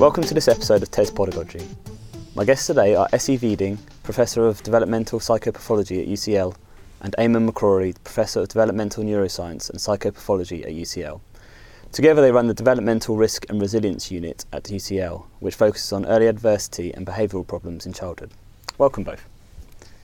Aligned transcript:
Welcome 0.00 0.24
to 0.24 0.32
this 0.32 0.48
episode 0.48 0.82
of 0.82 0.90
TES 0.90 1.10
Pedagogy. 1.10 1.60
My 2.34 2.46
guests 2.46 2.66
today 2.66 2.94
are 2.94 3.06
Essie 3.12 3.36
Viding, 3.36 3.78
Professor 4.02 4.46
of 4.46 4.62
Developmental 4.62 5.20
Psychopathology 5.20 6.00
at 6.00 6.08
UCL, 6.08 6.56
and 7.02 7.14
Eamon 7.18 7.50
McCrory, 7.50 7.94
Professor 8.02 8.40
of 8.40 8.48
Developmental 8.48 9.04
Neuroscience 9.04 9.68
and 9.68 9.78
Psychopathology 9.78 10.62
at 10.62 10.70
UCL. 10.70 11.20
Together 11.92 12.22
they 12.22 12.32
run 12.32 12.46
the 12.46 12.54
Developmental 12.54 13.14
Risk 13.14 13.44
and 13.50 13.60
Resilience 13.60 14.10
Unit 14.10 14.46
at 14.54 14.64
UCL, 14.64 15.26
which 15.40 15.54
focuses 15.54 15.92
on 15.92 16.06
early 16.06 16.28
adversity 16.28 16.94
and 16.94 17.06
behavioural 17.06 17.46
problems 17.46 17.84
in 17.84 17.92
childhood. 17.92 18.30
Welcome 18.78 19.04
both. 19.04 19.28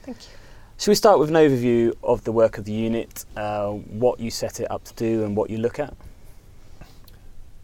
Thank 0.02 0.18
you. 0.18 0.28
Should 0.76 0.90
we 0.90 0.94
start 0.96 1.18
with 1.18 1.30
an 1.30 1.36
overview 1.36 1.94
of 2.02 2.22
the 2.24 2.32
work 2.32 2.58
of 2.58 2.66
the 2.66 2.72
unit, 2.72 3.24
uh, 3.34 3.70
what 3.70 4.20
you 4.20 4.30
set 4.30 4.60
it 4.60 4.70
up 4.70 4.84
to 4.84 4.92
do, 4.92 5.24
and 5.24 5.34
what 5.34 5.48
you 5.48 5.56
look 5.56 5.78
at? 5.78 5.94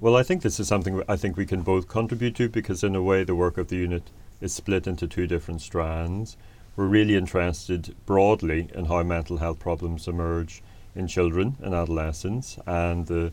Well, 0.02 0.16
I 0.16 0.24
think 0.24 0.42
this 0.42 0.58
is 0.58 0.66
something 0.66 1.00
I 1.08 1.14
think 1.14 1.36
we 1.36 1.46
can 1.46 1.62
both 1.62 1.86
contribute 1.86 2.34
to 2.34 2.48
because, 2.48 2.82
in 2.82 2.96
a 2.96 3.02
way, 3.04 3.22
the 3.22 3.36
work 3.36 3.56
of 3.56 3.68
the 3.68 3.76
unit 3.76 4.02
is 4.40 4.52
split 4.52 4.88
into 4.88 5.06
two 5.06 5.28
different 5.28 5.60
strands. 5.60 6.36
We're 6.74 6.88
really 6.88 7.14
interested 7.14 7.94
broadly 8.04 8.68
in 8.74 8.86
how 8.86 9.04
mental 9.04 9.36
health 9.36 9.60
problems 9.60 10.08
emerge 10.08 10.60
in 10.96 11.06
children 11.06 11.54
and 11.62 11.72
adolescents 11.72 12.58
and 12.66 13.06
the 13.06 13.30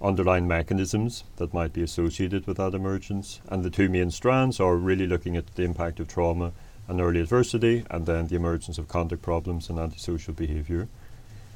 underlying 0.00 0.48
mechanisms 0.48 1.24
that 1.36 1.52
might 1.52 1.74
be 1.74 1.82
associated 1.82 2.46
with 2.46 2.56
that 2.56 2.72
emergence. 2.72 3.42
And 3.50 3.62
the 3.62 3.68
two 3.68 3.90
main 3.90 4.10
strands 4.10 4.60
are 4.60 4.76
really 4.76 5.06
looking 5.06 5.36
at 5.36 5.54
the 5.56 5.64
impact 5.64 6.00
of 6.00 6.08
trauma 6.08 6.52
and 6.88 7.02
early 7.02 7.20
adversity 7.20 7.84
and 7.90 8.06
then 8.06 8.28
the 8.28 8.36
emergence 8.36 8.78
of 8.78 8.88
conduct 8.88 9.20
problems 9.20 9.68
and 9.68 9.78
antisocial 9.78 10.32
behaviour. 10.32 10.88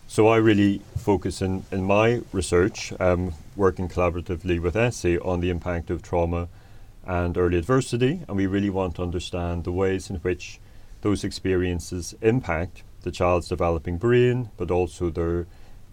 So 0.08 0.28
I 0.28 0.36
really 0.36 0.82
focus 0.98 1.40
in, 1.40 1.64
in 1.72 1.84
my 1.84 2.20
research, 2.32 2.92
um, 3.00 3.32
working 3.56 3.88
collaboratively 3.88 4.60
with 4.60 4.76
Essie 4.76 5.18
on 5.18 5.40
the 5.40 5.50
impact 5.50 5.90
of 5.90 6.02
trauma 6.02 6.48
and 7.04 7.36
early 7.36 7.58
adversity, 7.58 8.22
and 8.28 8.36
we 8.36 8.46
really 8.46 8.70
want 8.70 8.96
to 8.96 9.02
understand 9.02 9.64
the 9.64 9.72
ways 9.72 10.08
in 10.08 10.16
which 10.16 10.60
those 11.02 11.24
experiences 11.24 12.14
impact 12.22 12.84
the 13.02 13.10
child's 13.10 13.48
developing 13.48 13.98
brain, 13.98 14.50
but 14.56 14.70
also 14.70 15.10
their 15.10 15.46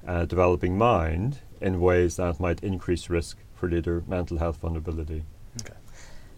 uh, 0.08 0.25
developing 0.25 0.78
mind 0.78 1.39
in 1.59 1.80
ways 1.80 2.16
that 2.17 2.39
might 2.39 2.64
increase 2.64 3.09
risk 3.09 3.38
for 3.56 3.69
later 3.69 4.03
mental 4.08 4.38
health 4.38 4.58
vulnerability. 4.58 5.23
Okay. 5.62 5.73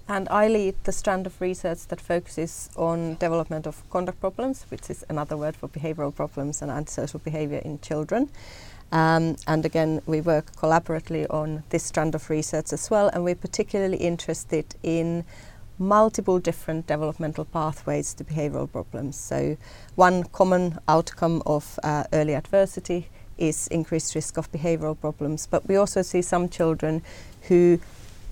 And 0.07 0.27
I 0.29 0.47
lead 0.47 0.75
the 0.83 0.91
strand 0.91 1.27
of 1.27 1.39
research 1.39 1.87
that 1.87 2.01
focuses 2.01 2.69
on 2.75 3.15
development 3.15 3.67
of 3.67 3.87
conduct 3.89 4.19
problems, 4.19 4.65
which 4.69 4.89
is 4.89 5.05
another 5.09 5.37
word 5.37 5.55
for 5.55 5.67
behavioral 5.67 6.13
problems 6.13 6.61
and 6.61 6.71
antisocial 6.71 7.19
behavior 7.19 7.59
in 7.59 7.79
children. 7.79 8.29
Um, 8.91 9.37
and 9.47 9.65
again, 9.65 10.01
we 10.05 10.21
work 10.21 10.51
collaboratively 10.55 11.25
on 11.29 11.63
this 11.69 11.83
strand 11.83 12.13
of 12.15 12.29
research 12.29 12.73
as 12.73 12.89
well, 12.89 13.09
and 13.09 13.23
we're 13.23 13.35
particularly 13.35 13.97
interested 13.97 14.75
in 14.83 15.23
multiple 15.79 16.39
different 16.39 16.87
developmental 16.87 17.45
pathways 17.45 18.13
to 18.13 18.23
behavioral 18.23 18.71
problems. 18.71 19.15
So, 19.15 19.57
one 19.95 20.23
common 20.25 20.77
outcome 20.87 21.41
of 21.45 21.79
uh, 21.83 22.03
early 22.13 22.35
adversity 22.35 23.07
is 23.37 23.67
increased 23.67 24.13
risk 24.13 24.37
of 24.37 24.51
behavioral 24.51 24.99
problems, 24.99 25.47
but 25.47 25.67
we 25.67 25.75
also 25.75 26.01
see 26.01 26.21
some 26.21 26.49
children 26.49 27.01
who 27.43 27.79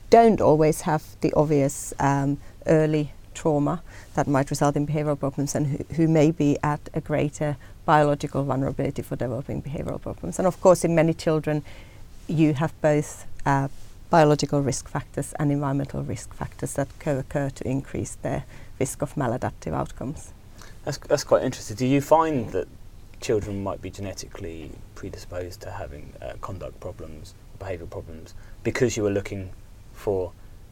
don't 0.09 0.41
always 0.41 0.81
have 0.81 1.03
the 1.21 1.33
obvious 1.33 1.93
um, 1.99 2.37
early 2.67 3.11
trauma 3.33 3.81
that 4.15 4.27
might 4.27 4.49
result 4.49 4.75
in 4.75 4.85
behavioral 4.85 5.19
problems 5.19 5.55
and 5.55 5.67
who, 5.67 5.85
who, 5.95 6.07
may 6.07 6.31
be 6.31 6.57
at 6.61 6.81
a 6.93 7.01
greater 7.01 7.55
biological 7.89 8.43
vulnerability 8.43 9.01
for 9.01 9.15
developing 9.15 9.63
behavioral 9.63 9.99
problems. 9.99 10.37
And 10.37 10.47
of 10.47 10.61
course, 10.61 10.85
in 10.85 10.93
many 10.93 11.11
children, 11.11 11.63
you 12.27 12.53
have 12.53 12.71
both 12.81 13.25
uh, 13.47 13.67
biological 14.11 14.61
risk 14.61 14.87
factors 14.87 15.33
and 15.39 15.51
environmental 15.51 16.03
risk 16.03 16.31
factors 16.35 16.73
that 16.73 16.87
co 16.99 17.17
occur 17.17 17.49
to 17.49 17.67
increase 17.67 18.13
their 18.21 18.43
risk 18.79 19.01
of 19.01 19.15
maladaptive 19.15 19.73
outcomes. 19.73 20.33
That's, 20.85 20.99
that's 20.99 21.23
quite 21.23 21.41
interesting. 21.41 21.77
Do 21.77 21.87
you 21.87 21.99
find 21.99 22.51
that 22.51 22.67
children 23.21 23.63
might 23.63 23.81
be 23.81 23.89
genetically 23.89 24.69
predisposed 24.93 25.59
to 25.61 25.71
having 25.71 26.13
uh, 26.21 26.33
conduct 26.41 26.79
problems, 26.79 27.33
or 27.53 27.65
behavioural 27.65 27.89
problems, 27.89 28.35
because 28.63 28.97
you 28.97 29.01
were 29.01 29.15
looking 29.19 29.49
for 29.93 30.31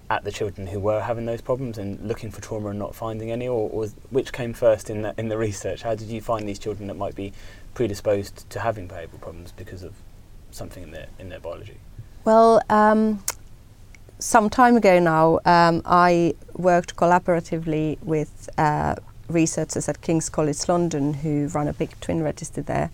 at 0.10 0.24
the 0.24 0.32
children 0.32 0.68
who 0.68 0.80
were 0.80 1.02
having 1.02 1.26
those 1.26 1.42
problems 1.42 1.78
and 1.78 2.00
looking 2.08 2.32
for 2.32 2.42
trauma 2.42 2.70
and 2.70 2.80
not 2.80 2.96
finding 2.96 3.30
any, 3.32 3.48
or, 3.48 3.88
which 4.10 4.32
came 4.32 4.54
first 4.54 4.90
in 4.90 5.02
the, 5.02 5.14
in 5.18 5.28
the 5.28 5.38
research? 5.38 5.82
How 5.82 5.96
did 5.96 6.08
you 6.08 6.22
find 6.22 6.48
these 6.48 6.60
children 6.60 6.88
that 6.88 6.96
might 6.96 7.16
be 7.16 7.34
predisposed 7.74 8.50
to 8.50 8.60
having 8.60 8.88
behavioural 8.88 9.22
problems 9.22 9.52
because 9.52 9.84
of 9.84 9.94
something 10.52 10.84
in 10.84 10.92
their 10.92 11.08
in 11.20 11.30
their 11.30 11.40
biology? 11.40 11.78
Well, 12.24 12.62
um, 12.70 13.24
some 14.20 14.50
time 14.50 14.76
ago 14.76 15.00
now, 15.00 15.40
um, 15.46 15.82
I 15.86 16.36
worked 16.54 16.96
collaboratively 16.96 18.02
with 18.02 18.50
uh, 18.58 18.96
researchers 19.30 19.88
at 19.88 20.02
King's 20.02 20.30
College 20.30 20.68
London 20.68 21.14
who 21.14 21.48
run 21.48 21.68
a 21.68 21.74
big 21.74 22.00
twin 22.00 22.24
register 22.24 22.62
there, 22.62 22.90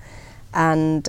and 0.53 1.07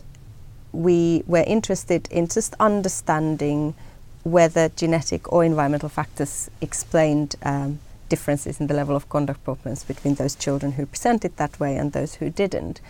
we 0.73 1.23
were 1.27 1.45
interested 1.47 2.09
in 2.11 2.29
just 2.29 2.55
understanding 2.61 3.75
whether 4.25 4.71
genetic 4.71 5.33
or 5.33 5.45
environmental 5.45 5.89
factors 5.89 6.51
explained 6.61 7.37
um, 7.43 7.79
differences 8.09 8.61
in 8.61 8.67
the 8.67 8.75
level 8.75 8.97
of 8.97 9.09
conduct 9.09 9.45
problems 9.45 9.85
between 9.85 10.15
those 10.15 10.35
children 10.35 10.73
who 10.73 10.87
presented 10.87 11.37
that 11.37 11.59
way 11.61 11.77
and 11.77 11.93
those 11.93 12.17
who 12.17 12.31
didn't. 12.31 12.81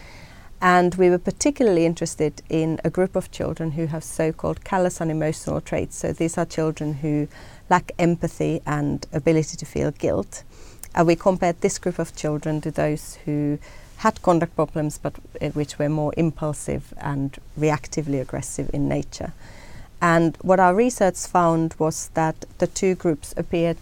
And 0.60 0.94
we 0.94 1.10
were 1.10 1.18
particularly 1.18 1.84
interested 1.84 2.40
in 2.48 2.80
a 2.84 2.90
group 2.90 3.16
of 3.16 3.30
children 3.30 3.72
who 3.72 3.86
have 3.86 4.04
so 4.04 4.32
called 4.32 4.64
callous 4.64 5.00
unemotional 5.00 5.60
traits. 5.60 5.96
So 5.96 6.12
these 6.12 6.38
are 6.38 6.46
children 6.46 6.94
who 6.94 7.28
lack 7.68 7.92
empathy 7.98 8.62
and 8.64 9.06
ability 9.12 9.56
to 9.58 9.66
feel 9.66 9.90
guilt. 9.90 10.42
And 10.94 11.06
we 11.06 11.16
compared 11.16 11.60
this 11.60 11.78
group 11.78 11.98
of 11.98 12.16
children 12.16 12.60
to 12.60 12.70
those 12.70 13.16
who 13.24 13.58
had 13.98 14.22
conduct 14.22 14.54
problems 14.54 14.98
but 14.98 15.14
uh, 15.40 15.48
which 15.48 15.78
were 15.78 15.88
more 15.88 16.12
impulsive 16.16 16.94
and 16.98 17.36
reactively 17.58 18.20
aggressive 18.20 18.70
in 18.72 18.88
nature. 18.88 19.32
And 20.04 20.36
what 20.42 20.60
our 20.60 20.74
research 20.74 21.16
found 21.16 21.74
was 21.78 22.10
that 22.12 22.44
the 22.58 22.66
two 22.66 22.94
groups 22.94 23.32
appeared 23.38 23.78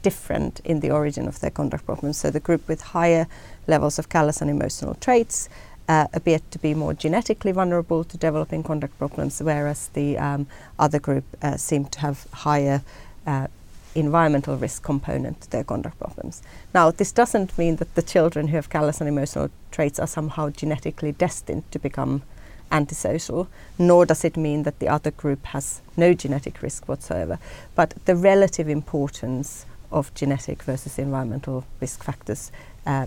different 0.00 0.60
in 0.64 0.80
the 0.80 0.90
origin 0.90 1.28
of 1.28 1.40
their 1.40 1.50
conduct 1.50 1.84
problems. 1.84 2.16
So 2.16 2.30
the 2.30 2.40
group 2.40 2.66
with 2.66 2.80
higher 2.80 3.26
levels 3.66 3.98
of 3.98 4.08
callous 4.08 4.40
unemotional 4.40 4.94
traits 4.94 5.50
uh, 5.86 6.06
appeared 6.14 6.50
to 6.52 6.58
be 6.58 6.72
more 6.72 6.94
genetically 6.94 7.52
vulnerable 7.52 8.02
to 8.04 8.16
developing 8.16 8.62
conduct 8.62 8.96
problems, 8.96 9.42
whereas 9.42 9.88
the 9.88 10.16
um, 10.16 10.46
other 10.78 10.98
group 10.98 11.24
uh, 11.42 11.58
seemed 11.58 11.92
to 11.92 12.00
have 12.00 12.26
higher 12.32 12.80
uh, 13.26 13.48
environmental 13.94 14.56
risk 14.56 14.82
component 14.82 15.42
to 15.42 15.50
their 15.50 15.64
conduct 15.64 15.98
problems. 15.98 16.40
Now, 16.72 16.90
this 16.92 17.12
doesn't 17.12 17.58
mean 17.58 17.76
that 17.76 17.94
the 17.94 18.00
children 18.00 18.48
who 18.48 18.56
have 18.56 18.70
callous 18.70 19.02
unemotional 19.02 19.50
traits 19.70 19.98
are 19.98 20.06
somehow 20.06 20.48
genetically 20.48 21.12
destined 21.12 21.70
to 21.72 21.78
become 21.78 22.22
antisocial, 22.70 23.48
nor 23.78 24.06
does 24.06 24.24
it 24.24 24.36
mean 24.36 24.62
that 24.64 24.78
the 24.78 24.88
other 24.88 25.10
group 25.10 25.44
has 25.46 25.80
no 25.96 26.14
genetic 26.14 26.62
risk 26.62 26.88
whatsoever. 26.88 27.38
But 27.74 27.94
the 28.04 28.16
relative 28.16 28.68
importance 28.68 29.66
of 29.90 30.12
genetic 30.14 30.62
versus 30.62 30.98
environmental 30.98 31.64
risk 31.80 32.02
factors 32.02 32.52
uh, 32.86 33.06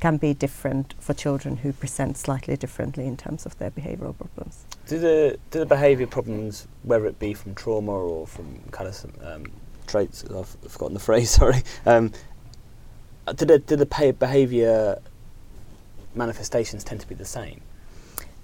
can 0.00 0.16
be 0.16 0.34
different 0.34 0.94
for 0.98 1.14
children 1.14 1.58
who 1.58 1.72
present 1.72 2.16
slightly 2.16 2.56
differently 2.56 3.06
in 3.06 3.16
terms 3.16 3.46
of 3.46 3.56
their 3.58 3.70
behavioural 3.70 4.16
problems. 4.16 4.64
Do 4.88 4.98
the 4.98 5.38
do 5.50 5.60
the 5.60 5.66
behaviour 5.66 6.08
problems, 6.08 6.66
whether 6.82 7.06
it 7.06 7.18
be 7.18 7.34
from 7.34 7.54
trauma 7.54 7.92
or 7.92 8.26
from 8.26 8.60
callous 8.72 9.06
um, 9.22 9.46
traits, 9.86 10.24
I've 10.24 10.48
forgotten 10.68 10.94
the 10.94 11.00
phrase. 11.08 11.30
Sorry. 11.30 11.62
Um, 11.86 12.12
do 13.36 13.44
the 13.44 13.58
do 13.60 13.76
the 13.76 14.14
behaviour 14.18 15.00
manifestations 16.14 16.82
tend 16.82 17.00
to 17.00 17.06
be 17.06 17.14
the 17.14 17.24
same? 17.24 17.60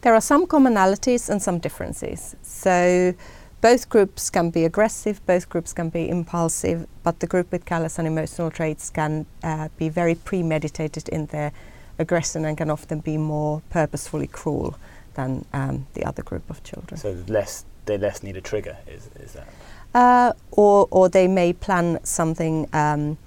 There 0.02 0.14
are 0.14 0.20
some 0.20 0.46
commonalities 0.46 1.28
and 1.28 1.42
some 1.42 1.58
differences. 1.58 2.36
So 2.42 3.14
both 3.60 3.88
groups 3.88 4.30
can 4.30 4.50
be 4.50 4.64
aggressive, 4.64 5.24
both 5.26 5.48
groups 5.48 5.72
can 5.72 5.88
be 5.88 6.08
impulsive, 6.08 6.86
but 7.02 7.18
the 7.18 7.26
group 7.26 7.50
with 7.50 7.64
callous 7.64 7.98
unemotional 7.98 8.50
traits 8.50 8.90
can 8.90 9.26
uh, 9.42 9.68
be 9.76 9.88
very 9.88 10.14
premeditated 10.14 11.08
in 11.08 11.26
their 11.26 11.50
aggression 11.98 12.44
and 12.44 12.56
can 12.56 12.70
often 12.70 13.00
be 13.00 13.16
more 13.16 13.60
purposefully 13.70 14.28
cruel 14.28 14.76
than 15.14 15.44
um, 15.52 15.86
the 15.94 16.04
other 16.04 16.22
group 16.22 16.48
of 16.48 16.62
children. 16.62 16.96
So 17.00 17.16
less, 17.26 17.64
they 17.86 17.98
less 17.98 18.22
need 18.22 18.36
a 18.36 18.40
trigger, 18.40 18.76
is, 18.86 19.10
is 19.16 19.32
that? 19.32 19.48
Uh, 19.92 20.32
or, 20.52 20.86
or 20.92 21.08
they 21.08 21.26
may 21.26 21.52
plan 21.52 21.98
something 22.04 22.68
um, 22.72 23.18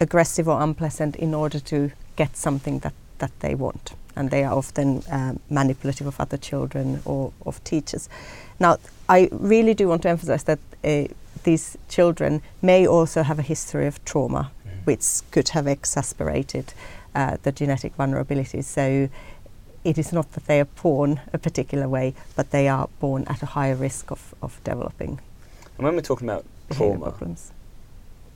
aggressive 0.00 0.46
or 0.46 0.60
unpleasant 0.60 1.16
in 1.16 1.32
order 1.32 1.60
to 1.60 1.92
get 2.16 2.36
something 2.36 2.80
that, 2.80 2.92
that 3.18 3.30
they 3.40 3.54
want 3.54 3.94
and 4.16 4.30
they 4.30 4.44
are 4.44 4.54
often 4.54 5.02
um, 5.10 5.40
manipulative 5.48 6.06
of 6.06 6.20
other 6.20 6.36
children 6.36 7.00
or 7.04 7.32
of 7.46 7.62
teachers. 7.64 8.08
Now, 8.58 8.78
I 9.08 9.28
really 9.32 9.74
do 9.74 9.88
want 9.88 10.02
to 10.02 10.08
emphasize 10.08 10.44
that 10.44 10.58
uh, 10.84 11.04
these 11.44 11.76
children 11.88 12.42
may 12.62 12.86
also 12.86 13.22
have 13.22 13.38
a 13.38 13.42
history 13.42 13.86
of 13.86 14.04
trauma, 14.04 14.50
mm. 14.66 14.86
which 14.86 15.04
could 15.30 15.48
have 15.50 15.66
exacerbated 15.66 16.72
uh, 17.14 17.36
the 17.42 17.52
genetic 17.52 17.94
vulnerability. 17.94 18.62
So 18.62 19.08
it 19.84 19.98
is 19.98 20.12
not 20.12 20.32
that 20.32 20.46
they 20.46 20.60
are 20.60 20.68
born 20.82 21.20
a 21.32 21.38
particular 21.38 21.88
way, 21.88 22.14
but 22.36 22.50
they 22.50 22.68
are 22.68 22.88
born 23.00 23.24
at 23.26 23.42
a 23.42 23.46
higher 23.46 23.74
risk 23.74 24.10
of, 24.10 24.34
of 24.42 24.62
developing. 24.64 25.20
And 25.76 25.84
when 25.84 25.94
we're 25.94 26.02
talking 26.02 26.28
about 26.28 26.44
trauma, 26.70 27.10
problems. 27.10 27.52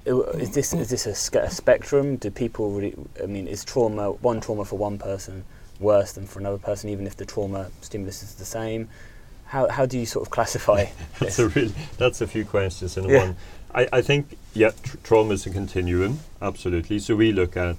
is 0.07 0.51
this 0.55 0.73
is 0.73 0.89
this 0.89 1.07
a, 1.07 1.15
sc- 1.15 1.37
a 1.37 1.51
spectrum? 1.51 2.17
Do 2.17 2.31
people 2.31 2.71
really? 2.71 2.95
I 3.23 3.27
mean, 3.27 3.47
is 3.47 3.65
trauma 3.65 4.13
one 4.13 4.41
trauma 4.41 4.65
for 4.65 4.79
one 4.79 4.99
person 4.99 5.45
worse 5.81 6.13
than 6.13 6.27
for 6.27 6.39
another 6.41 6.59
person, 6.59 6.91
even 6.91 7.07
if 7.07 7.17
the 7.17 7.25
trauma 7.25 7.71
stimulus 7.81 8.23
is 8.23 8.35
the 8.35 8.45
same? 8.45 8.89
How 9.47 9.69
how 9.69 9.87
do 9.87 9.99
you 9.99 10.07
sort 10.07 10.27
of 10.27 10.31
classify? 10.31 10.87
that's 11.21 11.39
a 11.39 11.49
really 11.49 11.75
that's 11.99 12.21
a 12.21 12.27
few 12.27 12.45
questions 12.45 12.97
in 12.97 13.09
Yeah. 13.09 13.19
one. 13.19 13.37
I, 13.75 13.89
I 13.93 14.03
think 14.03 14.37
yeah, 14.55 14.71
tr- 14.83 14.97
trauma 15.03 15.35
is 15.35 15.47
a 15.47 15.51
continuum, 15.51 16.21
absolutely. 16.41 16.99
So 17.01 17.17
we 17.17 17.33
look 17.33 17.57
at 17.57 17.77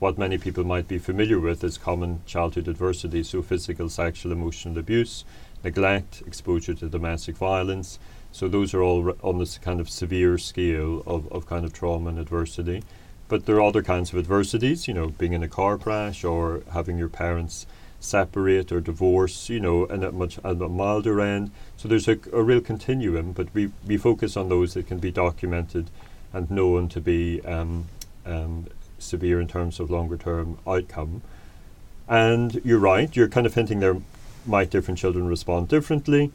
what 0.00 0.18
many 0.18 0.36
people 0.36 0.64
might 0.64 0.88
be 0.88 0.98
familiar 0.98 1.38
with 1.38 1.62
as 1.62 1.78
common 1.78 2.20
childhood 2.26 2.66
adversity, 2.66 3.22
so 3.22 3.40
physical, 3.40 3.88
sexual, 3.88 4.32
emotional 4.32 4.76
abuse, 4.78 5.24
neglect, 5.62 6.22
exposure 6.26 6.74
to 6.74 6.88
domestic 6.88 7.36
violence. 7.36 8.00
So 8.32 8.48
those 8.48 8.74
are 8.74 8.82
all 8.82 9.10
r- 9.10 9.14
on 9.22 9.38
this 9.38 9.58
kind 9.58 9.78
of 9.80 9.88
severe 9.88 10.38
scale 10.38 11.04
of, 11.06 11.30
of 11.32 11.46
kind 11.46 11.64
of 11.64 11.72
trauma 11.72 12.08
and 12.10 12.18
adversity. 12.18 12.82
But 13.28 13.46
there 13.46 13.56
are 13.56 13.62
other 13.62 13.82
kinds 13.82 14.12
of 14.12 14.18
adversities, 14.18 14.86
you 14.88 14.94
know, 14.94 15.08
being 15.08 15.32
in 15.32 15.42
a 15.42 15.48
car 15.48 15.78
crash 15.78 16.22
or 16.24 16.62
having 16.72 16.98
your 16.98 17.08
parents 17.08 17.66
separate 17.98 18.72
or 18.72 18.80
divorce, 18.80 19.48
you 19.48 19.60
know, 19.60 19.86
and 19.86 20.04
at 20.04 20.12
much 20.12 20.38
at 20.38 20.60
a 20.60 20.68
milder 20.68 21.20
end. 21.20 21.50
So 21.76 21.88
there's 21.88 22.08
a, 22.08 22.18
a 22.32 22.42
real 22.42 22.60
continuum, 22.60 23.32
but 23.32 23.48
we, 23.54 23.70
we 23.86 23.96
focus 23.96 24.36
on 24.36 24.48
those 24.48 24.74
that 24.74 24.86
can 24.86 24.98
be 24.98 25.10
documented 25.10 25.88
and 26.32 26.50
known 26.50 26.88
to 26.90 27.00
be 27.00 27.40
um, 27.42 27.86
um, 28.26 28.66
severe 28.98 29.40
in 29.40 29.48
terms 29.48 29.80
of 29.80 29.90
longer 29.90 30.16
term 30.16 30.58
outcome. 30.66 31.22
And 32.08 32.60
you're 32.64 32.78
right, 32.78 33.14
you're 33.14 33.28
kind 33.28 33.46
of 33.46 33.54
hinting 33.54 33.80
there 33.80 33.96
might 34.44 34.70
different 34.70 34.98
children 34.98 35.26
respond 35.26 35.68
differently. 35.68 36.32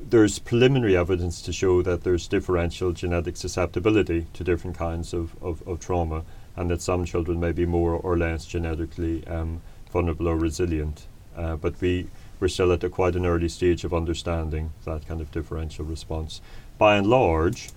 There's 0.00 0.38
preliminary 0.38 0.96
evidence 0.96 1.42
to 1.42 1.52
show 1.52 1.82
that 1.82 2.02
there's 2.04 2.28
differential 2.28 2.92
genetic 2.92 3.36
susceptibility 3.36 4.26
to 4.32 4.44
different 4.44 4.76
kinds 4.78 5.12
of, 5.12 5.34
of, 5.42 5.66
of 5.66 5.80
trauma, 5.80 6.24
and 6.56 6.70
that 6.70 6.80
some 6.80 7.04
children 7.04 7.38
may 7.40 7.52
be 7.52 7.66
more 7.66 7.92
or 7.92 8.16
less 8.16 8.46
genetically 8.46 9.26
um, 9.26 9.60
vulnerable 9.92 10.28
or 10.28 10.36
resilient. 10.36 11.06
Uh, 11.36 11.56
but 11.56 11.80
we, 11.80 12.08
we're 12.40 12.48
still 12.48 12.72
at 12.72 12.82
a 12.84 12.88
quite 12.88 13.16
an 13.16 13.26
early 13.26 13.48
stage 13.48 13.84
of 13.84 13.92
understanding 13.92 14.70
that 14.84 15.06
kind 15.06 15.20
of 15.20 15.30
differential 15.30 15.84
response. 15.84 16.40
By 16.78 16.96
and 16.96 17.06
large, 17.06 17.70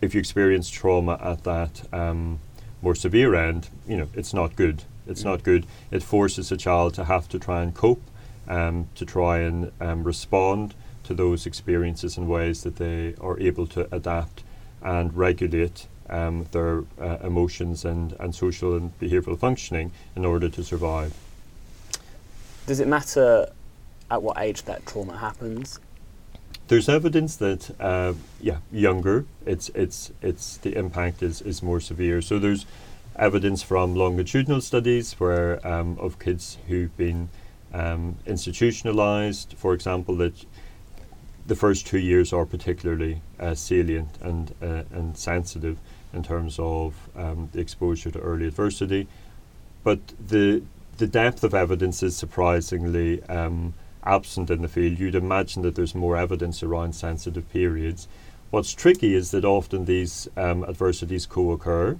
if 0.00 0.14
you 0.14 0.20
experience 0.20 0.68
trauma 0.68 1.18
at 1.22 1.44
that 1.44 1.82
um, 1.94 2.40
more 2.82 2.94
severe 2.94 3.34
end, 3.34 3.68
you 3.88 3.96
know, 3.96 4.08
it's 4.14 4.34
not 4.34 4.54
good. 4.56 4.82
It's 5.06 5.22
Mm. 5.22 5.26
not 5.26 5.42
good. 5.44 5.66
It 5.90 6.02
forces 6.02 6.52
a 6.52 6.56
child 6.56 6.94
to 6.94 7.04
have 7.04 7.28
to 7.30 7.38
try 7.38 7.62
and 7.62 7.74
cope, 7.74 8.02
um, 8.48 8.88
to 8.96 9.06
try 9.06 9.38
and 9.38 9.72
um, 9.80 10.04
respond 10.04 10.74
to 11.04 11.14
those 11.14 11.46
experiences 11.46 12.16
in 12.16 12.28
ways 12.28 12.62
that 12.62 12.76
they 12.76 13.14
are 13.20 13.38
able 13.38 13.66
to 13.68 13.88
adapt 13.94 14.42
and 14.82 15.14
regulate 15.14 15.86
um, 16.10 16.46
their 16.52 16.84
uh, 17.00 17.18
emotions 17.22 17.84
and, 17.84 18.14
and 18.20 18.34
social 18.34 18.76
and 18.76 18.98
behavioural 18.98 19.38
functioning 19.38 19.92
in 20.16 20.24
order 20.24 20.48
to 20.48 20.62
survive. 20.62 21.14
Does 22.66 22.80
it 22.80 22.88
matter 22.88 23.50
at 24.10 24.22
what 24.22 24.38
age 24.38 24.62
that 24.64 24.84
trauma 24.86 25.16
happens? 25.16 25.80
There's 26.68 26.88
evidence 26.88 27.36
that 27.36 27.70
uh, 27.78 28.14
yeah, 28.40 28.58
younger, 28.72 29.26
it's 29.44 29.68
it's 29.70 30.12
it's 30.22 30.56
the 30.58 30.76
impact 30.76 31.22
is, 31.22 31.42
is 31.42 31.62
more 31.62 31.78
severe. 31.78 32.22
So 32.22 32.38
there's 32.38 32.64
evidence 33.16 33.62
from 33.62 33.94
longitudinal 33.94 34.62
studies 34.62 35.12
where 35.20 35.64
um, 35.66 35.98
of 36.00 36.18
kids 36.18 36.56
who've 36.68 36.96
been 36.96 37.28
um, 37.74 38.16
institutionalized, 38.24 39.54
for 39.58 39.74
example, 39.74 40.16
that 40.16 40.46
the 41.46 41.54
first 41.54 41.86
two 41.86 41.98
years 41.98 42.32
are 42.32 42.46
particularly 42.46 43.20
uh, 43.38 43.54
salient 43.54 44.10
and 44.20 44.54
uh, 44.62 44.82
and 44.92 45.16
sensitive 45.16 45.78
in 46.12 46.22
terms 46.22 46.58
of 46.58 46.94
um, 47.16 47.48
the 47.52 47.60
exposure 47.60 48.10
to 48.10 48.20
early 48.20 48.46
adversity. 48.46 49.06
But 49.82 50.00
the 50.28 50.62
the 50.98 51.06
depth 51.06 51.44
of 51.44 51.54
evidence 51.54 52.02
is 52.02 52.16
surprisingly 52.16 53.22
um, 53.24 53.74
absent 54.04 54.50
in 54.50 54.62
the 54.62 54.68
field. 54.68 54.98
You'd 54.98 55.14
imagine 55.14 55.62
that 55.62 55.74
there's 55.74 55.94
more 55.94 56.16
evidence 56.16 56.62
around 56.62 56.94
sensitive 56.94 57.50
periods. 57.52 58.06
What's 58.50 58.72
tricky 58.72 59.14
is 59.14 59.32
that 59.32 59.44
often 59.44 59.86
these 59.86 60.28
um, 60.36 60.64
adversities 60.64 61.26
co-occur, 61.26 61.98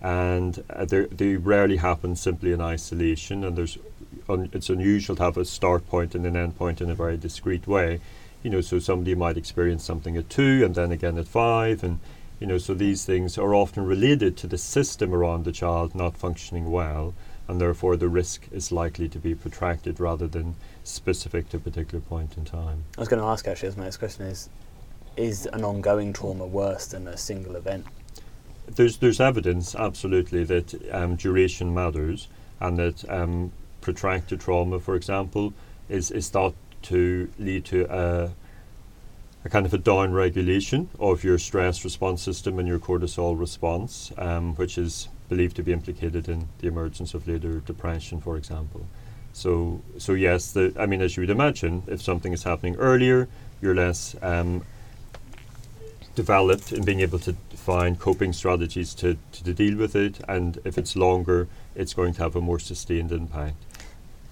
and 0.00 0.64
uh, 0.70 0.86
they're- 0.86 1.38
rarely 1.38 1.76
happen 1.76 2.16
simply 2.16 2.52
in 2.52 2.60
isolation. 2.60 3.44
And 3.44 3.56
there's 3.56 3.76
un- 4.28 4.48
it's 4.52 4.70
unusual 4.70 5.16
to 5.16 5.22
have 5.22 5.36
a 5.36 5.44
start 5.44 5.86
point 5.86 6.14
and 6.14 6.24
an 6.24 6.36
end 6.36 6.56
point 6.56 6.80
in 6.80 6.88
a 6.88 6.94
very 6.94 7.18
discrete 7.18 7.66
way. 7.66 8.00
You 8.42 8.50
know, 8.50 8.60
so 8.60 8.78
somebody 8.78 9.14
might 9.14 9.36
experience 9.36 9.84
something 9.84 10.16
at 10.16 10.30
two, 10.30 10.62
and 10.64 10.74
then 10.74 10.92
again 10.92 11.18
at 11.18 11.28
five, 11.28 11.84
and 11.84 12.00
you 12.40 12.46
know, 12.46 12.56
so 12.56 12.72
these 12.72 13.04
things 13.04 13.36
are 13.36 13.54
often 13.54 13.84
related 13.84 14.36
to 14.38 14.46
the 14.46 14.56
system 14.56 15.14
around 15.14 15.44
the 15.44 15.52
child 15.52 15.94
not 15.94 16.16
functioning 16.16 16.70
well, 16.70 17.14
and 17.46 17.60
therefore 17.60 17.96
the 17.96 18.08
risk 18.08 18.48
is 18.50 18.72
likely 18.72 19.08
to 19.10 19.18
be 19.18 19.34
protracted 19.34 20.00
rather 20.00 20.26
than 20.26 20.54
specific 20.84 21.50
to 21.50 21.58
a 21.58 21.60
particular 21.60 22.00
point 22.00 22.38
in 22.38 22.46
time. 22.46 22.84
I 22.96 23.00
was 23.00 23.08
going 23.08 23.20
to 23.20 23.26
ask 23.26 23.46
actually, 23.46 23.68
as 23.68 23.76
my 23.76 23.84
next 23.84 23.98
question 23.98 24.24
is, 24.24 24.48
is 25.16 25.46
an 25.52 25.64
ongoing 25.64 26.12
trauma 26.14 26.46
worse 26.46 26.86
than 26.86 27.08
a 27.08 27.16
single 27.16 27.56
event? 27.56 27.86
There's 28.66 28.98
there's 28.98 29.20
evidence 29.20 29.74
absolutely 29.74 30.44
that 30.44 30.94
um, 30.94 31.16
duration 31.16 31.74
matters, 31.74 32.28
and 32.60 32.78
that 32.78 33.10
um, 33.10 33.52
protracted 33.80 34.40
trauma, 34.40 34.80
for 34.80 34.94
example, 34.94 35.52
is 35.88 36.10
is 36.10 36.28
thought 36.30 36.54
to 36.82 37.30
lead 37.38 37.64
to 37.66 37.86
a 37.90 38.30
a 39.44 39.48
kind 39.48 39.64
of 39.64 39.72
a 39.72 39.78
down 39.78 40.12
regulation 40.12 40.88
of 40.98 41.24
your 41.24 41.38
stress 41.38 41.82
response 41.82 42.22
system 42.22 42.58
and 42.58 42.68
your 42.68 42.78
cortisol 42.78 43.38
response, 43.38 44.12
um, 44.18 44.54
which 44.56 44.76
is 44.76 45.08
believed 45.28 45.56
to 45.56 45.62
be 45.62 45.72
implicated 45.72 46.28
in 46.28 46.46
the 46.58 46.68
emergence 46.68 47.14
of 47.14 47.26
later 47.26 47.60
depression, 47.60 48.20
for 48.20 48.36
example. 48.36 48.86
So, 49.32 49.80
so 49.96 50.12
yes, 50.12 50.52
the, 50.52 50.74
I 50.78 50.86
mean, 50.86 51.00
as 51.00 51.16
you 51.16 51.22
would 51.22 51.30
imagine, 51.30 51.84
if 51.86 52.02
something 52.02 52.32
is 52.32 52.42
happening 52.42 52.76
earlier, 52.76 53.28
you're 53.62 53.74
less 53.74 54.14
um, 54.20 54.62
developed 56.14 56.72
in 56.72 56.84
being 56.84 57.00
able 57.00 57.20
to 57.20 57.34
find 57.54 57.98
coping 57.98 58.32
strategies 58.32 58.92
to, 58.94 59.16
to, 59.32 59.44
to 59.44 59.54
deal 59.54 59.78
with 59.78 59.96
it, 59.96 60.20
and 60.28 60.58
if 60.64 60.76
it's 60.76 60.96
longer, 60.96 61.48
it's 61.74 61.94
going 61.94 62.12
to 62.14 62.22
have 62.22 62.36
a 62.36 62.40
more 62.40 62.58
sustained 62.58 63.12
impact. 63.12 63.56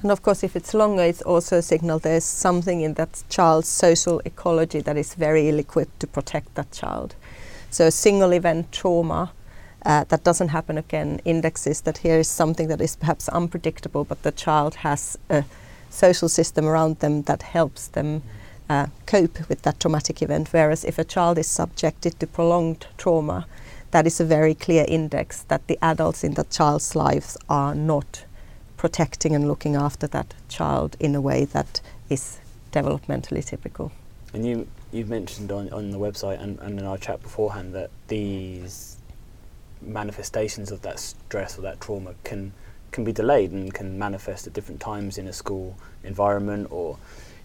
And 0.01 0.13
of 0.13 0.23
course, 0.23 0.45
if 0.45 0.55
it's 0.55 0.75
longer, 0.75 1.03
it's 1.03 1.23
also 1.23 1.57
a 1.57 1.63
signal 1.63 1.99
there's 1.99 2.25
something 2.25 2.83
in 2.83 2.95
that 2.95 3.25
child's 3.29 3.67
social 3.67 4.21
ecology 4.25 4.81
that 4.81 4.97
is 4.97 5.15
very 5.15 5.49
ill 5.49 5.59
equipped 5.59 5.99
to 6.01 6.07
protect 6.07 6.55
that 6.55 6.71
child. 6.71 7.17
So, 7.71 7.87
a 7.87 7.91
single 7.91 8.33
event 8.33 8.71
trauma 8.71 9.33
uh, 9.85 10.05
that 10.05 10.23
doesn't 10.23 10.49
happen 10.49 10.79
again 10.79 11.21
indexes 11.25 11.81
that 11.81 11.99
here 11.99 12.19
is 12.19 12.29
something 12.29 12.69
that 12.69 12.81
is 12.81 12.95
perhaps 12.95 13.29
unpredictable, 13.29 14.05
but 14.05 14.23
the 14.23 14.31
child 14.31 14.77
has 14.77 15.19
a 15.31 15.45
social 15.91 16.29
system 16.29 16.67
around 16.67 17.01
them 17.01 17.23
that 17.23 17.43
helps 17.43 17.89
them 17.89 18.23
uh, 18.71 18.87
cope 19.07 19.49
with 19.49 19.63
that 19.63 19.81
traumatic 19.81 20.23
event. 20.23 20.49
Whereas, 20.53 20.85
if 20.85 20.99
a 20.99 21.05
child 21.05 21.39
is 21.39 21.49
subjected 21.49 22.21
to 22.21 22.27
prolonged 22.29 22.87
trauma, 22.99 23.47
that 23.91 24.07
is 24.07 24.21
a 24.21 24.25
very 24.25 24.55
clear 24.55 24.85
index 24.87 25.43
that 25.45 25.67
the 25.67 25.79
adults 25.83 26.23
in 26.23 26.35
that 26.35 26.51
child's 26.51 26.95
lives 26.95 27.37
are 27.49 27.75
not 27.75 28.25
protecting 28.79 29.35
and 29.35 29.47
looking 29.47 29.77
after 29.77 30.07
that 30.07 30.33
child 30.49 30.97
in 30.99 31.15
a 31.15 31.21
way 31.21 31.45
that 31.45 31.81
is 32.09 32.39
developmentally 32.73 33.45
typical. 33.45 33.93
And 34.33 34.47
you 34.47 34.67
you've 34.93 35.11
mentioned 35.11 35.53
on, 35.53 35.71
on 35.71 35.91
the 35.91 35.99
website 35.99 36.41
and, 36.43 36.59
and 36.61 36.79
in 36.79 36.87
our 36.87 36.97
chat 36.97 37.23
beforehand 37.23 37.75
that 37.75 37.91
these 38.09 38.97
manifestations 39.83 40.71
of 40.73 40.83
that 40.83 40.99
stress 40.99 41.59
or 41.59 41.63
that 41.63 41.81
trauma 41.81 42.15
can 42.25 42.53
can 42.91 43.05
be 43.05 43.13
delayed 43.13 43.51
and 43.53 43.73
can 43.75 43.99
manifest 43.99 44.47
at 44.47 44.53
different 44.55 44.81
times 44.81 45.19
in 45.19 45.27
a 45.29 45.33
school 45.33 45.77
environment 46.05 46.67
or 46.71 46.97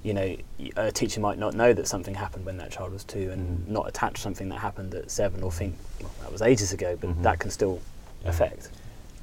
you 0.02 0.14
know 0.14 0.36
y- 0.60 0.70
a 0.78 0.92
teacher 0.92 1.20
might 1.20 1.38
not 1.38 1.54
know 1.54 1.74
that 1.74 1.88
something 1.88 2.16
happened 2.16 2.46
when 2.46 2.58
that 2.58 2.72
child 2.72 2.92
was 2.94 3.04
two 3.04 3.30
and 3.32 3.42
Mhm. 3.60 3.68
not 3.68 3.88
attach 3.88 4.20
something 4.20 4.48
that 4.50 4.60
happened 4.60 4.94
at 4.96 5.12
seven 5.12 5.44
or 5.44 5.52
think 5.52 5.76
well, 6.02 6.10
that 6.22 6.32
was 6.32 6.42
ages 6.42 6.72
ago 6.74 6.98
but 7.00 7.10
Mhm. 7.10 7.24
that 7.24 7.40
can 7.40 7.52
still 7.52 7.80
Yeah. 8.24 8.30
affect 8.30 8.70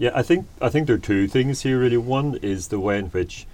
Yeah, 0.00 0.12
I 0.14 0.22
think 0.22 0.46
I 0.62 0.70
think 0.70 0.86
there 0.86 0.96
are 0.96 0.98
two 0.98 1.28
things 1.28 1.60
here 1.60 1.78
really. 1.78 1.98
One 1.98 2.36
is 2.36 2.68
the 2.68 2.80
way 2.80 2.98
in 2.98 3.08
which 3.08 3.46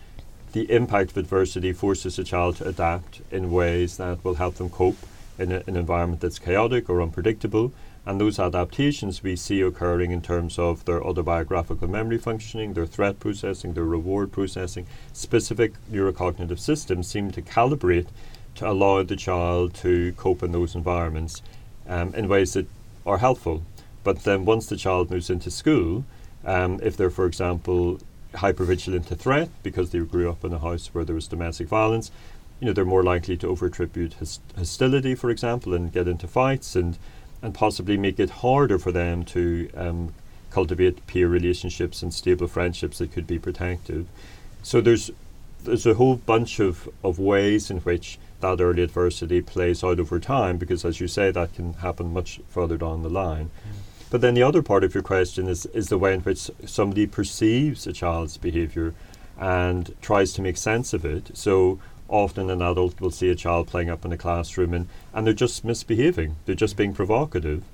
the 0.53 0.71
impact 0.71 1.11
of 1.11 1.17
adversity 1.17 1.73
forces 1.73 2.21
a 2.21 2.23
child 2.23 2.59
to 2.59 2.69
adapt 2.69 3.21
in 3.33 3.51
ways 3.51 3.97
that 3.97 4.23
will 4.23 4.37
help 4.37 4.55
them 4.55 4.71
cope 4.71 4.99
in 5.41 5.51
a, 5.51 5.65
an 5.67 5.75
environment 5.75 6.21
that's 6.21 6.39
chaotic 6.39 6.89
or 6.89 7.03
unpredictable. 7.03 7.73
And 8.07 8.21
those 8.21 8.39
adaptations 8.39 9.25
we 9.25 9.35
see 9.35 9.61
occurring 9.61 10.13
in 10.13 10.23
terms 10.23 10.57
of 10.57 10.85
their 10.85 11.03
autobiographical 11.03 11.89
memory 11.89 12.19
functioning, 12.19 12.75
their 12.75 12.87
threat 12.87 13.19
processing, 13.19 13.73
their 13.73 13.83
reward 13.83 14.31
processing. 14.31 14.87
Specific 15.13 15.73
neurocognitive 15.91 16.61
systems 16.61 17.09
seem 17.09 17.33
to 17.33 17.43
calibrate 17.43 18.07
to 18.55 18.71
allow 18.71 19.03
the 19.03 19.17
child 19.17 19.75
to 19.83 20.13
cope 20.13 20.45
in 20.45 20.53
those 20.53 20.77
environments 20.77 21.43
um, 21.89 22.15
in 22.15 22.29
ways 22.29 22.53
that 22.53 22.69
are 23.05 23.19
helpful. 23.19 23.65
But 24.05 24.23
then 24.23 24.45
once 24.45 24.67
the 24.67 24.77
child 24.77 25.11
moves 25.11 25.29
into 25.29 25.51
school, 25.51 26.05
um, 26.47 26.81
if 26.83 26.97
they're, 26.97 27.11
for 27.11 27.27
example, 27.27 28.01
hypervigilant 28.35 29.07
to 29.07 29.17
threat 29.17 29.51
because 29.63 29.91
they 29.91 29.99
grew 29.99 30.31
up 30.31 30.45
in 30.45 30.53
a 30.53 30.59
house 30.59 30.89
where 30.93 31.05
there 31.05 31.15
was 31.15 31.29
domestic 31.29 31.69
violence, 31.69 32.11
you 32.61 32.67
know, 32.67 32.73
they're 32.73 32.87
more 32.87 33.03
likely 33.03 33.37
to 33.37 33.47
overattribute 33.49 34.15
his- 34.15 34.41
hostility, 34.57 35.15
for 35.15 35.29
example, 35.31 35.75
and 35.75 35.93
get 35.93 36.09
into 36.09 36.27
fights. 36.27 36.75
And 36.75 36.97
and 37.43 37.55
possibly 37.55 37.97
make 37.97 38.19
it 38.19 38.31
harder 38.31 38.79
for 38.79 38.93
them 38.93 39.25
to 39.25 39.71
um, 39.77 40.15
cultivate 40.51 41.07
peer 41.07 41.29
relationships 41.29 42.03
and 42.03 42.13
stable 42.13 42.47
friendships 42.47 42.99
that 42.99 43.13
could 43.13 43.27
be 43.27 43.39
protective. 43.39 44.07
So 44.63 44.81
there's 44.81 45.11
there's 45.63 45.87
a 45.87 45.95
whole 45.95 46.17
bunch 46.17 46.61
of, 46.61 46.89
of 47.03 47.19
ways 47.19 47.71
in 47.71 47.79
which 47.79 48.19
that 48.41 48.61
early 48.61 48.83
adversity 48.83 49.43
plays 49.43 49.83
out 49.83 49.99
over 49.99 50.21
time 50.21 50.59
because 50.59 50.85
as 50.85 51.01
you 51.01 51.09
say 51.09 51.31
that 51.31 51.55
can 51.55 51.73
happen 51.75 52.13
much 52.13 52.41
further 52.49 52.77
down 52.77 53.03
the 53.03 53.09
line. 53.09 53.47
Mm. 53.47 53.86
But 54.11 54.21
then 54.21 54.35
the 54.35 54.43
other 54.43 54.63
part 54.63 54.85
of 54.85 54.95
your 54.95 55.03
question 55.03 55.49
is 55.49 55.67
is 55.67 55.89
the 55.89 55.99
way 55.99 56.15
in 56.15 56.21
which 56.21 56.51
somebody 56.65 57.07
perceives 57.07 57.87
a 57.87 57.93
child's 57.93 58.37
behavior 58.37 58.95
and 59.39 59.95
tries 60.01 60.33
to 60.35 60.43
make 60.43 60.57
sense 60.57 60.93
of 60.93 61.05
it. 61.05 61.37
So 61.37 61.81
often 62.09 62.51
an 62.51 62.63
adult 62.63 63.01
will 63.01 63.11
see 63.11 63.31
a 63.31 63.35
child 63.35 63.67
playing 63.67 63.91
up 63.91 64.05
in 64.05 64.13
a 64.13 64.17
classroom 64.17 64.73
and, 64.73 64.89
and 65.13 65.27
they're 65.27 65.35
just 65.35 65.65
misbehaving. 65.65 66.37
They're 66.45 66.55
just 66.55 66.77
being 66.77 66.95
provocative. 66.95 67.65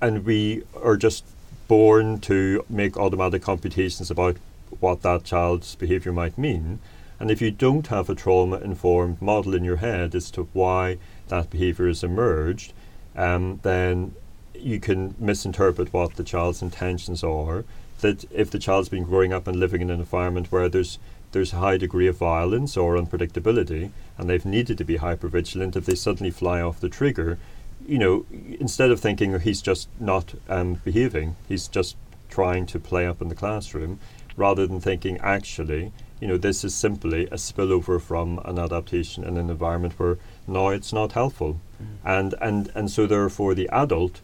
And 0.00 0.24
we 0.24 0.62
are 0.82 0.96
just 0.96 1.24
born 1.68 2.18
to 2.20 2.64
make 2.68 2.96
automatic 2.96 3.42
computations 3.42 4.10
about 4.10 4.36
what 4.80 5.02
that 5.02 5.24
child's 5.24 5.74
behavior 5.74 6.12
might 6.12 6.38
mean. 6.38 6.78
And 7.20 7.30
if 7.30 7.40
you 7.40 7.50
don't 7.50 7.86
have 7.88 8.08
a 8.08 8.14
trauma 8.14 8.56
informed 8.56 9.22
model 9.22 9.54
in 9.54 9.64
your 9.64 9.76
head 9.76 10.14
as 10.14 10.30
to 10.32 10.48
why 10.52 10.98
that 11.28 11.50
behavior 11.50 11.86
has 11.86 12.02
emerged, 12.02 12.72
um, 13.14 13.60
then 13.62 14.14
you 14.54 14.80
can 14.80 15.14
misinterpret 15.18 15.92
what 15.92 16.16
the 16.16 16.24
child's 16.24 16.62
intentions 16.62 17.24
are. 17.24 17.64
That 18.00 18.24
if 18.32 18.50
the 18.50 18.58
child's 18.58 18.88
been 18.88 19.04
growing 19.04 19.32
up 19.32 19.46
and 19.46 19.58
living 19.58 19.80
in 19.80 19.90
an 19.90 20.00
environment 20.00 20.50
where 20.50 20.68
there's 20.68 20.98
there's 21.32 21.52
a 21.52 21.56
high 21.56 21.78
degree 21.78 22.06
of 22.06 22.16
violence 22.16 22.76
or 22.76 22.94
unpredictability, 22.96 23.90
and 24.18 24.28
they've 24.28 24.44
needed 24.44 24.78
to 24.78 24.84
be 24.84 24.96
hyper 24.96 25.28
vigilant. 25.28 25.76
If 25.76 25.86
they 25.86 25.94
suddenly 25.94 26.30
fly 26.30 26.60
off 26.60 26.80
the 26.80 26.88
trigger, 26.88 27.38
you 27.86 27.98
know, 27.98 28.26
instead 28.60 28.90
of 28.90 29.00
thinking 29.00 29.38
he's 29.40 29.62
just 29.62 29.88
not 29.98 30.34
um, 30.48 30.74
behaving, 30.84 31.36
he's 31.48 31.68
just 31.68 31.96
trying 32.28 32.66
to 32.66 32.78
play 32.78 33.06
up 33.06 33.22
in 33.22 33.28
the 33.28 33.34
classroom, 33.34 33.98
rather 34.36 34.66
than 34.66 34.80
thinking 34.80 35.18
actually, 35.18 35.92
you 36.20 36.28
know, 36.28 36.36
this 36.36 36.64
is 36.64 36.74
simply 36.74 37.26
a 37.26 37.36
spillover 37.36 38.00
from 38.00 38.40
an 38.44 38.58
adaptation 38.58 39.24
in 39.24 39.36
an 39.36 39.50
environment 39.50 39.98
where 39.98 40.18
now 40.46 40.68
it's 40.68 40.92
not 40.92 41.12
helpful, 41.12 41.60
mm. 41.82 41.86
and 42.04 42.34
and 42.40 42.70
and 42.74 42.90
so 42.90 43.06
therefore 43.06 43.54
the 43.54 43.68
adult 43.70 44.20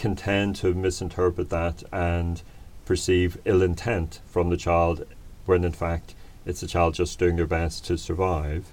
can 0.00 0.16
tend 0.16 0.56
to 0.56 0.72
misinterpret 0.72 1.50
that 1.50 1.84
and 1.92 2.42
perceive 2.86 3.38
ill 3.44 3.62
intent 3.62 4.20
from 4.26 4.48
the 4.48 4.56
child, 4.56 5.06
when 5.44 5.62
in 5.62 5.72
fact 5.72 6.14
it's 6.46 6.62
a 6.62 6.66
child 6.66 6.94
just 6.94 7.18
doing 7.18 7.36
their 7.36 7.46
best 7.46 7.84
to 7.84 7.98
survive. 7.98 8.72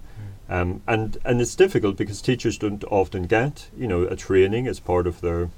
Mm. 0.50 0.54
Um, 0.56 0.82
and 0.88 1.18
and 1.26 1.42
it's 1.42 1.56
difficult 1.56 1.98
because 1.98 2.22
teachers 2.22 2.58
don't 2.58 2.84
often 2.86 3.24
get 3.24 3.70
you 3.78 3.88
know 3.88 4.04
a 4.04 4.16
training 4.16 4.68
as 4.68 4.80
part 4.80 5.06
of 5.06 5.20
their 5.20 5.50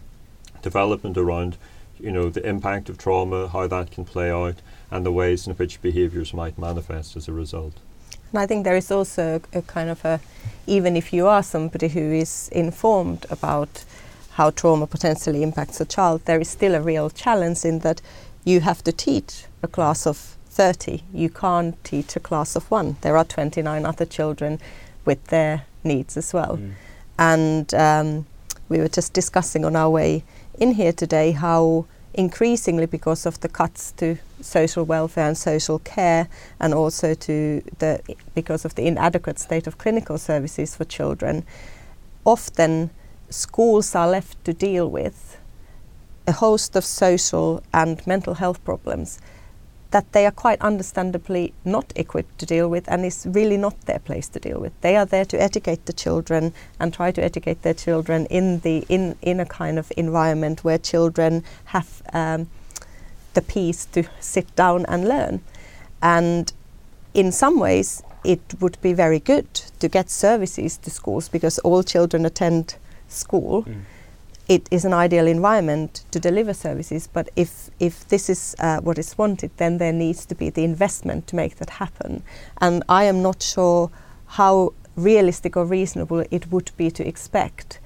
development 0.64 1.18
around 1.18 1.56
you 2.00 2.12
know 2.12 2.30
the 2.30 2.46
impact 2.46 2.90
of 2.90 2.98
trauma, 2.98 3.48
how 3.48 3.68
that 3.68 3.92
can 3.92 4.06
play 4.06 4.32
out, 4.32 4.56
and 4.90 5.06
the 5.06 5.12
ways 5.12 5.46
in 5.46 5.54
which 5.54 5.82
behaviours 5.82 6.34
might 6.34 6.58
manifest 6.58 7.16
as 7.16 7.28
a 7.28 7.34
result. 7.34 7.76
And 8.32 8.40
I 8.40 8.48
think 8.48 8.64
there 8.64 8.78
is 8.78 8.92
also 8.92 9.40
a, 9.54 9.60
a 9.60 9.62
kind 9.62 9.90
of 9.90 10.04
a, 10.04 10.20
even 10.66 10.96
if 10.96 11.14
you 11.14 11.28
are 11.28 11.44
somebody 11.44 11.90
who 11.90 12.12
is 12.12 12.50
informed 12.52 13.26
about 13.30 13.86
how 14.40 14.50
trauma 14.50 14.88
potentially 14.88 15.44
impacts 15.44 15.82
a 15.82 15.86
child, 15.86 16.22
there 16.24 16.40
is 16.40 16.48
still 16.48 16.74
a 16.74 16.80
real 16.80 17.10
challenge 17.10 17.66
in 17.66 17.80
that 17.80 18.02
you 18.46 18.62
have 18.62 18.82
to 18.82 18.90
teach 18.90 19.44
a 19.62 19.68
class 19.68 20.08
of 20.08 20.16
30. 20.48 21.04
You 21.14 21.30
can't 21.30 21.76
teach 21.84 22.16
a 22.16 22.22
class 22.22 22.56
of 22.56 22.72
one. 22.72 22.96
There 23.02 23.18
are 23.18 23.26
29 23.26 23.86
other 23.86 24.06
children 24.06 24.62
with 25.04 25.22
their 25.26 25.66
needs 25.84 26.16
as 26.16 26.34
well. 26.34 26.56
Mm. 26.56 26.74
And 27.18 27.74
um, 27.74 28.26
we 28.70 28.78
were 28.78 28.88
just 28.88 29.12
discussing 29.12 29.66
on 29.66 29.76
our 29.76 29.90
way 29.90 30.24
in 30.58 30.72
here 30.72 30.94
today 30.94 31.32
how 31.32 31.86
increasingly 32.14 32.86
because 32.86 33.26
of 33.26 33.42
the 33.42 33.50
cuts 33.50 33.92
to 33.98 34.20
social 34.40 34.86
welfare 34.86 35.28
and 35.28 35.38
social 35.38 35.80
care 35.80 36.30
and 36.62 36.74
also 36.74 37.14
to 37.14 37.62
the 37.80 38.02
because 38.36 38.64
of 38.64 38.76
the 38.76 38.88
inadequate 38.88 39.38
state 39.38 39.68
of 39.68 39.78
clinical 39.78 40.18
services 40.18 40.78
for 40.78 40.86
children 40.86 41.46
often 42.26 42.90
schools 43.30 43.96
are 43.96 44.10
left 44.10 44.44
to 44.46 44.54
deal 44.54 44.90
with 44.90 45.38
a 46.28 46.32
host 46.32 46.76
of 46.76 46.86
social 46.86 47.64
and 47.74 48.06
mental 48.06 48.36
health 48.36 48.64
problems 48.64 49.20
that 49.92 50.12
they 50.12 50.26
are 50.26 50.32
quite 50.32 50.62
understandably 50.62 51.52
not 51.66 51.92
equipped 51.96 52.38
to 52.38 52.46
deal 52.46 52.70
with 52.70 52.88
and 52.88 53.04
is 53.04 53.26
really 53.32 53.58
not 53.58 53.80
their 53.82 53.98
place 54.00 54.28
to 54.30 54.40
deal 54.40 54.60
with. 54.60 54.72
They 54.82 54.96
are 54.96 55.06
there 55.06 55.26
to 55.26 55.42
educate 55.42 55.86
the 55.88 55.94
children 55.94 56.54
and 56.80 56.94
try 56.94 57.12
to 57.12 57.24
educate 57.24 57.64
their 57.64 57.74
children 57.74 58.28
in 58.28 58.60
the 58.60 58.86
in 58.88 59.16
in 59.22 59.40
a 59.40 59.46
kind 59.46 59.80
of 59.80 59.92
environment 59.98 60.64
where 60.64 60.78
children 60.78 61.44
have 61.66 62.04
um, 62.14 62.50
the 63.34 63.42
peace 63.42 63.86
to 63.86 64.04
sit 64.20 64.56
down 64.56 64.86
and 64.88 65.08
learn. 65.08 65.42
And 66.02 66.54
in 67.14 67.32
some 67.32 67.60
ways, 67.60 68.04
it 68.24 68.42
would 68.60 68.80
be 68.82 68.94
very 68.94 69.20
good 69.20 69.52
to 69.80 69.88
get 69.88 70.10
services 70.10 70.78
to 70.78 70.92
schools 70.92 71.30
because 71.30 71.58
all 71.60 71.84
children 71.84 72.26
attend 72.26 72.76
school. 73.10 73.64
Mm 73.64 73.82
it 74.50 74.68
is 74.72 74.84
an 74.84 74.94
ideal 74.94 75.28
environment 75.28 76.04
to 76.10 76.20
deliver 76.20 76.54
services. 76.54 77.08
But 77.08 77.30
if 77.36 77.70
if 77.80 78.08
this 78.10 78.30
is 78.30 78.56
uh, 78.60 78.82
what 78.82 78.98
is 78.98 79.18
wanted, 79.18 79.52
then 79.58 79.78
there 79.78 79.94
needs 79.94 80.26
to 80.26 80.36
be 80.36 80.50
the 80.50 80.64
investment 80.64 81.28
to 81.28 81.36
make 81.36 81.58
that 81.58 81.70
happen. 81.70 82.24
And 82.60 82.84
I 82.90 83.04
am 83.04 83.22
not 83.22 83.44
sure 83.44 83.92
how 84.26 84.74
realistic 84.96 85.56
or 85.56 85.66
reasonable 85.66 86.26
it 86.32 86.52
would 86.52 86.72
be 86.78 86.92
to 86.92 87.08
expect 87.08 87.80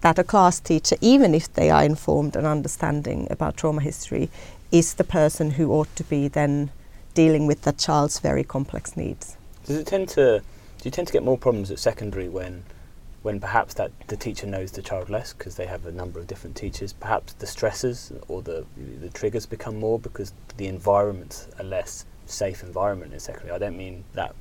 that 0.00 0.18
a 0.18 0.24
class 0.24 0.58
teacher, 0.58 0.96
even 1.00 1.34
if 1.34 1.52
they 1.52 1.70
are 1.70 1.84
informed 1.84 2.34
and 2.34 2.46
understanding 2.46 3.28
about 3.30 3.56
trauma 3.56 3.82
history, 3.82 4.30
is 4.72 4.94
the 4.94 5.04
person 5.04 5.52
who 5.52 5.70
ought 5.70 5.94
to 5.94 6.04
be 6.04 6.26
then 6.26 6.70
dealing 7.14 7.46
with 7.46 7.62
that 7.62 7.78
child's 7.78 8.18
very 8.18 8.42
complex 8.42 8.96
needs. 8.96 9.36
Does 9.66 9.76
it 9.76 9.86
tend 9.86 10.08
to 10.10 10.40
do 10.40 10.88
you 10.88 10.90
tend 10.90 11.06
to 11.06 11.12
get 11.12 11.22
more 11.22 11.38
problems 11.38 11.70
at 11.70 11.78
secondary 11.78 12.28
when 12.28 12.64
when 13.22 13.38
perhaps 13.40 13.74
that 13.74 13.92
the 14.08 14.16
teacher 14.16 14.46
knows 14.46 14.72
the 14.72 14.82
child 14.82 15.08
less 15.08 15.32
because 15.32 15.54
they 15.56 15.66
have 15.66 15.86
a 15.86 15.92
number 15.92 16.18
of 16.18 16.26
different 16.26 16.56
teachers. 16.56 16.92
Perhaps 16.92 17.34
the 17.34 17.46
stresses 17.46 18.12
or 18.28 18.42
the 18.42 18.64
the 19.00 19.08
triggers 19.10 19.46
become 19.46 19.76
more 19.78 19.98
because 19.98 20.32
the 20.56 20.66
environment's 20.66 21.48
a 21.58 21.62
less 21.62 22.04
safe 22.26 22.62
environment 22.62 23.12
in 23.12 23.20
secondary. 23.20 23.52
I 23.52 23.58
don't 23.58 23.76
mean 23.76 24.04
that 24.14 24.34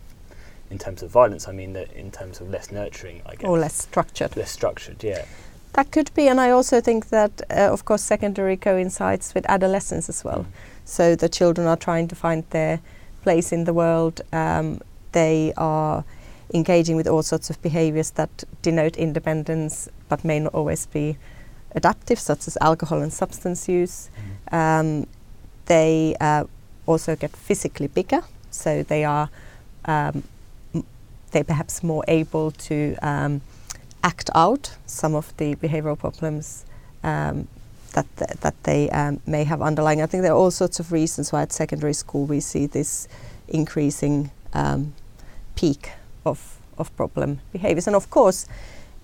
in 0.69 0.77
terms 0.77 1.03
of 1.03 1.11
violence. 1.11 1.47
I 1.47 1.51
mean 1.51 1.73
that 1.73 1.91
in 1.93 2.11
terms 2.11 2.41
of 2.41 2.49
less 2.49 2.71
nurturing. 2.71 3.21
I 3.25 3.35
guess 3.35 3.49
or 3.49 3.59
less 3.59 3.75
structured. 3.75 4.35
Less 4.35 4.51
structured, 4.51 5.03
yeah. 5.03 5.25
That 5.73 5.91
could 5.91 6.13
be, 6.13 6.27
and 6.27 6.41
I 6.41 6.49
also 6.49 6.81
think 6.81 7.09
that, 7.09 7.43
uh, 7.49 7.71
of 7.71 7.85
course, 7.85 8.01
secondary 8.01 8.57
coincides 8.57 9.33
with 9.33 9.45
adolescence 9.49 10.09
as 10.09 10.21
well. 10.21 10.39
Mm. 10.39 10.45
So 10.83 11.15
the 11.15 11.29
children 11.29 11.65
are 11.65 11.77
trying 11.77 12.09
to 12.09 12.15
find 12.15 12.43
their 12.49 12.81
place 13.23 13.53
in 13.53 13.63
the 13.63 13.73
world. 13.73 14.19
Um, 14.33 14.81
they 15.13 15.53
are 15.55 16.03
engaging 16.53 16.95
with 16.95 17.07
all 17.07 17.23
sorts 17.23 17.49
of 17.49 17.61
behaviors 17.61 18.11
that 18.11 18.43
denote 18.61 18.97
independence 18.97 19.89
but 20.09 20.23
may 20.23 20.39
not 20.39 20.53
always 20.53 20.85
be 20.85 21.17
adaptive, 21.75 22.19
such 22.19 22.47
as 22.47 22.57
alcohol 22.61 23.01
and 23.01 23.13
substance 23.13 23.69
use. 23.69 24.09
Mm. 24.51 24.53
Um, 24.53 25.07
they 25.65 26.15
uh, 26.19 26.43
also 26.85 27.15
get 27.15 27.35
physically 27.35 27.87
bigger, 27.87 28.21
so 28.49 28.83
they 28.83 29.05
are 29.05 29.29
um, 29.85 30.23
they 31.31 31.43
perhaps 31.43 31.81
more 31.81 32.03
able 32.07 32.51
to 32.51 32.95
um, 33.01 33.41
act 34.03 34.29
out 34.35 34.75
some 34.85 35.15
of 35.15 35.35
the 35.37 35.55
behavioral 35.55 35.97
problems 35.97 36.65
um, 37.03 37.47
that 37.93 38.05
th 38.17 38.29
that 38.41 38.55
they 38.63 38.89
um, 38.89 39.19
may 39.25 39.43
have 39.45 39.61
underlying. 39.61 40.01
I 40.01 40.07
think 40.07 40.23
there 40.23 40.33
are 40.33 40.41
all 40.43 40.51
sorts 40.51 40.79
of 40.79 40.91
reasons 40.91 41.31
why 41.31 41.41
at 41.41 41.53
secondary 41.53 41.93
school 41.93 42.25
we 42.25 42.39
see 42.41 42.67
this 42.67 43.07
increasing 43.47 44.31
um, 44.53 44.93
peak 45.55 45.91
of, 46.25 46.59
of 46.77 46.95
problem 46.95 47.39
behaviors. 47.51 47.87
And 47.87 47.95
of 47.95 48.09
course, 48.09 48.47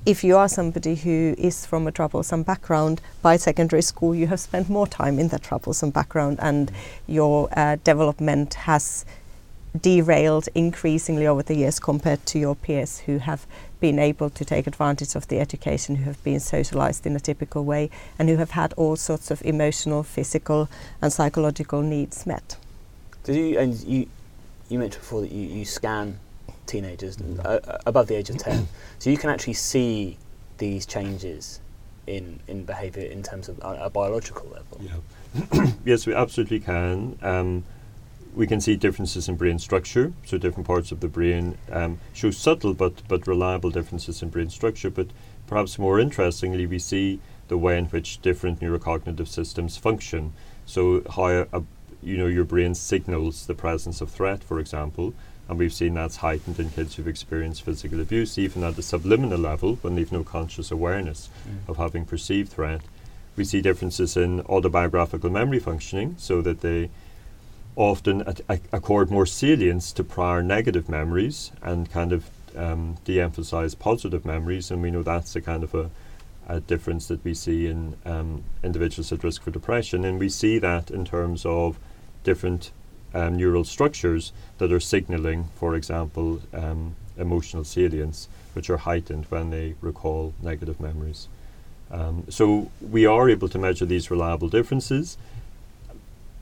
if 0.05 0.23
you 0.23 0.37
are 0.37 0.47
somebody 0.47 0.95
who 0.95 1.35
is 1.37 1.65
from 1.65 1.85
a 1.85 1.91
troublesome 1.91 2.43
background, 2.43 3.01
by 3.21 3.35
secondary 3.35 3.81
school 3.81 4.15
you 4.15 4.27
have 4.27 4.39
spent 4.39 4.69
more 4.69 4.87
time 4.87 5.19
in 5.19 5.27
that 5.29 5.43
troublesome 5.43 5.89
background 5.89 6.39
and 6.41 6.71
your 7.07 7.49
uh, 7.57 7.75
development 7.83 8.53
has 8.53 9.05
derailed 9.81 10.47
increasingly 10.55 11.27
over 11.27 11.43
the 11.43 11.55
years 11.55 11.79
compared 11.79 12.25
to 12.25 12.39
your 12.39 12.55
peers 12.55 12.99
who 12.99 13.17
have 13.17 13.45
been 13.79 13.99
able 13.99 14.29
to 14.29 14.45
take 14.45 14.65
advantage 14.65 15.15
of 15.15 15.27
the 15.27 15.39
education, 15.39 15.97
who 15.97 16.05
have 16.05 16.23
been 16.23 16.39
socialized 16.39 17.05
in 17.05 17.15
a 17.15 17.19
typical 17.19 17.63
way, 17.63 17.89
and 18.17 18.29
who 18.29 18.37
have 18.37 18.51
had 18.51 18.73
all 18.73 18.95
sorts 18.95 19.29
of 19.29 19.41
emotional, 19.43 20.03
physical, 20.03 20.69
and 21.01 21.13
psychological 21.13 21.81
needs 21.81 22.25
met. 22.25 22.57
Did 23.23 23.35
you 23.35 23.59
and 23.59 23.73
you 23.83 24.07
you 24.69 24.79
mentioned 24.79 25.01
before 25.01 25.21
that 25.21 25.31
you, 25.31 25.47
you 25.47 25.65
scan 25.65 26.19
teenagers 26.67 27.17
uh, 27.21 27.59
uh, 27.63 27.77
above 27.85 28.07
the 28.07 28.15
age 28.15 28.29
of 28.29 28.37
10. 28.37 28.67
So 28.99 29.09
you 29.09 29.17
can 29.17 29.29
actually 29.29 29.53
see 29.53 30.17
these 30.57 30.85
changes 30.85 31.59
in, 32.05 32.39
in 32.47 32.63
behaviour 32.63 33.03
in 33.03 33.23
terms 33.23 33.49
of 33.49 33.59
a, 33.59 33.85
a 33.85 33.89
biological 33.89 34.47
level. 34.49 34.81
Yeah. 34.81 35.71
yes, 35.85 36.05
we 36.05 36.13
absolutely 36.13 36.59
can. 36.59 37.17
Um, 37.21 37.63
we 38.35 38.45
can 38.45 38.61
see 38.61 38.75
differences 38.75 39.27
in 39.27 39.35
brain 39.35 39.57
structure, 39.57 40.13
so 40.25 40.37
different 40.37 40.67
parts 40.67 40.91
of 40.91 40.99
the 40.99 41.07
brain 41.07 41.57
um, 41.71 41.99
show 42.13 42.29
subtle 42.29 42.75
but, 42.75 43.01
but 43.07 43.25
reliable 43.25 43.71
differences 43.71 44.21
in 44.21 44.29
brain 44.29 44.49
structure. 44.49 44.91
But 44.91 45.07
perhaps 45.47 45.79
more 45.79 45.99
interestingly, 45.99 46.67
we 46.67 46.77
see 46.77 47.19
the 47.47 47.57
way 47.57 47.77
in 47.77 47.85
which 47.85 48.21
different 48.21 48.59
neurocognitive 48.59 49.27
systems 49.27 49.77
function. 49.77 50.33
So 50.65 51.01
how 51.15 51.47
a, 51.51 51.63
you 52.03 52.17
know 52.17 52.27
your 52.27 52.43
brain 52.43 52.75
signals 52.75 53.47
the 53.47 53.55
presence 53.55 54.01
of 54.01 54.11
threat, 54.11 54.43
for 54.43 54.59
example, 54.59 55.13
and 55.49 55.57
we've 55.57 55.73
seen 55.73 55.93
that's 55.93 56.17
heightened 56.17 56.59
in 56.59 56.69
kids 56.71 56.95
who've 56.95 57.07
experienced 57.07 57.61
physical 57.63 57.99
abuse, 58.01 58.37
even 58.37 58.63
at 58.63 58.75
the 58.75 58.81
subliminal 58.81 59.39
level 59.39 59.75
when 59.81 59.95
they've 59.95 60.11
no 60.11 60.23
conscious 60.23 60.71
awareness 60.71 61.29
Mm. 61.47 61.69
of 61.69 61.77
having 61.77 62.05
perceived 62.05 62.51
threat. 62.51 62.81
We 63.35 63.43
see 63.45 63.61
differences 63.61 64.17
in 64.17 64.41
autobiographical 64.41 65.29
memory 65.29 65.59
functioning, 65.59 66.15
so 66.17 66.41
that 66.41 66.61
they 66.61 66.89
often 67.75 68.21
at- 68.23 68.41
ac- 68.49 68.61
accord 68.71 69.11
more 69.11 69.25
salience 69.25 69.91
to 69.93 70.03
prior 70.03 70.41
negative 70.41 70.89
memories 70.89 71.51
and 71.61 71.89
kind 71.91 72.11
of 72.11 72.29
um, 72.55 72.95
de-emphasize 73.05 73.75
positive 73.75 74.25
memories, 74.25 74.71
and 74.71 74.81
we 74.81 74.89
know 74.89 75.03
that's 75.03 75.35
a 75.35 75.41
kind 75.41 75.63
of 75.63 75.75
a, 75.75 75.91
a 76.47 76.59
difference 76.59 77.07
that 77.07 77.23
we 77.23 77.35
see 77.35 77.67
in 77.67 77.95
um, 78.03 78.43
individuals 78.63 79.11
at 79.11 79.23
risk 79.23 79.43
for 79.43 79.51
depression, 79.51 80.03
and 80.03 80.17
we 80.17 80.27
see 80.29 80.57
that 80.57 80.89
in 80.89 81.05
terms 81.05 81.45
of 81.45 81.77
different 82.23 82.71
um, 83.17 83.35
neural 83.35 83.63
structures 83.63 84.31
that 84.59 84.71
are 84.71 84.79
signaling, 84.79 85.49
for 85.55 85.75
example, 85.75 86.41
um, 86.53 86.95
emotional 87.17 87.63
salience, 87.63 88.27
which 88.53 88.69
are 88.69 88.77
heightened 88.77 89.25
when 89.29 89.49
they 89.49 89.75
recall 89.81 90.33
negative 90.41 90.79
memories. 90.79 91.27
Um, 91.89 92.25
so 92.29 92.69
we 92.79 93.05
are 93.05 93.29
able 93.29 93.49
to 93.49 93.57
measure 93.57 93.85
these 93.85 94.11
reliable 94.11 94.49
differences. 94.49 95.17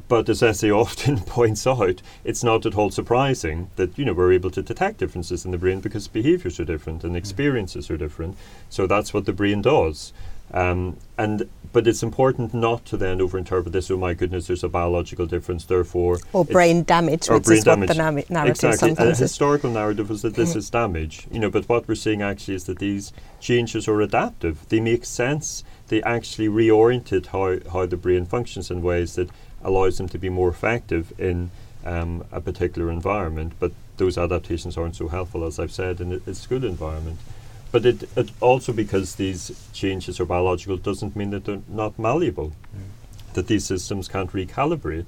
But 0.08 0.28
as 0.30 0.44
Essie 0.44 0.72
often 0.84 1.20
points 1.20 1.66
out, 1.66 2.02
it's 2.24 2.44
not 2.44 2.66
at 2.66 2.76
all 2.76 2.92
surprising 2.92 3.70
that 3.78 3.98
you 3.98 4.06
know 4.06 4.14
we're 4.14 4.34
able 4.34 4.52
to 4.52 4.62
detect 4.62 4.98
differences 4.98 5.46
in 5.46 5.52
the 5.52 5.58
brain 5.58 5.80
because 5.80 6.08
behaviours 6.08 6.60
are 6.60 6.66
different 6.66 7.04
and 7.04 7.16
experiences 7.16 7.90
are 7.90 7.98
different. 7.98 8.36
So 8.70 8.86
that's 8.86 9.14
what 9.14 9.26
the 9.26 9.34
brain 9.34 9.62
does. 9.62 10.12
Um, 10.56 10.98
and 11.18 11.50
but 11.74 11.86
it's 11.86 12.02
important 12.02 12.54
not 12.54 12.86
to 12.86 12.96
then 12.96 13.20
overinterpret 13.20 13.74
this. 13.74 13.92
Oh 13.92 13.98
my 13.98 14.14
goodness, 14.14 14.48
there's 14.48 14.64
a 14.64 14.70
biological 14.70 15.26
difference. 15.26 15.66
Therefore, 15.66 16.20
Or 16.32 16.46
brain 16.46 16.84
damage, 16.84 17.30
or 17.30 17.36
which 17.36 17.44
brain 17.44 17.58
is 17.58 17.66
what 17.66 17.88
the 17.88 17.94
narrative 17.94 18.30
exactly. 18.32 18.70
A 18.70 18.78
sometimes 18.78 19.12
is. 19.12 19.20
historical 19.20 19.70
narrative 19.70 20.10
was 20.10 20.22
that 20.22 20.36
this 20.36 20.56
is 20.56 20.70
damage, 20.70 21.28
you 21.30 21.40
know. 21.40 21.50
But 21.50 21.68
what 21.68 21.86
we're 21.90 21.96
seeing 21.96 22.22
actually 22.22 22.56
is 22.56 22.64
that 22.64 22.80
these 22.80 23.12
changes 23.42 23.90
are 23.90 24.00
adaptive. 24.00 24.66
They 24.70 24.80
make 24.80 25.04
sense. 25.04 25.66
They 25.90 26.02
actually 26.04 26.48
reoriented 26.48 27.28
how 27.28 27.60
how 27.74 27.86
the 27.86 27.98
brain 27.98 28.26
functions 28.26 28.72
in 28.72 28.82
ways 28.82 29.16
that 29.16 29.30
allows 29.62 29.98
them 29.98 30.08
to 30.08 30.18
be 30.18 30.30
more 30.30 30.48
effective 30.48 31.12
in 31.20 31.52
um, 31.86 32.24
a 32.32 32.40
particular 32.40 32.90
environment. 32.90 33.52
But 33.60 33.74
those 33.98 34.18
adaptations 34.18 34.78
aren't 34.78 34.96
so 34.96 35.10
helpful, 35.10 35.44
as 35.44 35.60
I've 35.60 35.74
said, 35.74 36.00
in 36.00 36.14
a, 36.14 36.30
a 36.30 36.34
school 36.34 36.64
environment. 36.64 37.20
But 37.76 37.86
it, 37.86 38.10
it 38.16 38.32
also 38.40 38.72
because 38.72 39.16
these 39.16 39.52
changes 39.74 40.22
are 40.22 40.26
biological 40.26 40.78
doesn't 40.78 41.14
mean 41.14 41.32
that 41.32 41.44
they're 41.44 41.60
not 41.68 42.00
malleable. 42.00 42.54
That 43.34 43.48
these 43.48 43.66
systems 43.66 44.08
can't 44.08 44.32
recalibrate 44.32 45.08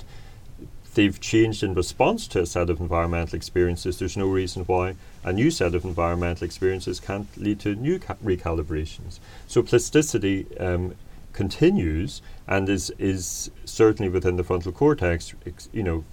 they've 0.93 1.17
changed 1.21 1.63
in 1.63 1.73
response 1.75 2.27
to 2.27 2.41
a 2.41 2.45
set 2.45 2.69
of 2.69 2.81
environmental 2.81 3.37
experiences, 3.37 3.99
there's 3.99 4.17
no 4.17 4.27
reason 4.27 4.63
why 4.63 4.95
a 5.23 5.31
new 5.31 5.49
set 5.49 5.75
of 5.75 5.85
environmental 5.85 6.43
experiences 6.43 6.99
can't 6.99 7.27
lead 7.37 7.59
to 7.61 7.73
new 7.75 7.99
ca- 7.99 8.15
recalibrations. 8.15 9.19
So 9.47 9.63
plasticity 9.63 10.45
um, 10.59 10.95
continues 11.31 12.21
and 12.47 12.67
is 12.67 12.91
is 12.97 13.49
certainly 13.63 14.09
within 14.11 14.35
the 14.35 14.43
frontal 14.43 14.73
cortex, 14.73 15.33
ex- 15.45 15.69
you 15.71 15.83
know, 15.83 16.03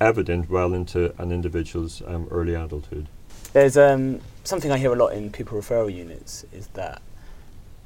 evident 0.00 0.48
well 0.48 0.72
into 0.72 1.12
an 1.20 1.32
individual's 1.32 2.00
um, 2.06 2.28
early 2.30 2.54
adulthood. 2.54 3.08
There's 3.52 3.76
um, 3.76 4.20
something 4.44 4.72
I 4.72 4.78
hear 4.78 4.92
a 4.92 4.96
lot 4.96 5.12
in 5.12 5.30
pupil 5.30 5.60
referral 5.60 5.94
units 5.94 6.46
is 6.52 6.68
that 6.68 7.02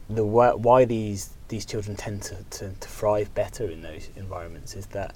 the 0.09 0.23
wh- 0.23 0.59
why 0.65 0.85
these 0.85 1.31
these 1.49 1.67
children 1.67 1.97
tend 1.97 2.23
to, 2.23 2.37
to, 2.51 2.71
to 2.71 2.89
thrive 2.89 3.33
better 3.35 3.69
in 3.69 3.83
those 3.83 4.11
environments 4.17 4.75
is 4.75 4.87
that 4.87 5.15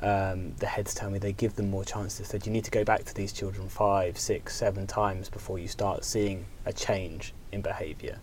um, 0.00 0.54
the 0.58 0.66
heads 0.66 0.94
tell 0.94 1.10
me 1.10 1.18
they 1.18 1.32
give 1.32 1.56
them 1.56 1.70
more 1.70 1.84
chances. 1.84 2.28
That 2.28 2.46
you 2.46 2.52
need 2.52 2.64
to 2.64 2.70
go 2.70 2.84
back 2.84 3.04
to 3.04 3.14
these 3.14 3.32
children 3.32 3.68
five, 3.68 4.18
six, 4.18 4.54
seven 4.54 4.86
times 4.86 5.28
before 5.28 5.58
you 5.58 5.66
start 5.66 6.04
seeing 6.04 6.46
a 6.64 6.72
change 6.72 7.32
in 7.50 7.60
behaviour. 7.60 8.18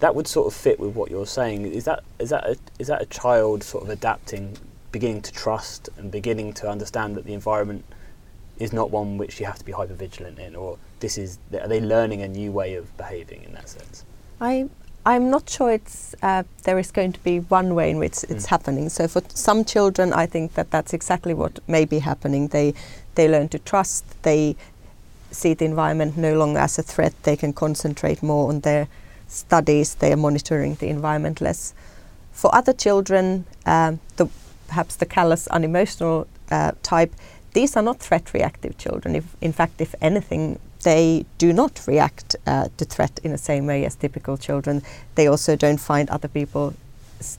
That 0.00 0.16
would 0.16 0.26
sort 0.26 0.48
of 0.48 0.54
fit 0.54 0.80
with 0.80 0.96
what 0.96 1.10
you're 1.10 1.26
saying. 1.26 1.66
Is 1.66 1.84
that 1.84 2.02
is 2.18 2.30
that 2.30 2.44
a, 2.44 2.56
is 2.80 2.88
that 2.88 3.00
a 3.00 3.06
child 3.06 3.62
sort 3.62 3.84
of 3.84 3.90
adapting, 3.90 4.56
beginning 4.90 5.22
to 5.22 5.32
trust 5.32 5.88
and 5.96 6.10
beginning 6.10 6.52
to 6.54 6.68
understand 6.68 7.14
that 7.14 7.24
the 7.24 7.34
environment 7.34 7.84
is 8.58 8.72
not 8.72 8.90
one 8.90 9.18
which 9.18 9.38
you 9.38 9.46
have 9.46 9.58
to 9.58 9.64
be 9.64 9.72
hyper 9.72 9.94
vigilant 9.94 10.40
in, 10.40 10.56
or 10.56 10.78
this 11.02 11.18
is 11.18 11.38
are 11.62 11.68
they 11.68 11.80
learning 11.80 12.22
a 12.22 12.28
new 12.28 12.50
way 12.60 12.70
of 12.80 12.84
behaving 12.96 13.42
in 13.46 13.52
that 13.58 13.68
sense? 13.68 14.04
I 14.40 14.68
I'm 15.04 15.30
not 15.30 15.50
sure 15.50 15.70
it's 15.72 16.14
uh, 16.22 16.44
there 16.62 16.78
is 16.78 16.90
going 16.92 17.12
to 17.12 17.20
be 17.24 17.40
one 17.50 17.74
way 17.74 17.90
in 17.90 17.98
which 17.98 18.18
it's 18.32 18.46
Mm. 18.46 18.54
happening. 18.54 18.88
So 18.88 19.08
for 19.08 19.22
some 19.34 19.64
children, 19.64 20.12
I 20.12 20.26
think 20.26 20.54
that 20.54 20.70
that's 20.70 20.92
exactly 20.94 21.34
what 21.34 21.58
may 21.66 21.84
be 21.84 21.98
happening. 21.98 22.48
They 22.48 22.72
they 23.16 23.28
learn 23.28 23.48
to 23.48 23.58
trust. 23.58 24.04
They 24.22 24.54
see 25.30 25.54
the 25.54 25.64
environment 25.64 26.16
no 26.16 26.32
longer 26.38 26.60
as 26.60 26.78
a 26.78 26.82
threat. 26.82 27.12
They 27.22 27.36
can 27.36 27.52
concentrate 27.52 28.22
more 28.22 28.48
on 28.48 28.60
their 28.60 28.86
studies. 29.28 29.94
They 29.96 30.12
are 30.12 30.16
monitoring 30.28 30.76
the 30.76 30.88
environment 30.88 31.40
less. 31.40 31.74
For 32.32 32.54
other 32.54 32.72
children, 32.74 33.44
um, 33.66 33.98
the 34.16 34.26
perhaps 34.68 34.96
the 34.96 35.06
callous, 35.06 35.46
unemotional 35.48 36.26
uh, 36.50 36.72
type, 36.82 37.12
these 37.54 37.76
are 37.78 37.84
not 37.84 37.98
threat 37.98 38.32
reactive 38.34 38.72
children. 38.78 39.14
If, 39.16 39.24
in 39.40 39.52
fact, 39.52 39.80
if 39.80 39.94
anything, 40.00 40.58
they 40.82 41.24
do 41.38 41.52
not 41.52 41.80
react 41.86 42.36
uh, 42.46 42.68
to 42.76 42.84
threat 42.84 43.20
in 43.24 43.30
the 43.32 43.38
same 43.38 43.66
way 43.66 43.84
as 43.84 43.94
typical 43.94 44.36
children. 44.36 44.82
They 45.14 45.26
also 45.26 45.56
don't 45.56 45.80
find 45.80 46.08
other 46.10 46.28
people's 46.28 46.74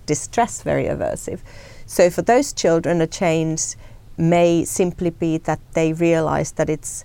distress 0.06 0.62
very 0.64 0.86
aversive. 0.86 1.40
So 1.86 2.10
for 2.10 2.22
those 2.22 2.54
children, 2.54 3.02
a 3.02 3.08
change 3.08 3.76
may 4.18 4.64
simply 4.66 5.10
be 5.10 5.38
that 5.40 5.60
they 5.74 5.94
realize 5.94 6.52
that 6.54 6.70
it's 6.70 7.04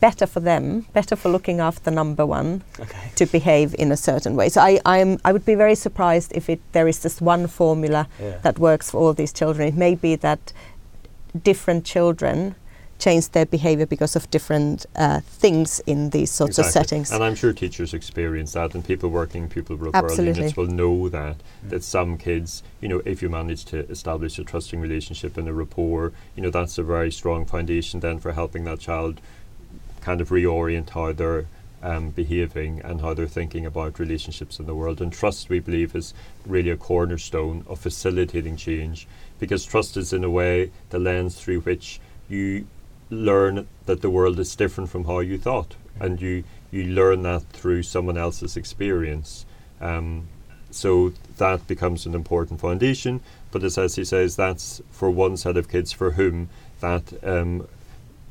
better 0.00 0.26
for 0.26 0.40
them, 0.40 0.86
better 0.92 1.16
for 1.16 1.30
looking 1.30 1.60
after 1.60 1.84
the 1.84 1.90
number 1.90 2.26
one, 2.26 2.62
Okay. 2.78 3.10
to 3.16 3.24
behave 3.26 3.74
in 3.78 3.90
a 3.90 3.96
certain 3.96 4.36
way. 4.36 4.48
So 4.50 4.60
I, 4.60 4.78
I'm, 4.84 5.18
I 5.24 5.32
would 5.32 5.46
be 5.46 5.54
very 5.54 5.74
surprised 5.74 6.32
if 6.34 6.48
it, 6.50 6.60
there 6.72 6.86
is 6.86 6.98
this 7.00 7.20
one 7.22 7.46
formula 7.46 8.06
Yeah. 8.20 8.36
that 8.42 8.58
works 8.58 8.90
for 8.90 8.98
all 9.00 9.14
these 9.14 9.32
children. 9.32 9.66
It 9.68 9.74
may 9.76 9.94
be 9.94 10.14
that 10.16 10.52
different 11.42 11.84
children 11.84 12.54
change 13.04 13.28
their 13.30 13.44
behavior 13.44 13.86
because 13.86 14.16
of 14.16 14.30
different 14.30 14.86
uh, 14.96 15.20
things 15.20 15.80
in 15.86 16.10
these 16.10 16.30
sorts 16.30 16.58
of 16.58 16.64
settings. 16.64 17.12
And 17.12 17.22
I'm 17.22 17.34
sure 17.34 17.52
teachers 17.52 17.92
experience 17.92 18.52
that, 18.54 18.74
and 18.74 18.82
people 18.84 19.10
working 19.10 19.42
in 19.44 19.48
pupil 19.50 19.76
referral 19.76 19.94
Absolutely. 19.94 20.40
units 20.40 20.56
will 20.56 20.66
know 20.66 21.10
that. 21.10 21.36
Mm. 21.36 21.70
That 21.70 21.84
some 21.84 22.16
kids, 22.16 22.62
you 22.80 22.88
know, 22.88 23.02
if 23.04 23.20
you 23.20 23.28
manage 23.28 23.66
to 23.66 23.86
establish 23.90 24.38
a 24.38 24.44
trusting 24.44 24.80
relationship 24.80 25.36
and 25.36 25.46
a 25.48 25.52
rapport, 25.52 26.12
you 26.34 26.42
know, 26.42 26.50
that's 26.50 26.78
a 26.78 26.82
very 26.82 27.12
strong 27.12 27.44
foundation 27.44 28.00
then 28.00 28.18
for 28.18 28.32
helping 28.32 28.64
that 28.64 28.80
child 28.80 29.20
kind 30.00 30.20
of 30.20 30.30
reorient 30.30 30.90
how 30.90 31.12
they're 31.12 31.46
um, 31.82 32.10
behaving 32.10 32.80
and 32.80 33.02
how 33.02 33.12
they're 33.12 33.26
thinking 33.26 33.66
about 33.66 33.98
relationships 33.98 34.58
in 34.58 34.64
the 34.64 34.74
world. 34.74 35.02
And 35.02 35.12
trust, 35.12 35.50
we 35.50 35.60
believe, 35.60 35.94
is 35.94 36.14
really 36.46 36.70
a 36.70 36.76
cornerstone 36.76 37.64
of 37.68 37.78
facilitating 37.80 38.56
change 38.56 39.06
because 39.38 39.66
trust 39.66 39.96
is, 39.98 40.12
in 40.14 40.24
a 40.24 40.30
way, 40.30 40.70
the 40.88 40.98
lens 40.98 41.38
through 41.38 41.60
which 41.60 42.00
you 42.28 42.66
learn 43.10 43.66
that 43.86 44.00
the 44.02 44.10
world 44.10 44.38
is 44.38 44.56
different 44.56 44.90
from 44.90 45.04
how 45.04 45.20
you 45.20 45.38
thought, 45.38 45.76
and 46.00 46.20
you 46.20 46.44
you 46.70 46.84
learn 46.84 47.22
that 47.22 47.42
through 47.50 47.82
someone 47.82 48.18
else's 48.18 48.56
experience. 48.56 49.46
Um, 49.80 50.28
so 50.70 51.12
that 51.36 51.68
becomes 51.68 52.04
an 52.04 52.14
important 52.14 52.60
foundation. 52.60 53.20
But 53.52 53.62
as 53.62 53.78
Essie 53.78 54.04
says, 54.04 54.34
that's 54.34 54.82
for 54.90 55.08
one 55.08 55.36
set 55.36 55.56
of 55.56 55.68
kids 55.68 55.92
for 55.92 56.12
whom 56.12 56.48
that 56.80 57.12
um, 57.24 57.68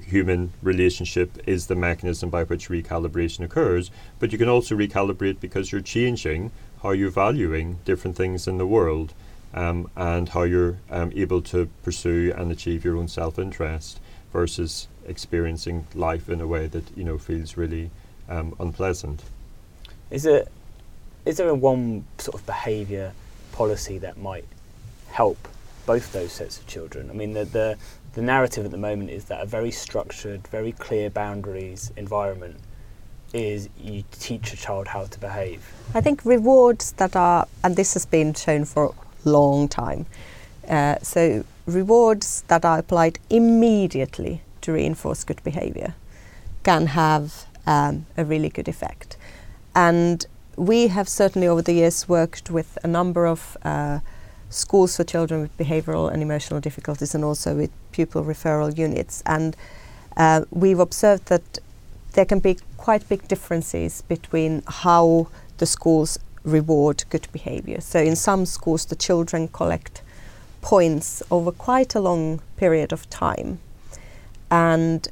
human 0.06 0.52
relationship 0.62 1.42
is 1.48 1.68
the 1.68 1.76
mechanism 1.76 2.30
by 2.30 2.44
which 2.44 2.68
recalibration 2.68 3.46
occurs. 3.46 3.90
But 4.20 4.34
you 4.34 4.38
can 4.38 4.50
also 4.50 4.76
recalibrate 4.76 5.40
because 5.40 5.72
you're 5.72 5.82
changing 5.82 6.52
how 6.82 6.92
you're 6.92 7.10
valuing 7.10 7.80
different 7.86 8.18
things 8.18 8.46
in 8.46 8.58
the 8.58 8.68
world 8.68 9.14
um, 9.54 9.90
and 9.96 10.28
how 10.28 10.44
you're 10.44 10.80
um, 10.90 11.14
able 11.16 11.42
to 11.44 11.70
pursue 11.82 12.34
and 12.36 12.52
achieve 12.52 12.84
your 12.84 12.98
own 12.98 13.08
self-interest 13.08 14.02
versus 14.34 14.88
experiencing 15.08 15.88
life 15.94 16.28
in 16.28 16.42
a 16.42 16.48
way 16.48 16.68
that 16.68 16.86
you 16.98 17.04
know 17.04 17.18
feels 17.18 17.56
really 17.56 17.92
um, 18.28 18.56
unpleasant. 18.60 19.22
Is 20.10 20.26
it 20.26 20.50
is 21.26 21.38
there 21.38 21.48
a 21.48 21.56
one 21.56 22.06
sort 22.18 22.36
of 22.36 22.46
behaviour 22.46 23.14
policy 23.54 23.98
that 24.00 24.18
might 24.18 24.46
help 25.12 25.48
both 25.86 26.12
those 26.12 26.34
sets 26.34 26.60
of 26.60 26.68
children? 26.68 27.10
I 27.10 27.14
mean, 27.14 27.34
the, 27.34 27.46
the 27.46 27.78
the 28.14 28.22
narrative 28.22 28.66
at 28.66 28.72
the 28.72 28.78
moment 28.78 29.10
is 29.10 29.26
that 29.26 29.42
a 29.42 29.46
very 29.46 29.72
structured, 29.72 30.48
very 30.48 30.72
clear 30.72 31.10
boundaries 31.10 31.92
environment 31.96 32.58
is 33.34 33.70
you 33.80 34.04
teach 34.12 34.54
a 34.54 34.58
child 34.58 34.88
how 34.88 35.06
to 35.06 35.20
behave. 35.20 35.74
I 35.96 36.02
think 36.02 36.24
rewards 36.24 36.92
that 36.94 37.16
are, 37.16 37.48
and 37.64 37.76
this 37.76 37.94
has 37.96 38.06
been 38.06 38.34
shown 38.36 38.66
for 38.66 38.94
a 39.26 39.30
long 39.30 39.68
time, 39.68 40.06
uh, 40.68 40.98
so 41.02 41.44
rewards 41.66 42.44
that 42.48 42.66
are 42.66 42.80
applied 42.80 43.20
immediately 43.30 44.42
to 44.62 44.74
reinforce 44.74 45.24
good 45.24 45.44
behavior 45.44 45.94
can 46.64 46.88
have 46.88 47.46
um, 47.66 48.06
a 48.18 48.26
really 48.26 48.50
good 48.50 48.68
effect. 48.68 49.18
And 49.76 50.26
we 50.56 50.88
have 50.88 51.10
certainly 51.10 51.48
over 51.48 51.62
the 51.62 51.74
years 51.74 52.08
worked 52.08 52.50
with 52.50 52.78
a 52.84 52.88
number 52.88 53.26
of 53.26 53.58
uh, 53.64 54.00
schools 54.50 54.96
for 54.98 55.04
children 55.04 55.42
with 55.42 55.58
behavioral 55.58 56.12
and 56.12 56.22
emotional 56.22 56.60
difficulties 56.60 57.16
and 57.16 57.24
also 57.24 57.56
with 57.56 57.72
pupil 57.92 58.24
referral 58.24 58.78
units. 58.78 59.24
And 59.26 59.56
uh, 60.16 60.46
we've 60.52 60.80
observed 60.80 61.26
that 61.28 61.60
there 62.14 62.26
can 62.26 62.40
be 62.40 62.58
quite 62.78 63.08
big 63.10 63.28
differences 63.28 64.04
between 64.04 64.62
how 64.68 65.28
the 65.58 65.66
schools 65.66 66.20
reward 66.44 67.04
good 67.10 67.28
behavior. 67.32 67.82
So 67.82 68.00
in 68.00 68.16
some 68.16 68.46
schools, 68.46 68.86
the 68.86 68.96
children 68.96 69.48
collect 69.48 70.03
points 70.64 71.22
over 71.30 71.52
quite 71.52 71.94
a 71.94 72.00
long 72.00 72.42
period 72.58 72.92
of 72.92 73.08
time. 73.10 73.60
And 74.50 75.08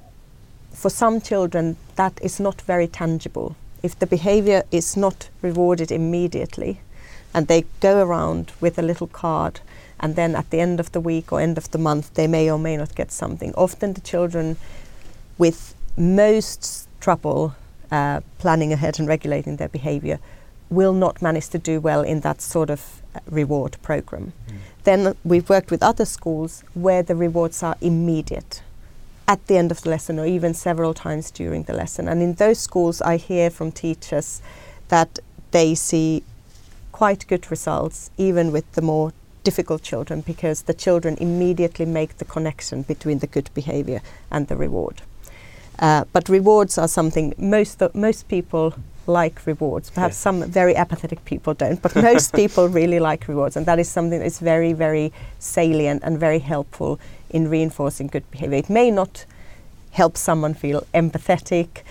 for 0.71 0.89
some 0.89 1.21
children, 1.21 1.77
that 1.95 2.19
is 2.23 2.39
not 2.39 2.61
very 2.61 2.87
tangible. 2.87 3.55
If 3.83 3.99
the 3.99 4.07
behavior 4.07 4.63
is 4.71 4.97
not 4.97 5.29
rewarded 5.41 5.91
immediately, 5.91 6.79
and 7.33 7.47
they 7.47 7.65
go 7.79 8.01
around 8.01 8.51
with 8.61 8.79
a 8.79 8.81
little 8.81 9.07
card, 9.07 9.59
and 9.99 10.15
then 10.15 10.35
at 10.35 10.49
the 10.49 10.59
end 10.59 10.79
of 10.79 10.91
the 10.91 10.99
week 10.99 11.31
or 11.31 11.39
end 11.39 11.57
of 11.57 11.69
the 11.71 11.77
month, 11.77 12.13
they 12.13 12.27
may 12.27 12.49
or 12.49 12.57
may 12.57 12.77
not 12.77 12.95
get 12.95 13.11
something. 13.11 13.53
Often, 13.55 13.93
the 13.93 14.01
children 14.01 14.57
with 15.37 15.75
most 15.97 16.87
trouble 16.99 17.55
uh, 17.91 18.21
planning 18.39 18.73
ahead 18.73 18.99
and 18.99 19.07
regulating 19.07 19.57
their 19.57 19.69
behavior 19.69 20.19
will 20.69 20.93
not 20.93 21.21
manage 21.21 21.49
to 21.49 21.57
do 21.57 21.79
well 21.79 22.01
in 22.01 22.21
that 22.21 22.41
sort 22.41 22.69
of 22.69 23.01
uh, 23.13 23.19
reward 23.29 23.77
program. 23.81 24.31
Mm. 24.47 24.55
Then 24.83 25.15
we've 25.23 25.49
worked 25.49 25.71
with 25.71 25.83
other 25.83 26.05
schools 26.05 26.63
where 26.73 27.03
the 27.03 27.15
rewards 27.15 27.61
are 27.61 27.75
immediate 27.81 28.61
at 29.27 29.45
the 29.47 29.57
end 29.57 29.71
of 29.71 29.81
the 29.81 29.89
lesson 29.89 30.19
or 30.19 30.25
even 30.25 30.53
several 30.53 30.93
times 30.93 31.31
during 31.31 31.63
the 31.63 31.73
lesson. 31.73 32.07
And 32.07 32.21
in 32.21 32.33
those 32.33 32.59
schools, 32.59 33.01
I 33.01 33.17
hear 33.17 33.49
from 33.49 33.71
teachers 33.71 34.41
that 34.89 35.19
they 35.51 35.75
see 35.75 36.23
quite 36.91 37.27
good 37.27 37.49
results 37.49 38.09
even 38.17 38.51
with 38.51 38.69
the 38.73 38.81
more 38.81 39.13
difficult 39.43 39.81
children 39.81 40.21
because 40.21 40.63
the 40.63 40.73
children 40.73 41.17
immediately 41.19 41.85
make 41.85 42.17
the 42.17 42.25
connection 42.25 42.83
between 42.83 43.19
the 43.19 43.27
good 43.27 43.49
behavior 43.53 44.01
and 44.29 44.47
the 44.47 44.55
reward. 44.55 45.01
Uh, 45.79 46.05
but 46.13 46.29
rewards 46.29 46.77
are 46.77 46.87
something 46.87 47.33
most 47.37 47.81
most 47.93 48.27
people 48.27 48.75
like 49.07 49.45
rewards. 49.45 49.89
Perhaps 49.89 50.15
yeah. 50.15 50.23
some 50.23 50.43
very 50.43 50.75
apathetic 50.75 51.23
people 51.25 51.53
don't, 51.53 51.81
but 51.81 51.95
most 52.11 52.33
people 52.33 52.67
really 52.67 52.99
like 52.99 53.27
rewards, 53.27 53.57
and 53.57 53.65
that 53.65 53.79
is 53.79 53.89
something 53.89 54.19
that's 54.19 54.39
very, 54.39 54.73
very 54.73 55.11
salient 55.39 56.03
and 56.03 56.19
very 56.19 56.39
helpful 56.39 56.99
in 57.29 57.49
reinforcing 57.49 58.07
good 58.07 58.29
behavior. 58.31 58.57
It 58.57 58.69
may 58.69 58.91
not 58.91 59.25
help 59.91 60.17
someone 60.17 60.53
feel 60.53 60.85
empathetic. 60.93 61.83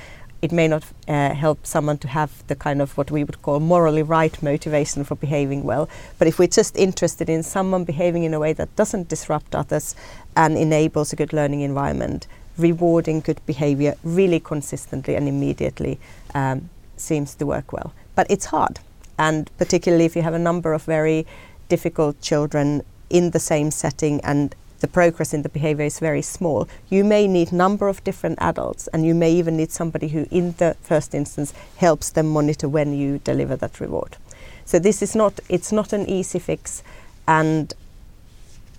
It 0.42 0.52
may 0.52 0.68
not 0.68 0.84
uh, 1.06 1.34
help 1.34 1.66
someone 1.66 1.98
to 1.98 2.08
have 2.08 2.46
the 2.46 2.56
kind 2.56 2.80
of 2.80 2.96
what 2.96 3.10
we 3.10 3.24
would 3.24 3.42
call 3.42 3.60
morally 3.60 4.02
right 4.02 4.42
motivation 4.42 5.04
for 5.04 5.14
behaving 5.14 5.64
well. 5.64 5.88
But 6.18 6.28
if 6.28 6.38
we're 6.38 6.48
just 6.48 6.76
interested 6.76 7.28
in 7.28 7.42
someone 7.42 7.84
behaving 7.84 8.24
in 8.24 8.32
a 8.32 8.40
way 8.40 8.54
that 8.54 8.74
doesn't 8.74 9.08
disrupt 9.08 9.54
others 9.54 9.94
and 10.34 10.56
enables 10.56 11.12
a 11.12 11.16
good 11.16 11.34
learning 11.34 11.60
environment, 11.60 12.26
rewarding 12.56 13.20
good 13.20 13.44
behavior 13.44 13.96
really 14.02 14.40
consistently 14.40 15.14
and 15.14 15.28
immediately 15.28 15.98
um, 16.34 16.70
seems 17.00 17.34
to 17.36 17.46
work 17.46 17.72
well. 17.72 17.92
But 18.14 18.26
it's 18.30 18.46
hard, 18.46 18.80
and 19.18 19.50
particularly 19.58 20.04
if 20.04 20.16
you 20.16 20.22
have 20.22 20.34
a 20.34 20.38
number 20.38 20.72
of 20.72 20.84
very 20.84 21.26
difficult 21.68 22.20
children 22.20 22.82
in 23.08 23.30
the 23.30 23.40
same 23.40 23.70
setting 23.70 24.20
and 24.22 24.54
the 24.80 24.88
progress 24.88 25.34
in 25.34 25.42
the 25.42 25.48
behavior 25.48 25.84
is 25.84 25.98
very 25.98 26.22
small, 26.22 26.68
you 26.88 27.04
may 27.04 27.26
need 27.26 27.52
a 27.52 27.54
number 27.54 27.88
of 27.88 28.02
different 28.02 28.38
adults 28.40 28.88
and 28.88 29.04
you 29.04 29.14
may 29.14 29.32
even 29.32 29.56
need 29.56 29.70
somebody 29.70 30.08
who 30.08 30.26
in 30.30 30.52
the 30.52 30.74
first 30.82 31.14
instance 31.14 31.52
helps 31.76 32.10
them 32.10 32.28
monitor 32.28 32.68
when 32.68 32.94
you 32.94 33.18
deliver 33.18 33.56
that 33.56 33.80
reward. 33.80 34.16
So 34.64 34.78
this 34.78 35.02
is 35.02 35.14
not 35.14 35.40
it's 35.48 35.72
not 35.72 35.92
an 35.92 36.08
easy 36.08 36.38
fix 36.38 36.82
and 37.28 37.74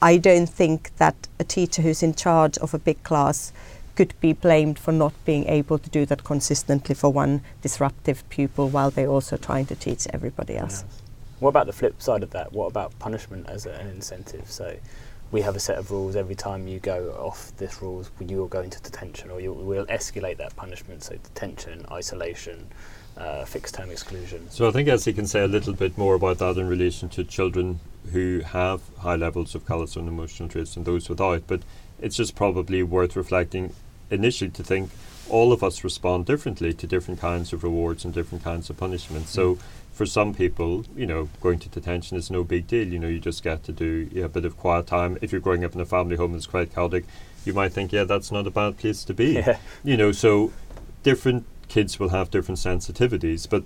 I 0.01 0.17
don't 0.17 0.49
think 0.49 0.95
that 0.97 1.15
a 1.39 1.43
teacher 1.43 1.83
who's 1.83 2.01
in 2.01 2.15
charge 2.15 2.57
of 2.57 2.73
a 2.73 2.79
big 2.79 3.03
class 3.03 3.53
could 3.95 4.13
be 4.19 4.33
blamed 4.33 4.79
for 4.79 4.91
not 4.91 5.13
being 5.25 5.47
able 5.47 5.77
to 5.77 5.89
do 5.89 6.05
that 6.05 6.23
consistently 6.23 6.95
for 6.95 7.11
one 7.11 7.41
disruptive 7.61 8.27
pupil 8.29 8.69
while 8.69 8.91
they're 8.91 9.07
also 9.07 9.37
trying 9.37 9.65
to 9.67 9.75
teach 9.75 10.07
everybody 10.11 10.57
else. 10.57 10.83
Yeah. 10.83 10.95
What 11.39 11.49
about 11.49 11.65
the 11.65 11.73
flip 11.73 12.01
side 12.01 12.23
of 12.23 12.29
that? 12.31 12.53
What 12.53 12.67
about 12.67 12.97
punishment 12.99 13.49
as 13.49 13.65
an 13.65 13.87
incentive? 13.87 14.49
So 14.49 14.77
we 15.31 15.41
have 15.41 15.55
a 15.55 15.59
set 15.59 15.77
of 15.77 15.89
rules. 15.89 16.15
Every 16.15 16.35
time 16.35 16.67
you 16.67 16.79
go 16.79 17.11
off 17.19 17.51
this 17.57 17.81
rules, 17.81 18.11
you 18.19 18.37
will 18.37 18.47
go 18.47 18.61
into 18.61 18.79
detention, 18.81 19.31
or 19.31 19.39
you 19.39 19.53
will 19.53 19.85
escalate 19.87 20.37
that 20.37 20.55
punishment. 20.55 21.03
So 21.03 21.15
detention, 21.15 21.85
isolation, 21.91 22.67
uh, 23.17 23.45
fixed 23.45 23.75
term 23.75 23.89
exclusion. 23.89 24.49
So 24.49 24.67
I 24.67 24.71
think 24.71 24.87
Essie 24.87 25.13
can 25.13 25.25
say 25.25 25.41
a 25.41 25.47
little 25.47 25.73
bit 25.73 25.97
more 25.97 26.15
about 26.15 26.37
that 26.39 26.57
in 26.57 26.67
relation 26.67 27.09
to 27.09 27.23
children 27.23 27.79
who 28.11 28.39
have 28.39 28.81
high 28.99 29.15
levels 29.15 29.55
of 29.55 29.65
callous 29.65 29.95
unemotional 29.95 30.49
traits 30.49 30.75
and 30.75 30.85
those 30.85 31.09
without. 31.09 31.43
But 31.47 31.61
it's 31.99 32.15
just 32.15 32.35
probably 32.35 32.83
worth 32.83 33.15
reflecting 33.15 33.73
initially 34.09 34.51
to 34.51 34.63
think 34.63 34.89
all 35.29 35.53
of 35.53 35.63
us 35.63 35.83
respond 35.83 36.25
differently 36.25 36.73
to 36.73 36.85
different 36.85 37.19
kinds 37.19 37.53
of 37.53 37.63
rewards 37.63 38.03
and 38.03 38.13
different 38.13 38.43
kinds 38.43 38.69
of 38.69 38.77
punishments. 38.77 39.29
So 39.31 39.55
mm. 39.55 39.59
for 39.93 40.05
some 40.05 40.33
people, 40.33 40.85
you 40.95 41.05
know, 41.05 41.29
going 41.39 41.59
to 41.59 41.69
detention 41.69 42.17
is 42.17 42.29
no 42.29 42.43
big 42.43 42.67
deal. 42.67 42.87
You 42.87 42.99
know, 42.99 43.07
you 43.07 43.19
just 43.19 43.43
get 43.43 43.63
to 43.63 43.71
do 43.71 44.09
a 44.21 44.27
bit 44.27 44.45
of 44.45 44.57
quiet 44.57 44.87
time. 44.87 45.17
If 45.21 45.31
you're 45.31 45.41
growing 45.41 45.63
up 45.63 45.73
in 45.73 45.79
a 45.79 45.85
family 45.85 46.17
home 46.17 46.33
that's 46.33 46.47
quite 46.47 46.73
chaotic, 46.73 47.05
you 47.45 47.53
might 47.53 47.71
think, 47.71 47.91
yeah, 47.91 48.03
that's 48.03 48.31
not 48.31 48.45
a 48.45 48.51
bad 48.51 48.77
place 48.77 49.03
to 49.05 49.13
be. 49.13 49.31
Yeah. 49.41 49.57
You 49.83 49.97
know, 49.97 50.11
so 50.11 50.51
different 51.03 51.45
kids 51.67 51.99
will 51.99 52.09
have 52.09 52.29
different 52.29 52.59
sensitivities, 52.59 53.49
but 53.49 53.63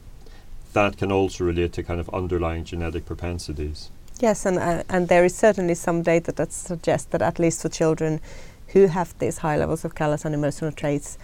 that 0.74 0.98
can 0.98 1.12
also 1.12 1.44
relate 1.44 1.74
to 1.74 1.84
kind 1.84 2.00
of 2.00 2.10
underlying 2.14 2.64
genetic 2.64 3.06
propensities. 3.06 3.90
Yes, 4.20 4.46
and 4.46 4.58
uh, 4.58 4.84
and 4.90 5.08
there 5.08 5.26
is 5.26 5.36
certainly 5.36 5.76
some 5.76 6.02
data 6.02 6.32
that 6.34 6.52
suggests 6.54 7.08
that 7.12 7.22
at 7.22 7.40
least 7.40 7.62
for 7.62 7.70
children 7.70 8.22
who 8.70 8.88
have 8.88 9.18
these 9.20 9.40
high 9.40 9.58
levels 9.58 9.86
of 9.86 9.96
callous 9.96 10.26
unemotional 10.26 10.72
traits, 10.72 11.18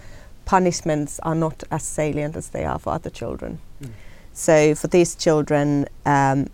punishments 0.44 1.20
are 1.22 1.34
not 1.34 1.62
as 1.70 1.82
salient 1.82 2.36
as 2.36 2.48
they 2.50 2.64
are 2.64 2.78
for 2.78 2.92
other 2.92 3.10
children. 3.10 3.58
Mm. 3.82 3.90
So 4.32 4.74
for 4.74 4.88
these 4.88 5.14
children, 5.14 5.86
um, 6.06 6.48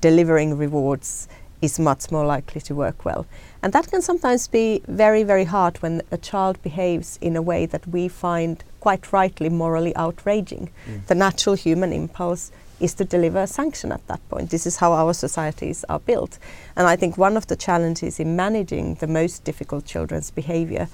delivering 0.00 0.56
rewards 0.56 1.28
is 1.60 1.78
much 1.78 2.10
more 2.10 2.24
likely 2.24 2.60
to 2.62 2.74
work 2.74 3.04
well. 3.04 3.26
And 3.62 3.72
that 3.72 3.90
can 3.90 4.00
sometimes 4.00 4.48
be 4.48 4.82
very, 4.88 5.22
very 5.22 5.44
hard 5.44 5.76
when 5.82 6.02
a 6.10 6.16
child 6.16 6.62
behaves 6.62 7.18
in 7.20 7.36
a 7.36 7.42
way 7.42 7.66
that 7.66 7.86
we 7.86 8.08
find 8.08 8.64
quite 8.80 9.12
rightly 9.12 9.50
morally 9.50 9.94
outraging. 9.96 10.70
Mm. 10.86 11.06
The 11.06 11.14
natural 11.14 11.54
human 11.54 11.92
impulse 11.92 12.50
is 12.80 12.94
to 12.94 13.04
deliver 13.04 13.40
a 13.40 13.46
sanction 13.46 13.92
at 13.92 14.06
that 14.08 14.26
point. 14.28 14.50
This 14.50 14.66
is 14.66 14.78
how 14.78 14.92
our 14.92 15.12
societies 15.12 15.84
are 15.88 16.00
built. 16.00 16.38
And 16.76 16.86
I 16.86 16.96
think 16.96 17.18
one 17.18 17.36
of 17.36 17.46
the 17.46 17.56
challenges 17.56 18.18
in 18.18 18.36
managing 18.36 18.94
the 18.96 19.06
most 19.06 19.44
difficult 19.44 19.84
children's 19.84 20.30
behavior 20.30 20.88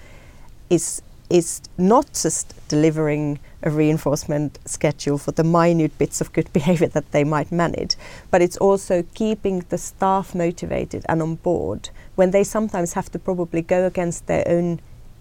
is 0.69 1.03
is 1.29 1.61
not 1.77 2.07
just 2.13 2.55
delivering 2.69 3.39
a 3.65 3.69
reinforcement 3.69 4.61
schedule 4.65 5.19
for 5.19 5.33
the 5.33 5.43
minute 5.43 5.97
bits 5.99 6.21
of 6.21 6.33
good 6.33 6.53
behavior 6.59 6.87
that 6.87 7.11
they 7.11 7.25
might 7.25 7.51
manage, 7.51 7.97
but 8.31 8.41
it's 8.41 8.57
also 8.59 9.03
keeping 9.15 9.65
the 9.69 9.79
staff 9.79 10.35
motivated 10.37 11.05
and 11.09 11.21
on 11.21 11.35
board 11.35 11.91
when 12.15 12.31
they 12.31 12.45
sometimes 12.45 12.93
have 12.93 13.11
to 13.11 13.19
probably 13.19 13.61
go 13.61 13.87
against 13.87 14.27
their 14.29 14.47
own 14.47 14.79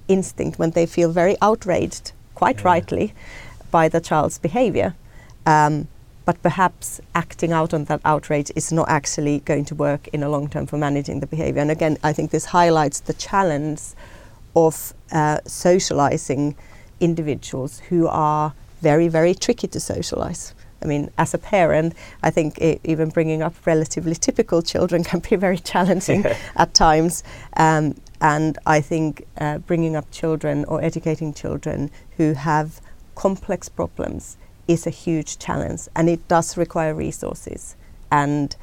instinct 0.07 0.59
when 0.59 0.71
they 0.71 0.85
feel 0.85 1.11
very 1.11 1.35
outraged, 1.41 2.11
quite 2.35 2.57
yeah. 2.57 2.65
rightly, 2.65 3.13
by 3.71 3.89
the 3.89 3.99
child's 3.99 4.37
behavior. 4.37 4.95
Um, 5.45 5.87
but 6.25 6.41
perhaps 6.41 6.99
acting 7.13 7.51
out 7.53 7.73
on 7.73 7.85
that 7.85 8.01
outrage 8.03 8.51
is 8.55 8.71
not 8.71 8.89
actually 8.89 9.39
going 9.41 9.63
to 9.65 9.75
work 9.75 10.07
in 10.09 10.23
a 10.23 10.29
long 10.29 10.49
term 10.49 10.65
for 10.65 10.77
managing 10.77 11.19
the 11.19 11.27
behavior. 11.27 11.61
And 11.61 11.71
again, 11.71 11.97
I 12.03 12.13
think 12.13 12.31
this 12.31 12.45
highlights 12.45 12.99
the 13.01 13.13
challenge 13.13 13.81
of 14.55 14.93
uh, 15.11 15.39
socializing 15.45 16.55
individuals 16.99 17.79
who 17.89 18.07
are 18.07 18.53
very, 18.81 19.07
very 19.07 19.35
tricky 19.35 19.67
to 19.67 19.79
socialize. 19.79 20.55
I 20.81 20.87
mean, 20.87 21.09
as 21.17 21.33
a 21.33 21.37
parent, 21.37 21.93
I 22.21 22.31
think 22.31 22.57
I- 22.61 22.79
even 22.83 23.09
bringing 23.09 23.41
up 23.41 23.53
relatively 23.65 24.15
typical 24.15 24.61
children 24.61 25.03
can 25.09 25.19
be 25.19 25.35
very 25.35 25.57
challenging 25.57 26.25
at 26.55 26.73
times. 26.73 27.23
Um, 27.55 27.95
and 28.21 28.57
I 28.65 28.81
think 28.81 29.25
uh, 29.37 29.59
bringing 29.59 29.95
up 29.95 30.09
children 30.11 30.65
or 30.65 30.83
educating 30.83 31.33
children 31.33 31.91
who 32.17 32.33
have 32.33 32.81
complex 33.13 33.69
problems 33.69 34.37
is 34.67 34.87
a 34.87 34.89
huge 34.89 35.37
challenge 35.37 35.87
and 35.95 36.09
it 36.09 36.27
does 36.27 36.57
require 36.57 36.93
resources. 36.93 37.75
And 38.11 38.55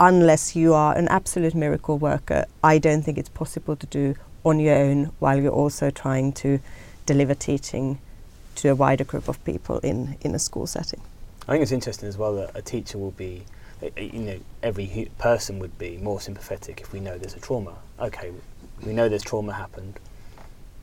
unless 0.00 0.56
you 0.56 0.74
are 0.74 0.96
an 0.96 1.08
absolute 1.08 1.54
miracle 1.54 1.98
worker, 1.98 2.46
I 2.62 2.78
don't 2.78 3.02
think 3.02 3.18
it's 3.18 3.28
possible 3.28 3.76
to 3.76 3.86
do 3.86 4.14
on 4.44 4.58
your 4.58 4.76
own 4.76 5.12
while 5.18 5.40
you're 5.40 5.52
also 5.52 5.90
trying 5.90 6.32
to 6.32 6.60
deliver 7.06 7.34
teaching 7.34 7.98
to 8.56 8.68
a 8.68 8.74
wider 8.74 9.04
group 9.04 9.28
of 9.28 9.42
people 9.44 9.78
in, 9.78 10.16
in 10.20 10.34
a 10.34 10.38
school 10.38 10.66
setting. 10.66 11.00
I 11.48 11.52
think 11.52 11.62
it's 11.62 11.72
interesting 11.72 12.08
as 12.08 12.18
well 12.18 12.34
that 12.36 12.56
a 12.56 12.62
teacher 12.62 12.98
will 12.98 13.12
be, 13.12 13.44
eh, 13.82 13.90
eh, 13.96 14.10
you 14.12 14.20
know, 14.20 14.40
every 14.62 15.10
person 15.18 15.58
would 15.58 15.76
be 15.78 15.96
more 15.98 16.20
sympathetic 16.20 16.80
if 16.80 16.92
we 16.92 17.00
know 17.00 17.18
there's 17.18 17.34
a 17.34 17.40
trauma. 17.40 17.74
Okay, 17.98 18.32
we 18.84 18.92
know 18.92 19.08
there's 19.08 19.22
trauma 19.22 19.52
happened, 19.52 19.98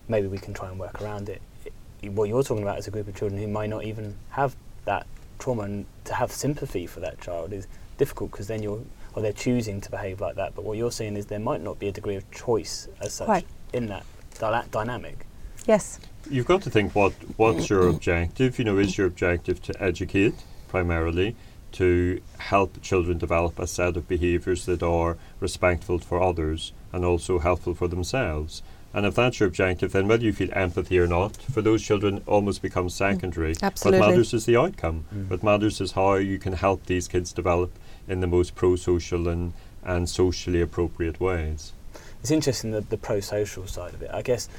maybe 0.08 0.28
we 0.28 0.38
can 0.38 0.54
try 0.54 0.70
and 0.70 0.80
work 0.80 1.02
around 1.02 1.30
it 1.30 1.42
what 2.04 2.30
you're 2.30 2.44
talking 2.44 2.64
about 2.64 2.80
is 2.80 2.88
a 2.88 2.92
group 2.92 3.08
of 3.08 3.16
children 3.16 3.42
who 3.42 3.48
might 3.48 3.70
not 3.70 3.84
even 3.84 4.16
have 4.32 4.56
that 4.86 5.06
trauma 5.38 5.64
and 5.64 5.86
to 6.06 6.14
have 6.14 6.32
sympathy 6.32 6.86
for 6.88 7.00
that 7.00 7.20
child 7.22 7.54
is 7.54 7.68
difficult 7.98 8.32
because 8.32 8.48
then 8.48 8.64
you're 8.64 8.82
or 9.16 9.22
they're 9.22 9.34
choosing 9.34 9.82
to 9.82 9.90
behave 9.90 10.22
like 10.22 10.36
that. 10.36 10.56
But 10.56 10.66
what 10.66 10.78
you're 10.78 10.92
saying 10.92 11.18
is 11.18 11.26
there 11.26 11.40
might 11.40 11.62
not 11.62 11.80
be 11.80 11.88
a 11.88 11.92
degree 11.92 12.16
of 12.16 12.30
choice 12.32 12.88
as 13.02 13.14
such 13.14 13.26
Quite. 13.26 13.46
in 13.74 13.88
that 13.88 14.06
dy- 14.40 14.68
dynamic. 14.72 15.26
Yes. 15.66 16.00
You've 16.30 16.46
got 16.46 16.62
to 16.64 16.70
think 16.70 16.94
what 16.94 17.14
what's 17.38 17.70
your 17.70 17.88
objective. 17.88 18.60
You 18.60 18.66
know, 18.66 18.78
is 18.78 18.98
your 18.98 19.08
objective 19.08 19.62
to 19.64 19.84
educate 19.84 20.36
primarily, 20.70 21.36
to 21.74 22.22
help 22.38 22.82
children 22.82 23.18
develop 23.18 23.60
a 23.60 23.68
set 23.68 23.98
of 23.98 24.08
behaviours 24.08 24.66
that 24.66 24.82
are 24.82 25.18
respectful 25.40 26.00
for 26.00 26.22
others 26.22 26.72
and 26.94 27.04
also 27.04 27.40
helpful 27.40 27.74
for 27.74 27.88
themselves. 27.88 28.64
And 28.94 29.06
if 29.06 29.16
that's 29.16 29.40
your 29.40 29.48
objective, 29.48 29.92
then 29.92 30.08
whether 30.08 30.24
you 30.24 30.34
feel 30.34 30.50
empathy 30.54 30.98
or 30.98 31.08
not, 31.08 31.38
for 31.38 31.62
those 31.62 31.84
children 31.84 32.24
almost 32.26 32.62
becomes 32.62 32.96
secondary. 32.96 33.56
Absolutely. 33.62 34.00
What 34.00 34.10
matters 34.10 34.34
is 34.34 34.46
the 34.46 34.58
outcome. 34.58 35.06
Mm. 35.14 35.30
What 35.30 35.44
matters 35.44 35.80
is 35.80 35.92
how 35.92 36.16
you 36.16 36.40
can 36.40 36.54
help 36.54 36.86
these 36.86 37.08
kids 37.08 37.32
develop 37.32 37.72
in 38.08 38.20
the 38.20 38.28
most 38.28 38.56
pro-social 38.56 39.28
and, 39.28 39.54
and 39.84 40.10
socially 40.10 40.62
appropriate 40.62 41.20
ways. 41.20 41.74
It's 42.22 42.32
interesting 42.32 42.72
the, 42.72 42.82
the 42.82 42.98
pro-social 42.98 43.68
side 43.68 43.94
of 43.94 44.02
it. 44.02 44.10
I 44.12 44.24
guess 44.24 44.50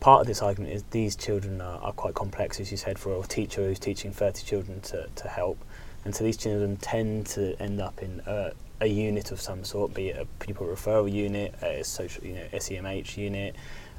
part 0.00 0.22
of 0.22 0.26
this 0.26 0.40
argument 0.40 0.72
is 0.72 0.82
these 0.90 1.14
children 1.14 1.60
are, 1.60 1.78
are 1.80 1.92
quite 1.92 2.14
complex, 2.14 2.58
as 2.60 2.70
you 2.70 2.76
said, 2.76 2.98
for 2.98 3.22
a 3.22 3.26
teacher 3.26 3.62
who's 3.62 3.78
teaching 3.78 4.10
30 4.10 4.44
children 4.44 4.80
to, 4.82 5.08
to 5.14 5.28
help. 5.28 5.58
And 6.04 6.14
so 6.14 6.24
these 6.24 6.36
children 6.36 6.76
tend 6.76 7.26
to 7.28 7.60
end 7.60 7.80
up 7.80 8.02
in 8.02 8.22
a, 8.26 8.52
a 8.80 8.86
unit 8.86 9.32
of 9.32 9.40
some 9.40 9.64
sort, 9.64 9.94
be 9.94 10.08
it 10.08 10.16
a 10.20 10.26
pupil 10.44 10.66
referral 10.66 11.10
unit, 11.10 11.54
a 11.62 11.82
social, 11.82 12.24
you 12.24 12.34
know, 12.34 12.46
SEMH 12.52 13.16
unit, 13.16 13.56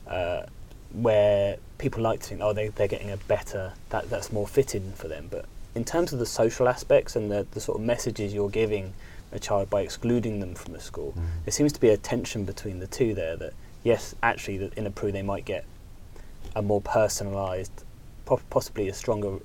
uh, 0.07 0.43
where 0.93 1.57
people 1.77 2.01
like 2.01 2.21
to 2.21 2.29
think, 2.29 2.41
oh, 2.41 2.53
they, 2.53 2.69
they're 2.69 2.87
getting 2.87 3.11
a 3.11 3.17
better, 3.17 3.73
that, 3.89 4.09
that's 4.09 4.31
more 4.31 4.47
fitting 4.47 4.91
for 4.93 5.07
them. 5.07 5.27
But 5.29 5.45
in 5.75 5.83
terms 5.83 6.13
of 6.13 6.19
the 6.19 6.25
social 6.25 6.67
aspects 6.67 7.15
and 7.15 7.31
the, 7.31 7.45
the 7.51 7.59
sort 7.59 7.79
of 7.79 7.85
messages 7.85 8.33
you're 8.33 8.49
giving 8.49 8.93
a 9.31 9.39
child 9.39 9.69
by 9.69 9.81
excluding 9.81 10.39
them 10.39 10.55
from 10.55 10.75
a 10.75 10.79
school, 10.79 11.13
there 11.43 11.51
seems 11.51 11.73
to 11.73 11.81
be 11.81 11.89
a 11.89 11.97
tension 11.97 12.45
between 12.45 12.79
the 12.79 12.87
two 12.87 13.13
there 13.13 13.35
that, 13.35 13.53
yes, 13.83 14.15
actually, 14.23 14.57
that 14.59 14.73
in 14.75 14.87
a 14.87 14.91
PRU 14.91 15.11
they 15.11 15.21
might 15.21 15.45
get 15.45 15.65
a 16.55 16.61
more 16.61 16.81
personalised, 16.81 17.71
possibly 18.49 18.87
a 18.87 18.93
stronger 18.93 19.39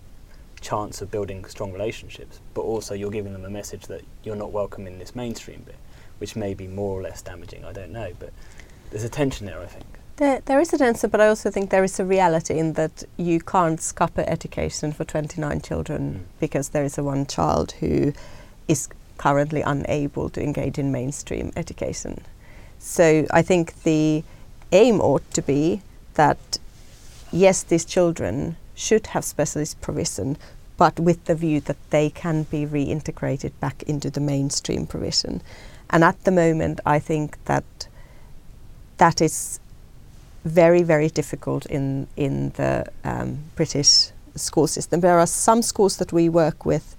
chance 0.62 1.02
of 1.02 1.10
building 1.10 1.44
strong 1.44 1.72
relationships, 1.72 2.40
but 2.54 2.62
also 2.62 2.94
you're 2.94 3.10
giving 3.10 3.32
them 3.32 3.44
a 3.44 3.50
message 3.50 3.86
that 3.88 4.02
you're 4.24 4.36
not 4.36 4.52
welcome 4.52 4.86
in 4.86 4.98
this 4.98 5.14
mainstream 5.14 5.62
bit, 5.66 5.76
which 6.18 6.36
may 6.36 6.54
be 6.54 6.66
more 6.66 6.98
or 6.98 7.02
less 7.02 7.20
damaging. 7.22 7.64
I 7.64 7.72
don't 7.72 7.92
know, 7.92 8.12
but 8.18 8.32
there's 8.90 9.04
a 9.04 9.08
tension 9.08 9.46
there, 9.46 9.60
I 9.60 9.66
think. 9.66 9.84
There, 10.16 10.40
there 10.44 10.60
is 10.60 10.72
an 10.72 10.82
answer, 10.82 11.08
but 11.08 11.20
I 11.20 11.28
also 11.28 11.50
think 11.50 11.70
there 11.70 11.84
is 11.84 11.98
a 11.98 12.04
reality 12.04 12.58
in 12.58 12.74
that 12.74 13.04
you 13.16 13.40
can't 13.40 13.80
scupper 13.80 14.24
education 14.26 14.92
for 14.92 15.04
29 15.04 15.60
children 15.62 16.02
Mm. 16.14 16.40
because 16.40 16.68
there 16.70 16.84
is 16.84 16.98
a 16.98 17.02
one 17.02 17.26
child 17.26 17.72
who 17.80 18.12
is 18.68 18.88
currently 19.18 19.62
unable 19.62 20.28
to 20.30 20.42
engage 20.42 20.78
in 20.78 20.92
mainstream 20.92 21.50
education. 21.56 22.20
So 22.78 23.26
I 23.30 23.42
think 23.42 23.82
the 23.84 24.22
aim 24.72 25.00
ought 25.00 25.28
to 25.34 25.42
be 25.42 25.82
that 26.14 26.58
yes, 27.32 27.62
these 27.62 27.84
children 27.84 28.56
should 28.74 29.08
have 29.08 29.24
specialist 29.24 29.80
provision, 29.80 30.36
but 30.76 30.98
with 30.98 31.24
the 31.24 31.34
view 31.34 31.60
that 31.60 31.76
they 31.90 32.10
can 32.10 32.44
be 32.44 32.66
reintegrated 32.66 33.52
back 33.60 33.82
into 33.84 34.10
the 34.10 34.20
mainstream 34.20 34.86
provision. 34.86 35.42
And 35.90 36.02
at 36.04 36.22
the 36.24 36.30
moment, 36.30 36.80
I 36.86 36.98
think 36.98 37.36
that 37.44 37.64
that 38.96 39.20
is 39.20 39.60
very, 40.44 40.82
very 40.82 41.08
difficult 41.08 41.66
in 41.66 42.06
in 42.16 42.50
the 42.50 42.86
um, 43.04 43.38
British 43.56 44.10
school 44.34 44.66
system. 44.66 45.00
There 45.00 45.18
are 45.18 45.26
some 45.26 45.62
schools 45.62 45.96
that 45.96 46.12
we 46.12 46.28
work 46.28 46.64
with 46.64 46.96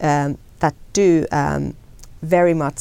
um, 0.00 0.38
that 0.60 0.74
do 0.92 1.26
um, 1.32 1.74
very 2.22 2.54
much 2.54 2.80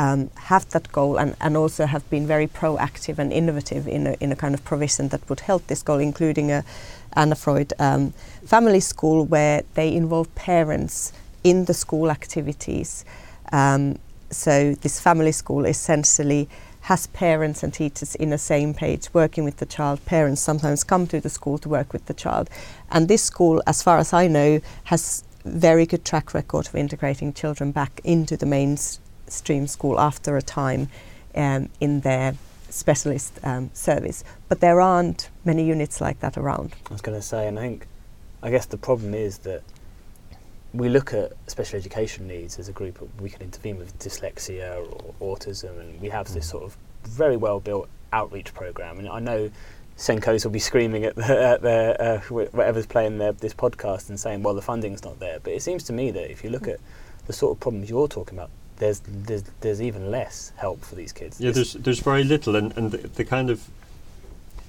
um, 0.00 0.30
have 0.36 0.66
that 0.70 0.90
goal 0.92 1.18
and, 1.18 1.36
and 1.42 1.58
also 1.58 1.84
have 1.84 2.08
been 2.08 2.26
very 2.26 2.46
proactive 2.46 3.18
and 3.18 3.30
innovative 3.32 3.86
in 3.86 4.06
a, 4.06 4.16
in 4.20 4.32
a 4.32 4.36
kind 4.36 4.54
of 4.54 4.64
provision 4.64 5.08
that 5.08 5.28
would 5.28 5.40
help 5.40 5.66
this 5.66 5.82
goal, 5.82 5.98
including 5.98 6.50
a 6.50 6.64
Anna 7.12 7.34
Freud 7.34 7.74
um, 7.78 8.14
family 8.46 8.80
school 8.80 9.26
where 9.26 9.62
they 9.74 9.94
involve 9.94 10.34
parents 10.34 11.12
in 11.44 11.66
the 11.66 11.74
school 11.74 12.10
activities. 12.10 13.04
Um, 13.52 13.98
so 14.30 14.74
this 14.74 14.98
family 14.98 15.32
school 15.32 15.66
essentially 15.66 16.48
has 16.82 17.06
parents 17.08 17.62
and 17.62 17.74
teachers 17.74 18.14
in 18.14 18.30
the 18.30 18.38
same 18.38 18.72
page 18.72 19.12
working 19.12 19.44
with 19.44 19.58
the 19.58 19.66
child. 19.66 20.02
Parents 20.06 20.40
sometimes 20.40 20.82
come 20.82 21.06
to 21.08 21.20
the 21.20 21.28
school 21.28 21.58
to 21.58 21.68
work 21.68 21.92
with 21.92 22.06
the 22.06 22.14
child. 22.14 22.48
And 22.90 23.06
this 23.06 23.22
school, 23.22 23.62
as 23.66 23.82
far 23.82 23.98
as 23.98 24.14
I 24.14 24.28
know, 24.28 24.60
has 24.84 25.24
very 25.44 25.84
good 25.84 26.06
track 26.06 26.32
record 26.32 26.68
of 26.68 26.74
integrating 26.74 27.34
children 27.34 27.70
back 27.70 28.00
into 28.02 28.36
the 28.38 28.46
mainstream 29.30 29.68
school 29.68 30.00
after 30.00 30.36
a 30.36 30.42
time 30.42 30.88
um, 31.36 31.68
in 31.78 32.00
their 32.00 32.34
specialist 32.68 33.38
um, 33.44 33.70
service. 33.72 34.24
But 34.48 34.60
there 34.60 34.80
aren't 34.80 35.30
many 35.44 35.64
units 35.64 36.00
like 36.00 36.18
that 36.18 36.36
around. 36.36 36.74
I 36.88 36.92
was 36.92 37.00
going 37.00 37.16
to 37.16 37.22
say, 37.22 37.46
and 37.46 37.56
I 37.56 37.62
think, 37.62 37.86
I 38.42 38.50
guess 38.50 38.66
the 38.66 38.76
problem 38.76 39.14
is 39.14 39.38
that 39.38 39.62
we 40.74 40.88
look 40.88 41.14
at 41.14 41.32
special 41.46 41.78
education 41.78 42.26
needs 42.26 42.58
as 42.58 42.68
a 42.68 42.72
group 42.72 42.98
we 43.20 43.30
can 43.30 43.42
intervene 43.42 43.78
with 43.78 43.96
dyslexia 44.00 44.78
or 45.20 45.36
autism, 45.36 45.78
and 45.78 46.00
we 46.00 46.08
have 46.08 46.32
this 46.34 46.48
sort 46.48 46.64
of 46.64 46.76
very 47.04 47.36
well 47.36 47.60
built 47.60 47.88
outreach 48.12 48.52
program. 48.52 48.98
And 48.98 49.08
I 49.08 49.20
know 49.20 49.50
SENCos 49.96 50.44
will 50.44 50.52
be 50.52 50.58
screaming 50.58 51.04
at, 51.04 51.14
the, 51.14 51.42
at 51.52 51.62
their, 51.62 52.02
uh, 52.02 52.20
whatever's 52.28 52.86
playing 52.86 53.18
their, 53.18 53.32
this 53.32 53.54
podcast 53.54 54.08
and 54.08 54.18
saying, 54.18 54.42
well, 54.42 54.54
the 54.54 54.62
funding's 54.62 55.04
not 55.04 55.20
there. 55.20 55.38
But 55.38 55.52
it 55.52 55.62
seems 55.62 55.84
to 55.84 55.92
me 55.92 56.10
that 56.10 56.30
if 56.32 56.42
you 56.42 56.50
look 56.50 56.66
at 56.66 56.80
the 57.26 57.32
sort 57.32 57.56
of 57.56 57.60
problems 57.60 57.88
you're 57.90 58.08
talking 58.08 58.36
about, 58.36 58.50
there's, 58.80 59.00
there's, 59.06 59.44
there's 59.60 59.82
even 59.82 60.10
less 60.10 60.52
help 60.56 60.82
for 60.82 60.94
these 60.96 61.12
kids. 61.12 61.40
Yeah, 61.40 61.52
there's 61.52 61.74
there's 61.74 62.00
very 62.00 62.24
little, 62.24 62.56
and 62.56 62.76
and 62.76 62.90
the, 62.90 63.08
the 63.08 63.24
kind 63.24 63.50
of 63.50 63.68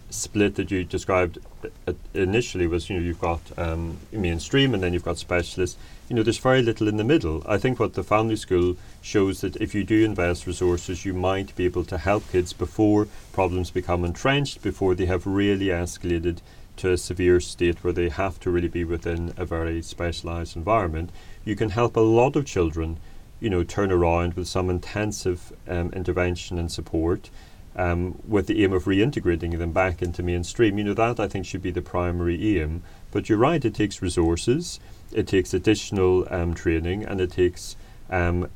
split 0.10 0.56
that 0.56 0.70
you 0.70 0.84
described 0.84 1.40
uh, 1.64 1.70
uh, 1.88 1.94
initially 2.14 2.68
was 2.68 2.90
you 2.90 2.98
know 2.98 3.02
you've 3.02 3.22
got 3.22 3.40
um, 3.58 3.98
mainstream 4.12 4.74
and 4.74 4.84
then 4.84 4.94
you've 4.94 5.06
got 5.06 5.18
specialists. 5.18 5.78
You 6.10 6.18
know, 6.18 6.24
there's 6.24 6.38
very 6.38 6.62
little 6.62 6.90
in 6.90 6.98
the 6.98 7.06
middle. 7.06 7.42
I 7.48 7.58
think 7.58 7.80
what 7.80 7.94
the 7.94 8.04
family 8.04 8.36
school 8.36 8.76
shows 9.02 9.40
that 9.42 9.56
if 9.56 9.74
you 9.74 9.86
do 9.86 10.04
invest 10.04 10.46
resources, 10.46 11.06
you 11.06 11.14
might 11.14 11.56
be 11.56 11.64
able 11.64 11.86
to 11.86 11.98
help 11.98 12.30
kids 12.30 12.52
before 12.52 13.08
problems 13.32 13.72
become 13.72 14.04
entrenched, 14.04 14.62
before 14.62 14.94
they 14.94 15.06
have 15.06 15.26
really 15.26 15.68
escalated 15.68 16.40
to 16.76 16.92
a 16.92 16.98
severe 16.98 17.40
state 17.40 17.82
where 17.82 17.94
they 17.94 18.10
have 18.10 18.42
to 18.42 18.52
really 18.52 18.68
be 18.68 18.84
within 18.84 19.34
a 19.38 19.46
very 19.46 19.82
specialised 19.82 20.58
environment. 20.58 21.12
You 21.46 21.56
can 21.56 21.70
help 21.70 21.96
a 21.96 22.02
lot 22.02 22.36
of 22.36 22.46
children 22.46 22.98
you 23.42 23.50
know, 23.50 23.64
turn 23.64 23.92
around 23.92 24.36
with 24.36 24.48
some 24.48 24.70
intensive 24.70 25.52
um, 25.68 25.92
intervention 25.92 26.58
and 26.58 26.72
support 26.72 27.30
um, 27.76 28.22
with 28.28 28.48
the 28.48 28.64
aim 28.64 28.72
of 28.72 28.86
reintegrating 28.86 29.58
them 29.58 29.74
back 29.74 30.02
into 30.02 30.24
mainstream. 30.24 30.78
You 30.78 30.86
know, 30.86 30.94
that 30.94 31.20
I 31.20 31.28
think 31.28 31.46
should 31.46 31.62
be 31.62 31.72
the 31.72 31.82
primary 31.82 32.60
aim. 32.60 32.84
But 33.12 33.28
you're 33.28 33.38
right, 33.38 33.64
it 33.66 33.76
takes 33.76 34.02
resources, 34.02 34.80
it 35.12 35.28
takes 35.28 35.54
additional 35.54 36.28
um, 36.30 36.54
training, 36.54 37.04
and 37.04 37.20
it 37.20 37.32
takes 37.32 37.76
um, 38.10 38.50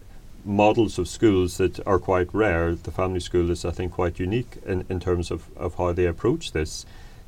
models 0.46 1.00
of 1.00 1.08
schools 1.08 1.58
that 1.58 1.86
are 1.86 2.00
quite 2.00 2.34
rare. 2.34 2.76
The 2.76 2.92
family 2.92 3.20
school 3.20 3.50
is, 3.50 3.66
I 3.66 3.72
think, 3.72 3.92
quite 3.92 4.20
unique 4.20 4.58
in, 4.66 4.86
in 4.88 5.00
terms 5.00 5.32
of, 5.32 5.50
of 5.58 5.76
how 5.76 5.92
they 5.92 6.06
approach 6.06 6.52
this 6.52 6.86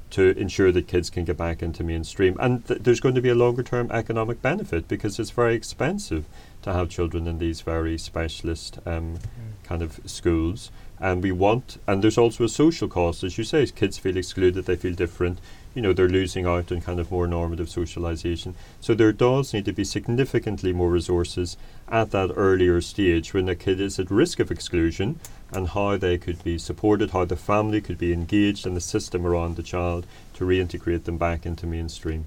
to 0.10 0.38
ensure 0.38 0.72
that 0.72 0.88
kids 0.88 1.10
can 1.10 1.26
get 1.26 1.36
back 1.36 1.62
into 1.62 1.84
mainstream. 1.84 2.38
And 2.39 2.65
th- 2.65 2.82
there's 2.82 3.02
going 3.02 3.15
to 3.15 3.22
be 3.22 3.30
a 3.30 3.36
longer 3.36 3.63
term 3.63 3.91
economic 3.91 4.41
benefit 4.41 4.88
because 4.88 5.20
it's 5.20 5.32
very 5.32 5.56
expensive 5.56 6.26
to 6.68 6.74
have 6.74 6.90
children 6.90 7.28
in 7.28 7.40
these 7.40 7.62
very 7.62 7.98
specialist 7.98 8.80
um, 8.86 9.20
kind 9.64 9.82
of 9.82 10.00
schools. 10.06 10.70
And 11.00 11.24
we 11.24 11.32
want, 11.32 11.80
and 11.88 12.04
there's 12.04 12.18
also 12.18 12.44
a 12.44 12.50
social 12.50 12.88
cost, 12.88 13.24
as 13.24 13.38
you 13.38 13.44
say, 13.44 13.66
kids 13.68 13.98
feel 13.98 14.18
excluded, 14.18 14.66
they 14.66 14.76
feel 14.76 14.94
different, 14.94 15.40
you 15.76 15.82
know, 15.82 15.94
they're 15.94 16.10
losing 16.10 16.46
out 16.48 16.72
on 16.72 16.82
kind 16.82 17.00
of 17.00 17.12
more 17.12 17.28
normative 17.28 17.70
socialization. 17.70 18.56
So 18.82 18.96
there 18.96 19.14
does 19.14 19.54
need 19.54 19.66
to 19.66 19.74
be 19.74 19.84
significantly 19.84 20.74
more 20.74 20.90
resources 20.90 21.56
at 21.88 22.12
that 22.12 22.32
earlier 22.36 22.82
stage 22.82 23.34
when 23.34 23.48
a 23.48 23.56
kid 23.56 23.80
is 23.80 24.00
at 24.00 24.10
risk 24.10 24.40
of 24.40 24.50
exclusion 24.50 25.20
and 25.54 25.70
how 25.70 25.98
they 25.98 26.18
could 26.18 26.44
be 26.44 26.58
supported, 26.58 27.12
how 27.12 27.26
the 27.26 27.36
family 27.38 27.80
could 27.80 28.00
be 28.00 28.12
engaged 28.12 28.66
in 28.66 28.74
the 28.74 28.82
system 28.82 29.26
around 29.26 29.56
the 29.56 29.64
child 29.64 30.06
to 30.34 30.46
reintegrate 30.46 31.04
them 31.04 31.18
back 31.18 31.46
into 31.46 31.68
mainstream. 31.68 32.26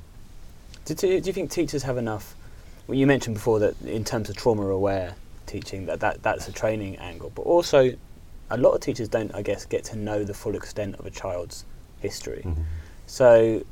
Do, 0.84 0.94
do, 0.94 1.20
do 1.20 1.26
you 1.26 1.32
think 1.32 1.50
teachers 1.50 1.82
have 1.82 1.98
enough? 1.98 2.36
Well, 2.90 2.98
you 2.98 3.06
mentioned 3.06 3.36
before 3.36 3.60
that 3.60 3.80
in 3.82 4.02
terms 4.02 4.28
of 4.30 4.36
trauma 4.36 4.66
aware 4.66 5.14
teaching, 5.46 5.86
that, 5.86 6.00
that 6.00 6.24
that's 6.24 6.48
a 6.48 6.52
training 6.52 6.96
angle, 6.96 7.30
but 7.36 7.42
also 7.42 7.92
a 8.50 8.56
lot 8.56 8.72
of 8.72 8.80
teachers 8.80 9.08
don't, 9.08 9.32
I 9.32 9.42
guess, 9.42 9.64
get 9.64 9.84
to 9.84 9.96
know 9.96 10.24
the 10.24 10.34
full 10.34 10.56
extent 10.56 10.96
of 10.96 11.06
a 11.06 11.10
child's 11.10 11.64
history. 12.00 12.42
Mhm. 12.44 12.64
So 13.06 13.62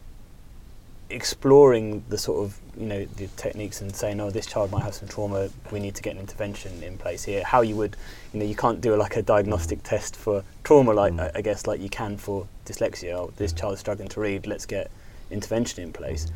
exploring 1.10 2.04
the 2.10 2.18
sort 2.18 2.44
of 2.44 2.60
you 2.78 2.86
know 2.86 3.04
the 3.16 3.26
techniques 3.36 3.80
and 3.80 3.92
saying, 3.96 4.20
oh, 4.20 4.30
this 4.30 4.46
child 4.46 4.70
might 4.70 4.84
have 4.84 4.94
some 4.94 5.08
trauma. 5.08 5.48
We 5.72 5.80
need 5.80 5.96
to 5.96 6.02
get 6.02 6.14
an 6.14 6.20
intervention 6.20 6.80
in 6.84 6.96
place 6.96 7.24
here. 7.24 7.42
How 7.42 7.62
you 7.62 7.74
would, 7.74 7.96
you 8.32 8.38
know, 8.38 8.46
you 8.46 8.54
can't 8.54 8.80
do 8.80 8.94
like 8.94 9.16
a 9.16 9.22
diagnostic 9.22 9.82
test 9.82 10.14
for 10.14 10.44
trauma, 10.62 10.92
like 10.92 11.12
Mm. 11.14 11.20
I, 11.34 11.38
I 11.38 11.40
guess, 11.40 11.66
like 11.66 11.80
you 11.80 11.88
can 11.90 12.18
for 12.18 12.46
dyslexia. 12.66 13.14
Oh, 13.14 13.32
this 13.36 13.52
Mm. 13.52 13.56
child 13.58 13.74
is 13.74 13.80
struggling 13.80 14.08
to 14.10 14.20
read. 14.20 14.46
Let's 14.46 14.64
get 14.64 14.92
intervention 15.28 15.82
in 15.82 15.92
place. 15.92 16.28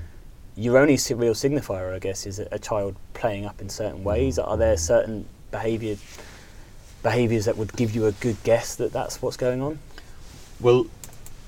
Your 0.57 0.79
only 0.79 0.99
real 1.15 1.35
signifier, 1.35 1.95
I 1.95 1.99
guess, 1.99 2.27
is 2.27 2.39
a, 2.39 2.49
a 2.53 2.59
child 2.59 2.97
playing 3.15 3.47
up 3.47 3.61
in 3.61 3.69
certain 3.69 4.05
ways. 4.05 4.39
Are 4.39 4.57
there 4.57 4.77
certain 4.77 5.27
behaviour 5.51 5.97
behaviours 7.03 7.47
that 7.47 7.57
would 7.57 7.73
give 7.75 7.95
you 7.95 8.07
a 8.07 8.13
good 8.13 8.37
guess 8.45 8.77
that 8.77 8.93
that's 8.93 9.21
what's 9.21 9.37
going 9.37 9.61
on? 9.61 9.79
Well, 10.61 10.87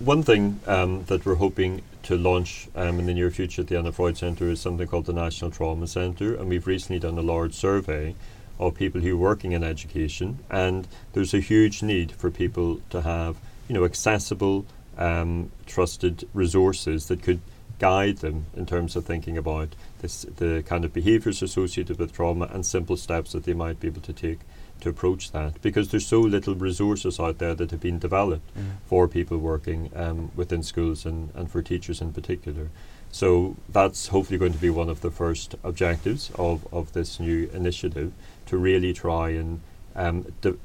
one 0.01 0.23
thing 0.23 0.61
um, 0.67 1.05
that 1.05 1.25
we're 1.25 1.37
hoping 1.37 1.83
to 2.03 2.17
launch 2.17 2.69
um, 2.75 2.99
in 2.99 3.07
the 3.07 3.15
near 3.15 3.31
future 3.31 3.63
at 3.63 3.69
the 3.69 3.79
Anna 3.79 3.93
Freud 3.93 4.17
Centre 4.19 4.51
is 4.51 4.61
something 4.61 4.87
called 4.87 5.07
the 5.07 5.13
National 5.13 5.51
Trauma 5.51 5.87
Centre, 5.87 6.35
and 6.35 6.49
we've 6.49 6.67
recently 6.67 6.99
done 6.99 7.17
a 7.17 7.23
large 7.23 7.55
survey 7.55 8.15
of 8.59 8.75
people 8.75 9.01
who 9.01 9.15
are 9.15 9.17
working 9.17 9.53
in 9.53 9.63
education, 9.63 10.39
and 10.51 10.87
there's 11.13 11.33
a 11.33 11.41
huge 11.41 11.83
need 11.83 12.13
for 12.13 12.31
people 12.31 12.81
to 12.91 13.03
have, 13.03 13.37
you 13.69 13.75
know, 13.75 13.85
accessible, 13.85 14.67
um, 14.99 15.51
trusted 15.67 16.29
resources 16.35 17.07
that 17.07 17.23
could 17.23 17.41
guide 17.79 18.19
them 18.19 18.47
in 18.57 18.67
terms 18.67 18.97
of 18.97 19.05
thinking 19.05 19.37
about 19.37 19.75
this, 20.01 20.23
the 20.37 20.63
kind 20.67 20.85
of 20.85 20.93
behaviours 20.93 21.43
associated 21.43 21.99
with 21.99 22.13
trauma 22.13 22.49
and 22.53 22.65
simple 22.65 22.97
steps 22.97 23.33
that 23.33 23.45
they 23.45 23.55
might 23.55 23.81
be 23.81 23.89
able 23.89 24.01
to 24.03 24.13
take 24.13 24.41
to 24.81 24.89
approach 24.89 25.31
that 25.33 25.61
because 25.63 25.89
there's 25.89 26.07
so 26.07 26.21
little 26.21 26.55
resources 26.55 27.19
out 27.21 27.39
there 27.39 27.55
that 27.55 27.71
have 27.71 27.81
been 27.81 27.99
developed 27.99 28.55
Mm. 28.57 28.65
for 28.87 29.09
people 29.09 29.39
working 29.39 29.91
um, 29.95 30.31
within 30.37 30.63
schools 30.63 31.07
and, 31.07 31.31
and 31.35 31.51
for 31.51 31.63
teachers 31.63 32.01
in 32.01 32.13
particular. 32.13 32.69
So 33.11 33.57
that's 33.69 34.09
hopefully 34.09 34.39
going 34.39 34.53
to 34.53 34.59
be 34.59 34.71
one 34.71 34.89
of 34.89 35.01
the 35.01 35.11
first 35.11 35.55
objectives 35.63 36.31
of, 36.37 36.67
of 36.73 36.93
this 36.93 37.21
new 37.21 37.49
initiative 37.55 38.13
to 38.47 38.57
really 38.57 38.93
try 38.93 39.31
and 39.31 39.61
um, 39.95 40.27
de- 40.41 40.59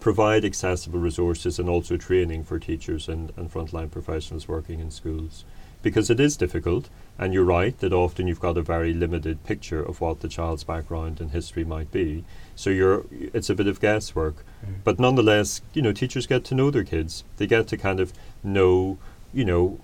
provide 0.00 0.44
accessible 0.44 0.98
resources 1.00 1.58
and 1.58 1.68
also 1.68 1.96
training 1.96 2.44
for 2.44 2.58
teachers 2.58 3.08
and, 3.08 3.32
and 3.36 3.50
frontline 3.52 3.90
professionals 3.90 4.46
working 4.46 4.78
in 4.80 4.90
schools. 4.90 5.44
Because 5.86 6.10
it 6.10 6.18
is 6.18 6.36
difficult, 6.36 6.88
and 7.16 7.32
you're 7.32 7.44
right 7.44 7.78
that 7.78 7.92
often 7.92 8.26
you've 8.26 8.40
got 8.40 8.58
a 8.58 8.60
very 8.60 8.92
limited 8.92 9.44
picture 9.44 9.80
of 9.80 10.00
what 10.00 10.18
the 10.18 10.26
child's 10.26 10.64
background 10.64 11.20
and 11.20 11.30
history 11.30 11.64
might 11.64 11.92
be. 11.92 12.24
So 12.56 12.70
you're, 12.70 13.04
it's 13.12 13.48
a 13.50 13.54
bit 13.54 13.68
of 13.68 13.78
guesswork. 13.78 14.44
Mm. 14.66 14.82
But 14.82 14.98
nonetheless, 14.98 15.60
you 15.74 15.82
know, 15.82 15.92
teachers 15.92 16.26
get 16.26 16.42
to 16.46 16.56
know 16.56 16.72
their 16.72 16.82
kids. 16.82 17.22
They 17.36 17.46
get 17.46 17.68
to 17.68 17.76
kind 17.76 18.00
of 18.00 18.12
know, 18.42 18.98
you 19.32 19.44
know, 19.44 19.78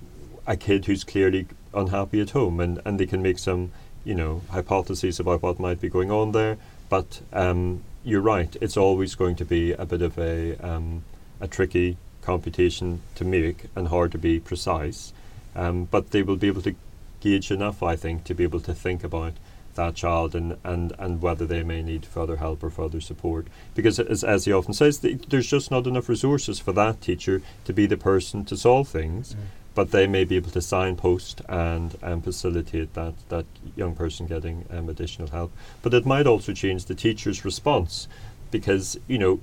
a 0.44 0.56
kid 0.56 0.86
who's 0.86 1.04
clearly 1.04 1.46
unhappy 1.72 2.20
at 2.20 2.30
home, 2.30 2.58
and, 2.58 2.80
and 2.84 2.98
they 2.98 3.06
can 3.06 3.22
make 3.22 3.38
some, 3.38 3.70
you 4.04 4.16
know, 4.16 4.42
hypotheses 4.50 5.20
about 5.20 5.40
what 5.40 5.60
might 5.60 5.80
be 5.80 5.88
going 5.88 6.10
on 6.10 6.32
there. 6.32 6.56
But 6.88 7.20
um, 7.32 7.84
you're 8.02 8.20
right; 8.20 8.56
it's 8.60 8.76
always 8.76 9.14
going 9.14 9.36
to 9.36 9.44
be 9.44 9.70
a 9.70 9.86
bit 9.86 10.02
of 10.02 10.18
a 10.18 10.56
um, 10.56 11.04
a 11.40 11.46
tricky 11.46 11.96
computation 12.22 13.02
to 13.14 13.24
make 13.24 13.66
and 13.76 13.86
hard 13.86 14.10
to 14.10 14.18
be 14.18 14.40
precise. 14.40 15.12
Um, 15.54 15.84
but 15.90 16.10
they 16.10 16.22
will 16.22 16.36
be 16.36 16.48
able 16.48 16.62
to 16.62 16.74
gauge 17.20 17.50
enough, 17.50 17.82
I 17.82 17.96
think, 17.96 18.24
to 18.24 18.34
be 18.34 18.44
able 18.44 18.60
to 18.60 18.74
think 18.74 19.04
about 19.04 19.34
that 19.74 19.94
child 19.94 20.34
and, 20.34 20.58
and, 20.64 20.92
and 20.98 21.22
whether 21.22 21.46
they 21.46 21.62
may 21.62 21.82
need 21.82 22.04
further 22.04 22.36
help 22.36 22.62
or 22.62 22.68
further 22.70 23.00
support. 23.00 23.46
Because, 23.74 23.98
as, 23.98 24.22
as 24.22 24.44
he 24.44 24.52
often 24.52 24.74
says, 24.74 24.98
th- 24.98 25.22
there's 25.28 25.46
just 25.46 25.70
not 25.70 25.86
enough 25.86 26.08
resources 26.08 26.58
for 26.58 26.72
that 26.72 27.00
teacher 27.00 27.40
to 27.64 27.72
be 27.72 27.86
the 27.86 27.96
person 27.96 28.44
to 28.46 28.56
solve 28.56 28.88
things, 28.88 29.34
Mm. 29.34 29.38
but 29.74 29.90
they 29.90 30.06
may 30.06 30.24
be 30.24 30.36
able 30.36 30.50
to 30.50 30.60
signpost 30.60 31.40
and, 31.48 31.96
and 32.02 32.22
facilitate 32.22 32.92
that, 32.92 33.14
that 33.30 33.46
young 33.74 33.94
person 33.94 34.26
getting 34.26 34.66
um, 34.70 34.90
additional 34.90 35.28
help. 35.28 35.52
But 35.80 35.94
it 35.94 36.04
might 36.04 36.26
also 36.26 36.52
change 36.52 36.84
the 36.84 36.94
teacher's 36.94 37.42
response 37.44 38.08
because, 38.50 38.98
you 39.08 39.16
know, 39.16 39.40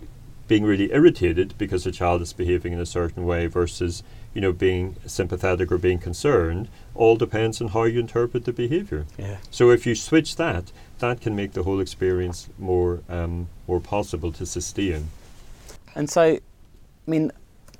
being 0.48 0.64
really 0.64 0.92
irritated 0.92 1.56
because 1.58 1.88
a 1.88 1.92
child 1.92 2.22
is 2.22 2.34
behaving 2.34 2.74
in 2.74 2.80
a 2.80 2.86
certain 2.86 3.26
way 3.26 3.48
versus 3.48 4.04
you 4.34 4.42
know 4.42 4.52
being 4.52 4.96
sympathetic 5.06 5.72
or 5.72 5.78
being 5.78 6.00
concerned 6.00 6.68
all 6.96 7.16
depends 7.16 7.62
on 7.62 7.70
how 7.70 7.84
you 7.84 8.00
interpret 8.00 8.46
the 8.46 8.54
behavior 8.54 9.06
Yeah. 9.18 9.38
so 9.52 9.72
if 9.72 9.86
you 9.88 9.96
switch 9.96 10.36
that 10.36 10.72
that 11.00 11.22
can 11.22 11.36
make 11.36 11.54
the 11.54 11.64
whole 11.64 11.80
experience 11.80 12.50
more 12.60 13.02
um, 13.10 13.48
more 13.68 13.80
possible 13.80 14.32
to 14.34 14.46
sustain 14.46 15.10
And 15.96 16.10
so, 16.10 16.22
I 16.22 16.40
mean, 17.08 17.32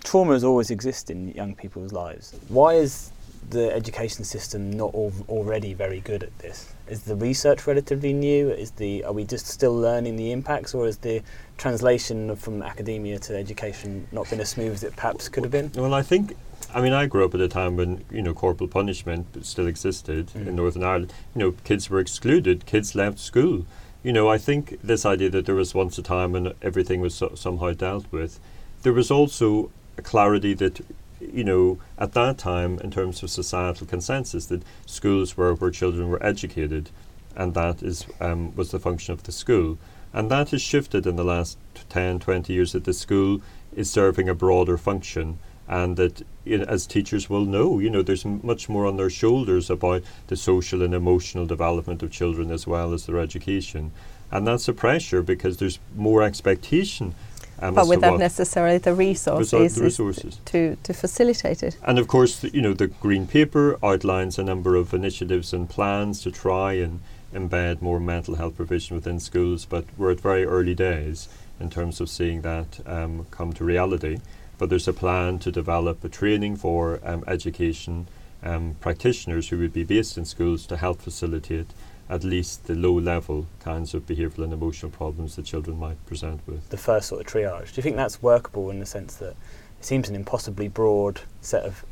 trauma 0.04 0.34
has 0.34 0.44
always 0.44 0.72
existed 0.72 1.16
in 1.16 1.30
young 1.34 1.54
people's 1.56 1.92
lives. 1.94 2.34
Why 2.48 2.74
is 2.74 3.12
the 3.50 3.72
education 3.74 4.24
system 4.26 4.72
not 4.72 4.94
al- 4.96 5.26
already 5.30 5.74
very 5.76 6.00
good 6.02 6.24
at 6.24 6.34
this? 6.40 6.74
Is 6.90 7.02
the 7.04 7.16
research 7.16 7.68
relatively 7.68 8.14
new? 8.14 8.50
Is 8.50 8.72
the 8.72 9.04
are 9.04 9.14
we 9.14 9.24
just 9.24 9.46
still 9.48 9.76
learning 9.76 10.16
the 10.16 10.32
impacts, 10.32 10.74
or 10.74 10.88
is 10.88 10.98
the 10.98 11.22
translation 11.58 12.36
from 12.36 12.64
academia 12.64 13.20
to 13.20 13.36
education 13.38 14.08
not 14.12 14.30
been 14.30 14.40
as 14.40 14.50
smooth 14.50 14.74
as 14.74 14.84
it 14.84 14.96
perhaps 14.96 15.30
could 15.30 15.44
have 15.44 15.52
been? 15.52 15.70
well 15.76 15.94
i 15.94 16.02
think 16.02 16.34
i 16.74 16.80
mean 16.82 16.94
i 16.94 17.06
grew 17.06 17.26
up 17.26 17.36
at 17.36 17.42
a 17.42 17.50
time 17.50 17.76
when 17.76 18.04
you 18.10 18.22
know 18.22 18.34
corporal 18.34 18.68
punishment 18.70 19.26
still 19.46 19.68
existed 19.68 20.28
Mm. 20.28 20.48
in 20.48 20.56
northern 20.56 20.84
ireland 20.84 21.14
you 21.36 21.40
know 21.42 21.52
kids 21.66 21.90
were 21.90 22.00
excluded 22.00 22.66
kids 22.66 22.96
left 22.96 23.20
school 23.20 23.66
you 24.04 24.14
know 24.14 24.30
i 24.30 24.38
think 24.38 24.80
this 24.82 25.06
idea 25.06 25.30
that 25.30 25.46
there 25.46 25.56
was 25.56 25.76
once 25.76 25.98
a 25.98 26.02
time 26.02 26.32
when 26.32 26.54
everything 26.62 27.02
was 27.02 27.14
so- 27.14 27.36
somehow 27.36 27.72
dealt 27.74 28.06
with 28.10 28.40
there 28.84 28.94
was 28.94 29.12
also 29.12 29.70
a 29.98 30.02
clarity 30.02 30.54
that 30.54 30.80
you 31.20 31.44
know 31.44 31.80
at 31.98 32.14
that 32.14 32.38
time 32.38 32.80
in 32.80 32.92
terms 32.92 33.22
of 33.24 33.30
societal 33.30 33.86
consensus 33.86 34.46
that 34.48 34.64
schools 34.86 35.36
were 35.36 35.54
where 35.54 35.72
children 35.72 36.10
were 36.10 36.24
educated 36.26 36.90
and 37.36 37.54
that 37.54 37.82
is 37.82 38.06
um, 38.20 38.56
was 38.56 38.72
the 38.72 38.80
function 38.80 39.14
of 39.14 39.24
the 39.24 39.32
school. 39.32 39.78
And 40.12 40.30
that 40.32 40.50
has 40.50 40.62
shifted 40.62 41.06
in 41.06 41.16
the 41.16 41.24
last 41.24 41.58
10 41.90 42.20
20 42.20 42.54
years 42.54 42.74
that 42.74 42.84
the 42.84 42.94
school 42.94 43.42
is 43.76 43.90
serving 43.90 44.28
a 44.28 44.36
broader 44.36 44.78
function 44.78 45.40
and 45.68 45.98
that 45.98 46.24
you 46.44 46.58
know, 46.58 46.66
as 46.66 46.88
teachers 46.88 47.30
will 47.30 47.46
know 47.46 47.78
you 47.80 47.90
know 47.90 48.02
there's 48.02 48.26
m- 48.26 48.42
much 48.44 48.68
more 48.68 48.88
on 48.88 48.98
their 48.98 49.10
shoulders 49.10 49.70
about 49.70 50.02
the 50.28 50.36
social 50.36 50.82
and 50.82 50.94
emotional 50.96 51.46
development 51.46 52.02
of 52.02 52.12
children 52.12 52.52
as 52.52 52.66
well 52.66 52.94
as 52.94 53.06
their 53.06 53.20
education. 53.20 53.92
And 54.32 54.46
that's 54.46 54.68
a 54.68 54.74
pressure 54.74 55.22
because 55.22 55.58
there's 55.58 55.80
more 55.96 56.22
expectation 56.24 57.16
um, 57.62 57.74
but 57.74 57.88
without 57.88 58.20
necessarily 58.20 58.78
the 58.78 58.94
resources, 58.94 59.76
the 59.76 59.84
resources 59.84 60.40
to, 60.46 60.76
to 60.84 60.94
facilitate 60.94 61.64
it. 61.64 61.78
and 61.86 62.00
of 62.00 62.08
course, 62.08 62.40
the, 62.40 62.50
you 62.50 62.62
know, 62.62 62.74
the 62.74 62.88
Green 62.88 63.28
Paper 63.28 63.78
outlines 63.84 64.38
a 64.40 64.44
number 64.44 64.76
of 64.76 64.94
initiatives 64.94 65.54
and 65.54 65.70
plans 65.70 66.22
to 66.22 66.32
try 66.32 66.74
and 66.74 67.02
embed 67.34 67.82
more 67.82 68.00
mental 68.00 68.36
health 68.36 68.56
provision 68.56 68.96
within 68.96 69.20
schools, 69.20 69.66
but 69.66 69.86
we're 69.98 70.12
at 70.12 70.20
very 70.20 70.46
early 70.46 70.74
days 70.74 71.30
in 71.60 71.70
terms 71.70 72.00
of 72.02 72.10
seeing 72.10 72.42
that 72.42 72.80
um, 72.86 73.26
come 73.32 73.54
to 73.54 73.64
reality. 73.64 74.20
But 74.58 74.70
there's 74.70 74.88
a 74.88 74.94
plan 74.94 75.40
to 75.40 75.52
develop 75.52 76.04
a 76.04 76.10
training 76.10 76.58
for 76.58 77.00
um, 77.04 77.24
education 77.28 78.08
um, 78.44 78.76
practitioners 78.80 79.50
who 79.50 79.58
would 79.60 79.74
be 79.74 79.84
based 79.84 80.18
in 80.18 80.26
schools 80.26 80.66
to 80.68 80.78
help 80.78 81.02
facilitate 81.02 81.68
at 82.10 82.24
least 82.24 82.66
the 82.66 82.74
low 82.74 82.94
level 82.94 83.46
kinds 83.60 83.94
of 83.94 84.06
behavioural 84.08 84.44
and 84.44 84.54
emotional 84.54 84.92
problems 84.92 85.36
that 85.36 85.46
children 85.46 85.78
might 85.78 86.04
present 86.08 86.42
with. 86.48 86.68
The 86.70 86.78
first 86.78 87.08
sort 87.08 87.22
of 87.22 87.28
triage. 87.28 87.68
Do 87.68 87.74
you 87.76 87.84
think 87.84 87.96
that's 87.96 88.22
workable 88.22 88.72
in 88.72 88.80
the 88.80 88.86
sense 88.86 89.16
that 89.16 89.32
it 89.80 89.86
seems 89.86 90.10
an 90.10 90.16
impossibly 90.16 90.68
broad 90.68 91.22
set 91.42 91.64
of 91.64 91.86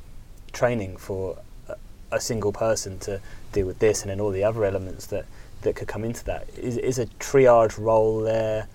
training 0.53 0.97
for 0.97 1.37
a, 1.69 1.75
a 2.11 2.19
single 2.19 2.51
person 2.51 2.97
to 2.99 3.21
deal 3.51 3.67
with 3.67 3.77
this 3.77 4.01
and 4.01 4.09
then 4.09 4.19
all 4.19 4.31
the 4.31 4.43
other 4.43 4.65
elements 4.65 5.05
that, 5.07 5.25
that 5.61 5.75
could 5.75 5.87
come 5.87 6.03
into 6.03 6.25
that? 6.25 6.47
Is, 6.57 6.77
is 6.77 6.97
a 6.97 7.05
triage 7.05 7.77
role 7.77 8.21
there 8.21 8.67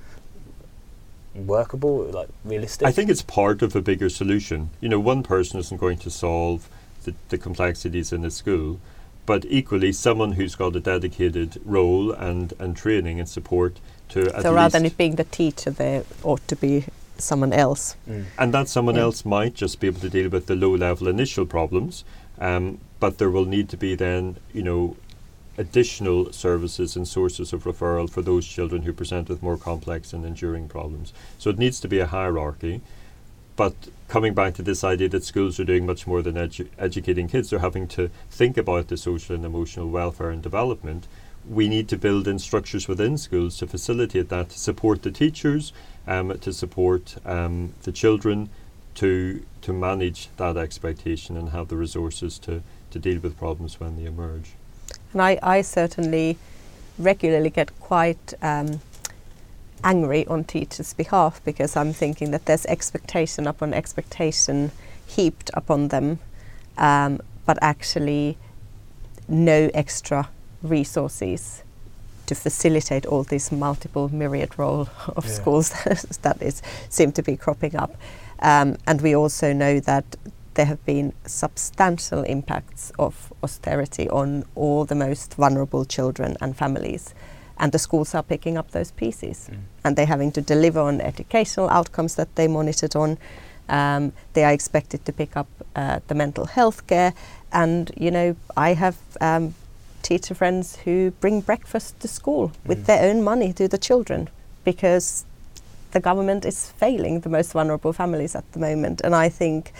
workable, 1.34 2.04
like 2.04 2.28
realistic? 2.44 2.86
I 2.86 2.92
think 2.92 3.10
it's 3.10 3.22
part 3.22 3.62
of 3.62 3.74
a 3.74 3.82
bigger 3.82 4.08
solution. 4.08 4.70
You 4.80 4.88
know, 4.88 5.00
one 5.00 5.24
person 5.24 5.58
isn't 5.58 5.78
going 5.78 5.98
to 5.98 6.10
solve 6.10 6.68
the, 7.02 7.14
the 7.30 7.38
complexities 7.38 8.12
in 8.12 8.24
a 8.24 8.30
school, 8.30 8.78
but 9.26 9.44
equally, 9.48 9.92
someone 9.92 10.32
who's 10.32 10.54
got 10.54 10.74
a 10.76 10.80
dedicated 10.80 11.60
role 11.64 12.10
and, 12.12 12.52
and 12.58 12.76
training 12.76 13.20
and 13.20 13.28
support 13.28 13.78
to 14.10 14.34
at 14.34 14.42
so 14.42 14.52
rather 14.54 14.72
than 14.78 14.86
it 14.86 14.96
being 14.96 15.16
the 15.16 15.24
teacher, 15.24 15.70
there 15.70 16.04
ought 16.22 16.46
to 16.48 16.56
be 16.56 16.84
someone 17.18 17.52
else. 17.52 17.96
Mm. 18.08 18.24
and 18.38 18.54
that 18.54 18.68
someone 18.68 18.96
Yeah. 18.96 19.02
else 19.02 19.24
might 19.24 19.54
just 19.54 19.78
be 19.80 19.86
able 19.86 20.00
to 20.00 20.08
deal 20.10 20.28
with 20.28 20.46
the 20.46 20.56
low 20.56 20.74
level 20.74 21.06
initial 21.08 21.46
problems, 21.46 22.04
um, 22.40 22.78
but 22.98 23.18
there 23.18 23.30
will 23.30 23.44
need 23.44 23.68
to 23.68 23.76
be 23.76 23.94
then, 23.94 24.36
you 24.52 24.62
know, 24.62 24.96
additional 25.58 26.32
services 26.32 26.96
and 26.96 27.06
sources 27.06 27.52
of 27.52 27.64
referral 27.64 28.08
for 28.08 28.22
those 28.22 28.46
children 28.46 28.82
who 28.82 28.92
present 28.92 29.28
with 29.28 29.42
more 29.42 29.56
complex 29.56 30.12
and 30.12 30.24
enduring 30.24 30.66
problems. 30.66 31.12
So 31.38 31.50
it 31.50 31.58
needs 31.58 31.78
to 31.80 31.88
be 31.88 32.00
a 32.00 32.06
hierarchy. 32.06 32.80
But 33.56 33.74
coming 34.08 34.34
back 34.34 34.54
to 34.54 34.62
this 34.62 34.84
idea 34.84 35.08
that 35.10 35.24
schools 35.24 35.60
are 35.60 35.64
doing 35.64 35.86
much 35.86 36.06
more 36.06 36.22
than 36.22 36.34
edu- 36.34 36.68
educating 36.78 37.28
kids, 37.28 37.50
they're 37.50 37.58
having 37.58 37.88
to 37.88 38.10
think 38.30 38.56
about 38.56 38.88
the 38.88 38.96
social 38.96 39.34
and 39.34 39.44
emotional 39.44 39.88
welfare 39.88 40.30
and 40.30 40.42
development. 40.42 41.06
We 41.48 41.68
need 41.68 41.88
to 41.88 41.96
build 41.96 42.28
in 42.28 42.38
structures 42.38 42.86
within 42.88 43.18
schools 43.18 43.58
to 43.58 43.66
facilitate 43.66 44.28
that, 44.28 44.50
to 44.50 44.58
support 44.58 45.02
the 45.02 45.10
teachers, 45.10 45.72
um, 46.06 46.38
to 46.38 46.52
support 46.52 47.16
um, 47.26 47.74
the 47.82 47.92
children, 47.92 48.48
to 48.94 49.42
to 49.62 49.72
manage 49.72 50.28
that 50.36 50.56
expectation 50.56 51.36
and 51.36 51.50
have 51.50 51.68
the 51.68 51.76
resources 51.76 52.38
to, 52.40 52.62
to 52.90 52.98
deal 52.98 53.20
with 53.20 53.38
problems 53.38 53.80
when 53.80 53.96
they 53.96 54.04
emerge. 54.04 54.50
And 55.12 55.22
I, 55.22 55.38
I 55.42 55.62
certainly 55.62 56.36
regularly 56.98 57.50
get 57.50 57.78
quite 57.80 58.34
um, 58.42 58.80
angry 59.84 60.26
on 60.26 60.44
teachers' 60.44 60.94
behalf 60.94 61.40
because 61.44 61.76
I'm 61.76 61.92
thinking 61.92 62.30
that 62.30 62.46
there's 62.46 62.66
expectation 62.66 63.46
upon 63.46 63.74
expectation 63.74 64.70
heaped 65.06 65.50
upon 65.54 65.88
them, 65.88 66.18
um, 66.78 67.20
but 67.46 67.58
actually 67.60 68.38
no 69.28 69.70
extra 69.74 70.28
resources 70.62 71.62
to 72.26 72.34
facilitate 72.34 73.04
all 73.06 73.24
this 73.24 73.50
multiple 73.50 74.08
myriad 74.08 74.58
role 74.58 74.88
of 75.16 75.24
Yeah. 75.24 75.30
schools 75.32 75.70
that 76.22 76.40
is 76.40 76.62
seem 76.88 77.12
to 77.12 77.22
be 77.22 77.36
cropping 77.36 77.76
up. 77.76 77.96
Um, 78.40 78.76
and 78.86 79.00
we 79.00 79.14
also 79.14 79.52
know 79.52 79.80
that 79.80 80.04
there 80.54 80.66
have 80.66 80.84
been 80.84 81.12
substantial 81.26 82.22
impacts 82.24 82.92
of 82.98 83.32
austerity 83.42 84.08
on 84.10 84.44
all 84.54 84.84
the 84.84 84.94
most 84.94 85.34
vulnerable 85.34 85.84
children 85.84 86.36
and 86.40 86.56
families. 86.56 87.14
And 87.62 87.70
the 87.72 87.78
schools 87.78 88.14
are 88.14 88.24
picking 88.24 88.58
up 88.58 88.68
those 88.72 88.90
pieces 89.02 89.48
Mm. 89.48 89.58
and 89.84 89.96
they're 89.96 90.12
having 90.16 90.32
to 90.32 90.40
deliver 90.54 90.80
on 90.80 91.00
educational 91.00 91.68
outcomes 91.78 92.14
that 92.16 92.28
they 92.34 92.48
monitored 92.48 92.96
on. 92.96 93.16
Um, 93.68 94.12
they 94.34 94.44
are 94.44 94.52
expected 94.52 95.00
to 95.04 95.12
pick 95.12 95.36
up 95.36 95.46
uh, 95.76 96.00
the 96.08 96.14
mental 96.14 96.46
health 96.46 96.80
care. 96.86 97.12
And, 97.52 97.90
you 97.96 98.10
know, 98.10 98.34
I 98.56 98.74
have 98.74 98.96
um, 99.20 99.54
teacher 100.02 100.34
friends 100.34 100.76
who 100.84 101.12
bring 101.20 101.40
breakfast 101.40 102.00
to 102.00 102.08
school 102.08 102.50
with 102.66 102.78
Mm. 102.82 102.86
their 102.86 103.10
own 103.10 103.22
money 103.22 103.52
to 103.52 103.68
the 103.68 103.78
children 103.78 104.28
because 104.64 105.24
the 105.92 106.00
government 106.00 106.44
is 106.44 106.72
failing 106.80 107.20
the 107.20 107.28
most 107.28 107.52
vulnerable 107.52 107.92
families 107.92 108.34
at 108.34 108.44
the 108.52 108.58
moment. 108.58 109.00
And 109.04 109.14
I 109.14 109.28
think 109.30 109.72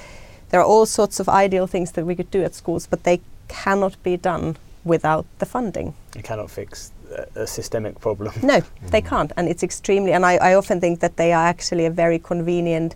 there 0.50 0.60
are 0.60 0.66
all 0.74 0.86
sorts 0.86 1.20
of 1.20 1.28
ideal 1.28 1.66
things 1.66 1.92
that 1.92 2.06
we 2.06 2.14
could 2.14 2.30
do 2.30 2.44
at 2.44 2.54
schools, 2.54 2.86
but 2.86 3.02
they 3.02 3.20
cannot 3.48 3.94
be 4.04 4.16
done 4.16 4.54
without 4.84 5.24
the 5.38 5.46
funding. 5.46 5.94
You 6.16 6.22
cannot 6.22 6.50
fix 6.50 6.92
a, 7.12 7.42
a 7.42 7.46
systemic 7.46 8.00
problem. 8.00 8.32
No, 8.42 8.60
they 8.90 9.00
can't. 9.00 9.32
And 9.36 9.48
it's 9.48 9.62
extremely, 9.62 10.12
and 10.12 10.24
I, 10.24 10.36
I 10.36 10.54
often 10.54 10.80
think 10.80 11.00
that 11.00 11.16
they 11.16 11.32
are 11.32 11.46
actually 11.46 11.86
a 11.86 11.90
very 11.90 12.18
convenient 12.18 12.94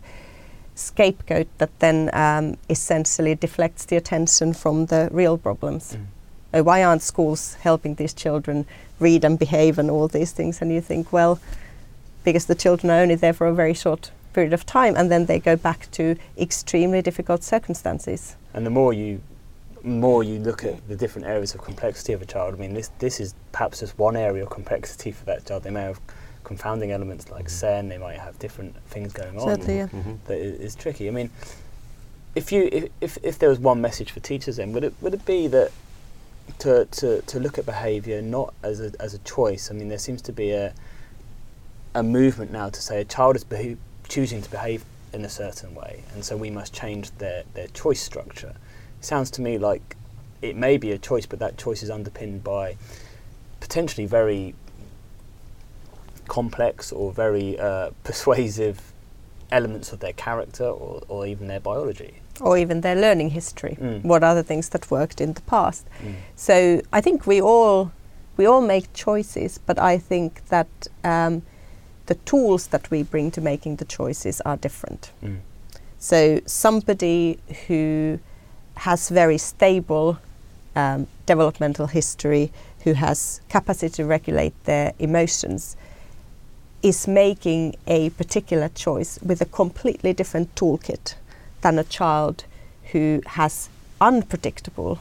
scapegoat 0.74 1.46
that 1.58 1.78
then 1.80 2.10
um, 2.12 2.56
essentially 2.68 3.34
deflects 3.34 3.86
the 3.86 3.96
attention 3.96 4.52
from 4.52 4.86
the 4.86 5.08
real 5.10 5.38
problems. 5.38 5.96
Mm. 5.96 6.58
Uh, 6.58 6.62
why 6.62 6.84
aren't 6.84 7.02
schools 7.02 7.54
helping 7.60 7.94
these 7.96 8.14
children 8.14 8.66
read 9.00 9.24
and 9.24 9.38
behave 9.38 9.78
and 9.78 9.90
all 9.90 10.08
these 10.08 10.32
things? 10.32 10.60
And 10.62 10.72
you 10.72 10.80
think, 10.80 11.12
well, 11.12 11.40
because 12.24 12.46
the 12.46 12.54
children 12.54 12.90
are 12.90 13.00
only 13.00 13.14
there 13.14 13.32
for 13.32 13.46
a 13.46 13.54
very 13.54 13.74
short 13.74 14.10
period 14.32 14.52
of 14.52 14.66
time 14.66 14.94
and 14.96 15.10
then 15.10 15.26
they 15.26 15.38
go 15.38 15.56
back 15.56 15.90
to 15.92 16.16
extremely 16.38 17.00
difficult 17.02 17.42
circumstances. 17.42 18.36
And 18.52 18.66
the 18.66 18.70
more 18.70 18.92
you 18.92 19.20
more 19.86 20.22
you 20.24 20.38
look 20.40 20.64
at 20.64 20.86
the 20.88 20.96
different 20.96 21.26
areas 21.28 21.54
of 21.54 21.62
complexity 21.62 22.12
of 22.12 22.20
a 22.20 22.26
child, 22.26 22.54
I 22.54 22.58
mean, 22.58 22.74
this 22.74 22.90
this 22.98 23.20
is 23.20 23.34
perhaps 23.52 23.80
just 23.80 23.98
one 23.98 24.16
area 24.16 24.42
of 24.42 24.50
complexity 24.50 25.12
for 25.12 25.24
that 25.26 25.46
child. 25.46 25.62
They 25.62 25.70
may 25.70 25.82
have 25.82 26.00
confounding 26.44 26.90
elements 26.92 27.30
like 27.30 27.48
SEN. 27.48 27.88
They 27.88 27.98
might 27.98 28.18
have 28.18 28.38
different 28.38 28.76
things 28.88 29.12
going 29.12 29.38
on 29.38 29.46
Certainly, 29.48 29.76
yeah. 29.76 29.86
Mhm. 29.88 30.18
that 30.26 30.34
i- 30.34 30.62
is 30.62 30.74
tricky. 30.74 31.08
I 31.08 31.10
mean, 31.12 31.30
if 32.34 32.52
you 32.52 32.68
if, 32.72 32.84
if, 33.00 33.18
if 33.22 33.38
there 33.38 33.48
was 33.48 33.58
one 33.60 33.80
message 33.80 34.10
for 34.10 34.20
teachers, 34.20 34.56
then 34.56 34.72
would 34.72 34.84
it 34.84 34.94
would 35.00 35.14
it 35.14 35.24
be 35.24 35.46
that 35.48 35.70
to 36.58 36.84
to, 36.86 37.22
to 37.22 37.40
look 37.40 37.56
at 37.58 37.64
behaviour 37.66 38.20
not 38.22 38.54
as 38.62 38.80
a 38.80 38.92
as 39.00 39.14
a 39.14 39.18
choice? 39.18 39.70
I 39.70 39.74
mean, 39.74 39.88
there 39.88 39.98
seems 39.98 40.20
to 40.22 40.32
be 40.32 40.50
a 40.50 40.74
a 41.94 42.02
movement 42.02 42.50
now 42.50 42.68
to 42.68 42.80
say 42.82 43.00
a 43.00 43.04
child 43.04 43.36
is 43.36 43.44
beha- 43.44 43.78
choosing 44.08 44.42
to 44.42 44.50
behave 44.50 44.84
in 45.12 45.24
a 45.24 45.28
certain 45.30 45.74
way, 45.74 46.02
and 46.12 46.24
so 46.24 46.36
we 46.36 46.50
must 46.50 46.72
change 46.74 47.10
their 47.18 47.44
their 47.54 47.68
choice 47.68 48.02
structure. 48.02 48.54
Sounds 49.00 49.30
to 49.32 49.42
me 49.42 49.58
like 49.58 49.96
it 50.42 50.56
may 50.56 50.76
be 50.76 50.92
a 50.92 50.98
choice, 50.98 51.26
but 51.26 51.38
that 51.38 51.56
choice 51.56 51.82
is 51.82 51.90
underpinned 51.90 52.42
by 52.44 52.76
potentially 53.60 54.06
very 54.06 54.54
complex 56.28 56.92
or 56.92 57.12
very 57.12 57.58
uh, 57.58 57.90
persuasive 58.04 58.92
elements 59.52 59.92
of 59.92 60.00
their 60.00 60.12
character 60.12 60.64
or, 60.64 61.02
or 61.08 61.26
even 61.26 61.46
their 61.46 61.60
biology. 61.60 62.20
Or 62.40 62.58
even 62.58 62.82
their 62.82 62.96
learning 62.96 63.30
history. 63.30 63.78
Mm. 63.80 64.02
What 64.04 64.22
are 64.22 64.34
the 64.34 64.42
things 64.42 64.68
that 64.70 64.90
worked 64.90 65.20
in 65.20 65.32
the 65.32 65.40
past? 65.42 65.86
Mm. 66.02 66.14
So 66.34 66.82
I 66.92 67.00
think 67.00 67.26
we 67.26 67.40
all 67.40 67.92
we 68.36 68.44
all 68.44 68.60
make 68.60 68.92
choices, 68.92 69.58
but 69.58 69.78
I 69.78 69.96
think 69.96 70.46
that 70.48 70.68
um, 71.02 71.42
the 72.04 72.16
tools 72.16 72.66
that 72.66 72.90
we 72.90 73.02
bring 73.02 73.30
to 73.30 73.40
making 73.40 73.76
the 73.76 73.86
choices 73.86 74.42
are 74.42 74.58
different. 74.58 75.12
Mm. 75.22 75.38
So 75.98 76.40
somebody 76.44 77.38
who 77.66 78.18
has 78.76 79.08
very 79.08 79.38
stable 79.38 80.18
um, 80.74 81.06
developmental 81.24 81.86
history, 81.86 82.52
who 82.84 82.92
has 82.92 83.40
capacity 83.48 83.92
to 83.94 84.04
regulate 84.04 84.54
their 84.64 84.92
emotions, 84.98 85.76
is 86.82 87.08
making 87.08 87.74
a 87.86 88.10
particular 88.10 88.68
choice 88.68 89.18
with 89.22 89.40
a 89.40 89.46
completely 89.46 90.12
different 90.12 90.54
toolkit 90.54 91.14
than 91.62 91.78
a 91.78 91.84
child 91.84 92.44
who 92.92 93.22
has 93.26 93.68
unpredictable 94.00 95.00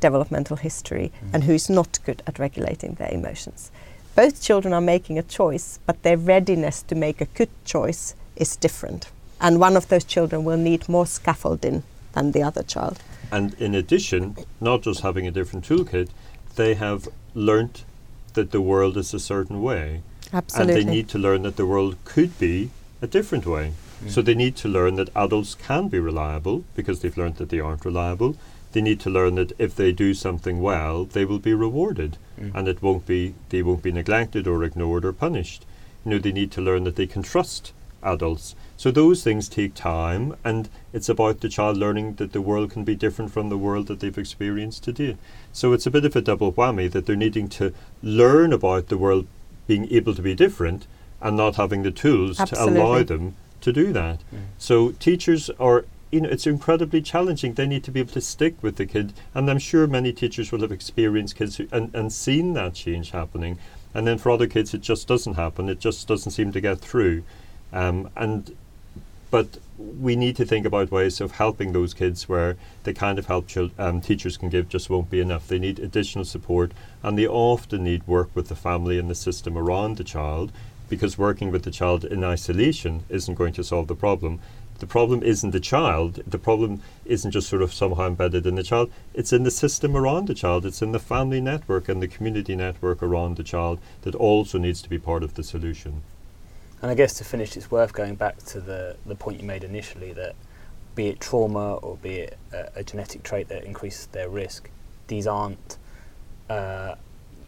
developmental 0.00 0.56
history 0.56 1.10
and 1.32 1.44
who 1.44 1.52
is 1.52 1.70
not 1.70 1.98
good 2.04 2.22
at 2.26 2.38
regulating 2.38 2.94
their 2.94 3.10
emotions. 3.10 3.70
Both 4.14 4.42
children 4.42 4.72
are 4.74 4.80
making 4.80 5.18
a 5.18 5.22
choice, 5.22 5.80
but 5.86 6.02
their 6.02 6.18
readiness 6.18 6.82
to 6.82 6.94
make 6.94 7.20
a 7.20 7.26
good 7.38 7.48
choice 7.64 8.14
is 8.36 8.54
different. 8.54 9.10
And 9.40 9.58
one 9.58 9.76
of 9.76 9.88
those 9.88 10.04
children 10.04 10.44
will 10.44 10.56
need 10.56 10.88
more 10.88 11.06
scaffolding 11.06 11.82
than 12.12 12.32
the 12.32 12.42
other 12.42 12.62
child. 12.62 13.00
And 13.34 13.54
in 13.54 13.74
addition, 13.74 14.36
not 14.60 14.82
just 14.82 15.00
having 15.00 15.26
a 15.26 15.30
different 15.38 15.64
toolkit, 15.68 16.08
they 16.54 16.74
have 16.74 17.08
learnt 17.34 17.84
that 18.34 18.52
the 18.52 18.60
world 18.60 18.96
is 18.96 19.12
a 19.12 19.18
certain 19.18 19.58
way. 19.60 20.02
Absolutely. 20.32 20.74
And 20.74 20.88
they 20.88 20.92
need 20.96 21.08
to 21.08 21.18
learn 21.18 21.42
that 21.42 21.56
the 21.56 21.66
world 21.66 21.96
could 22.04 22.32
be 22.38 22.70
a 23.02 23.08
different 23.08 23.46
way. 23.46 23.72
So 24.08 24.20
they 24.22 24.34
need 24.34 24.54
to 24.56 24.68
learn 24.68 24.96
that 24.96 25.08
adults 25.16 25.54
can 25.54 25.88
be 25.88 25.98
reliable 25.98 26.64
because 26.76 27.00
they've 27.00 27.16
learned 27.16 27.36
that 27.36 27.48
they 27.48 27.60
aren't 27.60 27.84
reliable. 27.84 28.36
They 28.72 28.82
need 28.82 29.00
to 29.00 29.10
learn 29.10 29.34
that 29.36 29.52
if 29.58 29.74
they 29.74 29.92
do 29.92 30.14
something 30.14 30.60
well, 30.60 31.04
they 31.04 31.24
will 31.24 31.38
be 31.38 31.54
rewarded 31.54 32.18
Mm. 32.40 32.50
and 32.54 32.68
it 32.68 32.82
won't 32.82 33.06
be 33.06 33.20
they 33.50 33.62
won't 33.62 33.82
be 33.88 33.92
neglected 33.92 34.46
or 34.48 34.64
ignored 34.64 35.04
or 35.04 35.12
punished. 35.12 35.64
You 36.04 36.10
know, 36.10 36.18
they 36.18 36.32
need 36.32 36.50
to 36.56 36.60
learn 36.60 36.82
that 36.84 36.96
they 36.96 37.06
can 37.06 37.22
trust 37.22 37.72
adults. 38.04 38.54
So 38.76 38.90
those 38.90 39.22
things 39.22 39.48
take 39.48 39.74
time 39.74 40.36
and 40.44 40.68
it's 40.92 41.08
about 41.08 41.40
the 41.40 41.48
child 41.48 41.76
learning 41.76 42.14
that 42.14 42.32
the 42.32 42.40
world 42.40 42.70
can 42.70 42.84
be 42.84 42.94
different 42.94 43.32
from 43.32 43.48
the 43.48 43.58
world 43.58 43.86
that 43.86 44.00
they've 44.00 44.18
experienced 44.18 44.84
today. 44.84 45.16
So 45.52 45.72
it's 45.72 45.86
a 45.86 45.90
bit 45.90 46.04
of 46.04 46.16
a 46.16 46.20
double 46.20 46.52
whammy 46.52 46.90
that 46.90 47.06
they're 47.06 47.16
needing 47.16 47.48
to 47.50 47.72
learn 48.02 48.52
about 48.52 48.88
the 48.88 48.98
world 48.98 49.26
being 49.66 49.90
able 49.90 50.14
to 50.14 50.22
be 50.22 50.34
different 50.34 50.86
and 51.20 51.36
not 51.36 51.56
having 51.56 51.82
the 51.82 51.90
tools 51.90 52.36
to 52.36 52.62
allow 52.62 53.02
them 53.02 53.36
to 53.62 53.72
do 53.72 53.92
that. 53.92 54.18
Mm. 54.32 54.40
So 54.58 54.90
teachers 54.92 55.48
are 55.58 55.86
you 56.14 56.20
know, 56.20 56.28
it's 56.28 56.46
incredibly 56.46 57.02
challenging. 57.02 57.54
They 57.54 57.66
need 57.66 57.82
to 57.84 57.90
be 57.90 57.98
able 57.98 58.12
to 58.12 58.20
stick 58.20 58.54
with 58.62 58.76
the 58.76 58.86
kid, 58.86 59.12
and 59.34 59.50
I'm 59.50 59.58
sure 59.58 59.88
many 59.88 60.12
teachers 60.12 60.52
will 60.52 60.60
have 60.60 60.70
experienced 60.70 61.34
kids 61.34 61.56
who, 61.56 61.66
and, 61.72 61.92
and 61.92 62.12
seen 62.12 62.52
that 62.52 62.74
change 62.74 63.10
happening. 63.10 63.58
And 63.92 64.06
then 64.06 64.18
for 64.18 64.30
other 64.30 64.46
kids, 64.46 64.74
it 64.74 64.80
just 64.80 65.08
doesn't 65.08 65.34
happen. 65.34 65.68
It 65.68 65.80
just 65.80 66.06
doesn't 66.06 66.30
seem 66.30 66.52
to 66.52 66.60
get 66.60 66.78
through. 66.78 67.24
Um, 67.74 68.08
and 68.16 68.56
but 69.32 69.58
we 69.76 70.14
need 70.14 70.36
to 70.36 70.44
think 70.44 70.64
about 70.64 70.92
ways 70.92 71.20
of 71.20 71.32
helping 71.32 71.72
those 71.72 71.92
kids 71.92 72.28
where 72.28 72.56
the 72.84 72.94
kind 72.94 73.18
of 73.18 73.26
help 73.26 73.48
um, 73.78 74.00
teachers 74.00 74.36
can 74.36 74.48
give 74.48 74.68
just 74.68 74.88
won't 74.88 75.10
be 75.10 75.20
enough. 75.20 75.48
They 75.48 75.58
need 75.58 75.80
additional 75.80 76.24
support, 76.24 76.70
and 77.02 77.18
they 77.18 77.26
often 77.26 77.82
need 77.82 78.06
work 78.06 78.30
with 78.32 78.46
the 78.46 78.54
family 78.54 78.96
and 78.96 79.10
the 79.10 79.14
system 79.16 79.58
around 79.58 79.96
the 79.96 80.04
child 80.04 80.52
because 80.88 81.18
working 81.18 81.50
with 81.50 81.64
the 81.64 81.72
child 81.72 82.04
in 82.04 82.22
isolation 82.22 83.02
isn't 83.08 83.34
going 83.34 83.54
to 83.54 83.64
solve 83.64 83.88
the 83.88 83.96
problem. 83.96 84.38
The 84.78 84.86
problem 84.86 85.24
isn't 85.24 85.50
the 85.50 85.58
child, 85.58 86.22
the 86.26 86.38
problem 86.38 86.80
isn't 87.04 87.32
just 87.32 87.48
sort 87.48 87.62
of 87.62 87.74
somehow 87.74 88.06
embedded 88.06 88.46
in 88.46 88.54
the 88.54 88.62
child, 88.62 88.92
it's 89.14 89.32
in 89.32 89.42
the 89.42 89.50
system 89.50 89.96
around 89.96 90.28
the 90.28 90.34
child, 90.34 90.64
it's 90.64 90.82
in 90.82 90.92
the 90.92 91.00
family 91.00 91.40
network 91.40 91.88
and 91.88 92.00
the 92.00 92.06
community 92.06 92.54
network 92.54 93.02
around 93.02 93.36
the 93.36 93.42
child 93.42 93.80
that 94.02 94.14
also 94.14 94.58
needs 94.58 94.80
to 94.82 94.88
be 94.88 94.98
part 94.98 95.24
of 95.24 95.34
the 95.34 95.42
solution. 95.42 96.02
And 96.84 96.90
I 96.90 96.94
guess 96.94 97.14
to 97.14 97.24
finish, 97.24 97.56
it's 97.56 97.70
worth 97.70 97.94
going 97.94 98.14
back 98.14 98.36
to 98.44 98.60
the, 98.60 98.94
the 99.06 99.14
point 99.14 99.40
you 99.40 99.46
made 99.46 99.64
initially 99.64 100.12
that 100.12 100.34
be 100.94 101.06
it 101.06 101.18
trauma 101.18 101.76
or 101.76 101.96
be 101.96 102.16
it 102.16 102.38
a, 102.52 102.80
a 102.80 102.84
genetic 102.84 103.22
trait 103.22 103.48
that 103.48 103.64
increases 103.64 104.04
their 104.08 104.28
risk, 104.28 104.68
these 105.06 105.26
aren't 105.26 105.78
uh, 106.50 106.96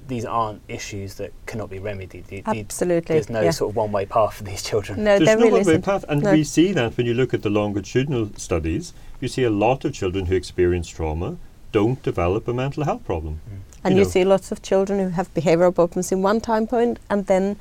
these 0.09 0.25
aren't 0.25 0.63
issues 0.69 1.17
that 1.17 1.35
cannot 1.45 1.69
be 1.69 1.79
remedied. 1.79 2.29
The- 2.29 2.41
the- 2.41 2.61
Absolutely. 2.61 3.15
there's 3.15 3.29
no 3.29 3.43
yeah. 3.43 3.51
sort 3.51 3.73
of 3.73 3.77
one 3.77 3.93
way 3.93 4.07
path 4.07 4.33
for 4.33 4.45
these 4.45 4.63
children. 4.71 5.05
No, 5.05 5.19
There's 5.19 5.27
there 5.27 5.37
no 5.37 5.43
really 5.43 5.53
one-way 5.59 5.73
isn't. 5.73 5.83
path, 5.85 6.07
and 6.09 6.23
No. 6.23 6.33
we 6.33 6.43
see 6.43 6.73
that 6.73 6.97
when 6.97 7.05
you 7.05 7.13
look 7.13 7.35
at 7.35 7.43
the 7.43 7.51
longitudinal 7.51 8.31
studies. 8.39 8.95
You 9.21 9.29
see 9.29 9.43
a 9.43 9.51
lot 9.51 9.85
of 9.85 9.93
children 9.93 10.27
who 10.27 10.35
experience 10.35 10.89
trauma 10.89 11.37
don't 11.73 12.03
develop 12.03 12.49
a 12.49 12.55
mental 12.55 12.85
health 12.85 13.05
problem. 13.05 13.41
And 13.85 13.97
you 13.97 13.99
you, 13.99 14.05
know. 14.05 14.11
see 14.11 14.25
lots 14.25 14.51
of 14.51 14.63
children 14.63 14.99
who 14.99 15.11
have 15.11 15.29
behavioral 15.35 15.75
problems 15.75 16.11
in 16.11 16.23
one 16.23 16.41
time 16.41 16.67
point 16.67 17.01
and 17.11 17.27
then 17.27 17.57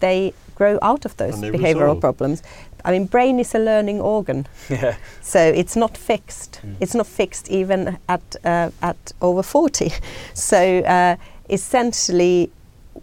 they 0.00 0.32
grow 0.60 0.78
out 0.82 1.06
of 1.06 1.16
those 1.16 1.36
behavioral 1.36 1.94
resolve. 1.94 2.00
problems. 2.00 2.42
I 2.84 2.90
mean, 2.92 3.06
brain 3.06 3.40
is 3.40 3.54
a 3.54 3.58
learning 3.58 4.00
organ, 4.00 4.46
yeah. 4.68 4.96
so 5.22 5.40
it's 5.40 5.74
not 5.74 5.96
fixed. 5.96 6.60
Mm. 6.62 6.76
It's 6.80 6.94
not 6.94 7.06
fixed 7.06 7.50
even 7.50 7.98
at 8.08 8.36
uh, 8.44 8.70
at 8.82 9.12
over 9.20 9.42
forty. 9.42 9.90
So 10.34 10.58
uh, 10.96 11.16
essentially, 11.48 12.50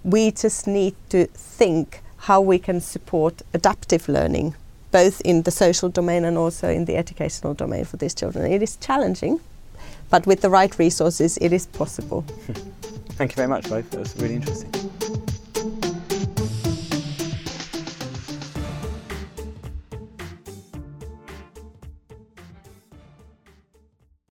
we 0.03 0.31
just 0.43 0.67
need 0.67 0.93
to 1.09 1.25
think 1.57 2.01
how 2.17 2.41
we 2.41 2.59
can 2.59 2.81
support 2.81 3.41
adaptive 3.53 4.07
learning, 4.07 4.53
both 4.91 5.21
in 5.25 5.43
the 5.43 5.51
social 5.51 5.89
domain 5.89 6.25
and 6.25 6.37
also 6.37 6.67
in 6.69 6.85
the 6.85 6.95
educational 6.97 7.53
domain 7.55 7.85
for 7.85 7.97
these 7.97 8.15
children. 8.15 8.51
It 8.51 8.61
is 8.61 8.77
challenging, 8.77 9.39
but 10.09 10.27
with 10.27 10.41
the 10.41 10.49
right 10.49 10.79
resources, 10.79 11.37
it 11.41 11.51
is 11.53 11.65
possible. 11.65 12.21
Thank 13.17 13.31
you 13.31 13.35
very 13.35 13.47
much, 13.47 13.69
both. 13.69 13.89
That 13.91 13.99
was 13.99 14.15
really 14.15 14.35
interesting. 14.35 14.76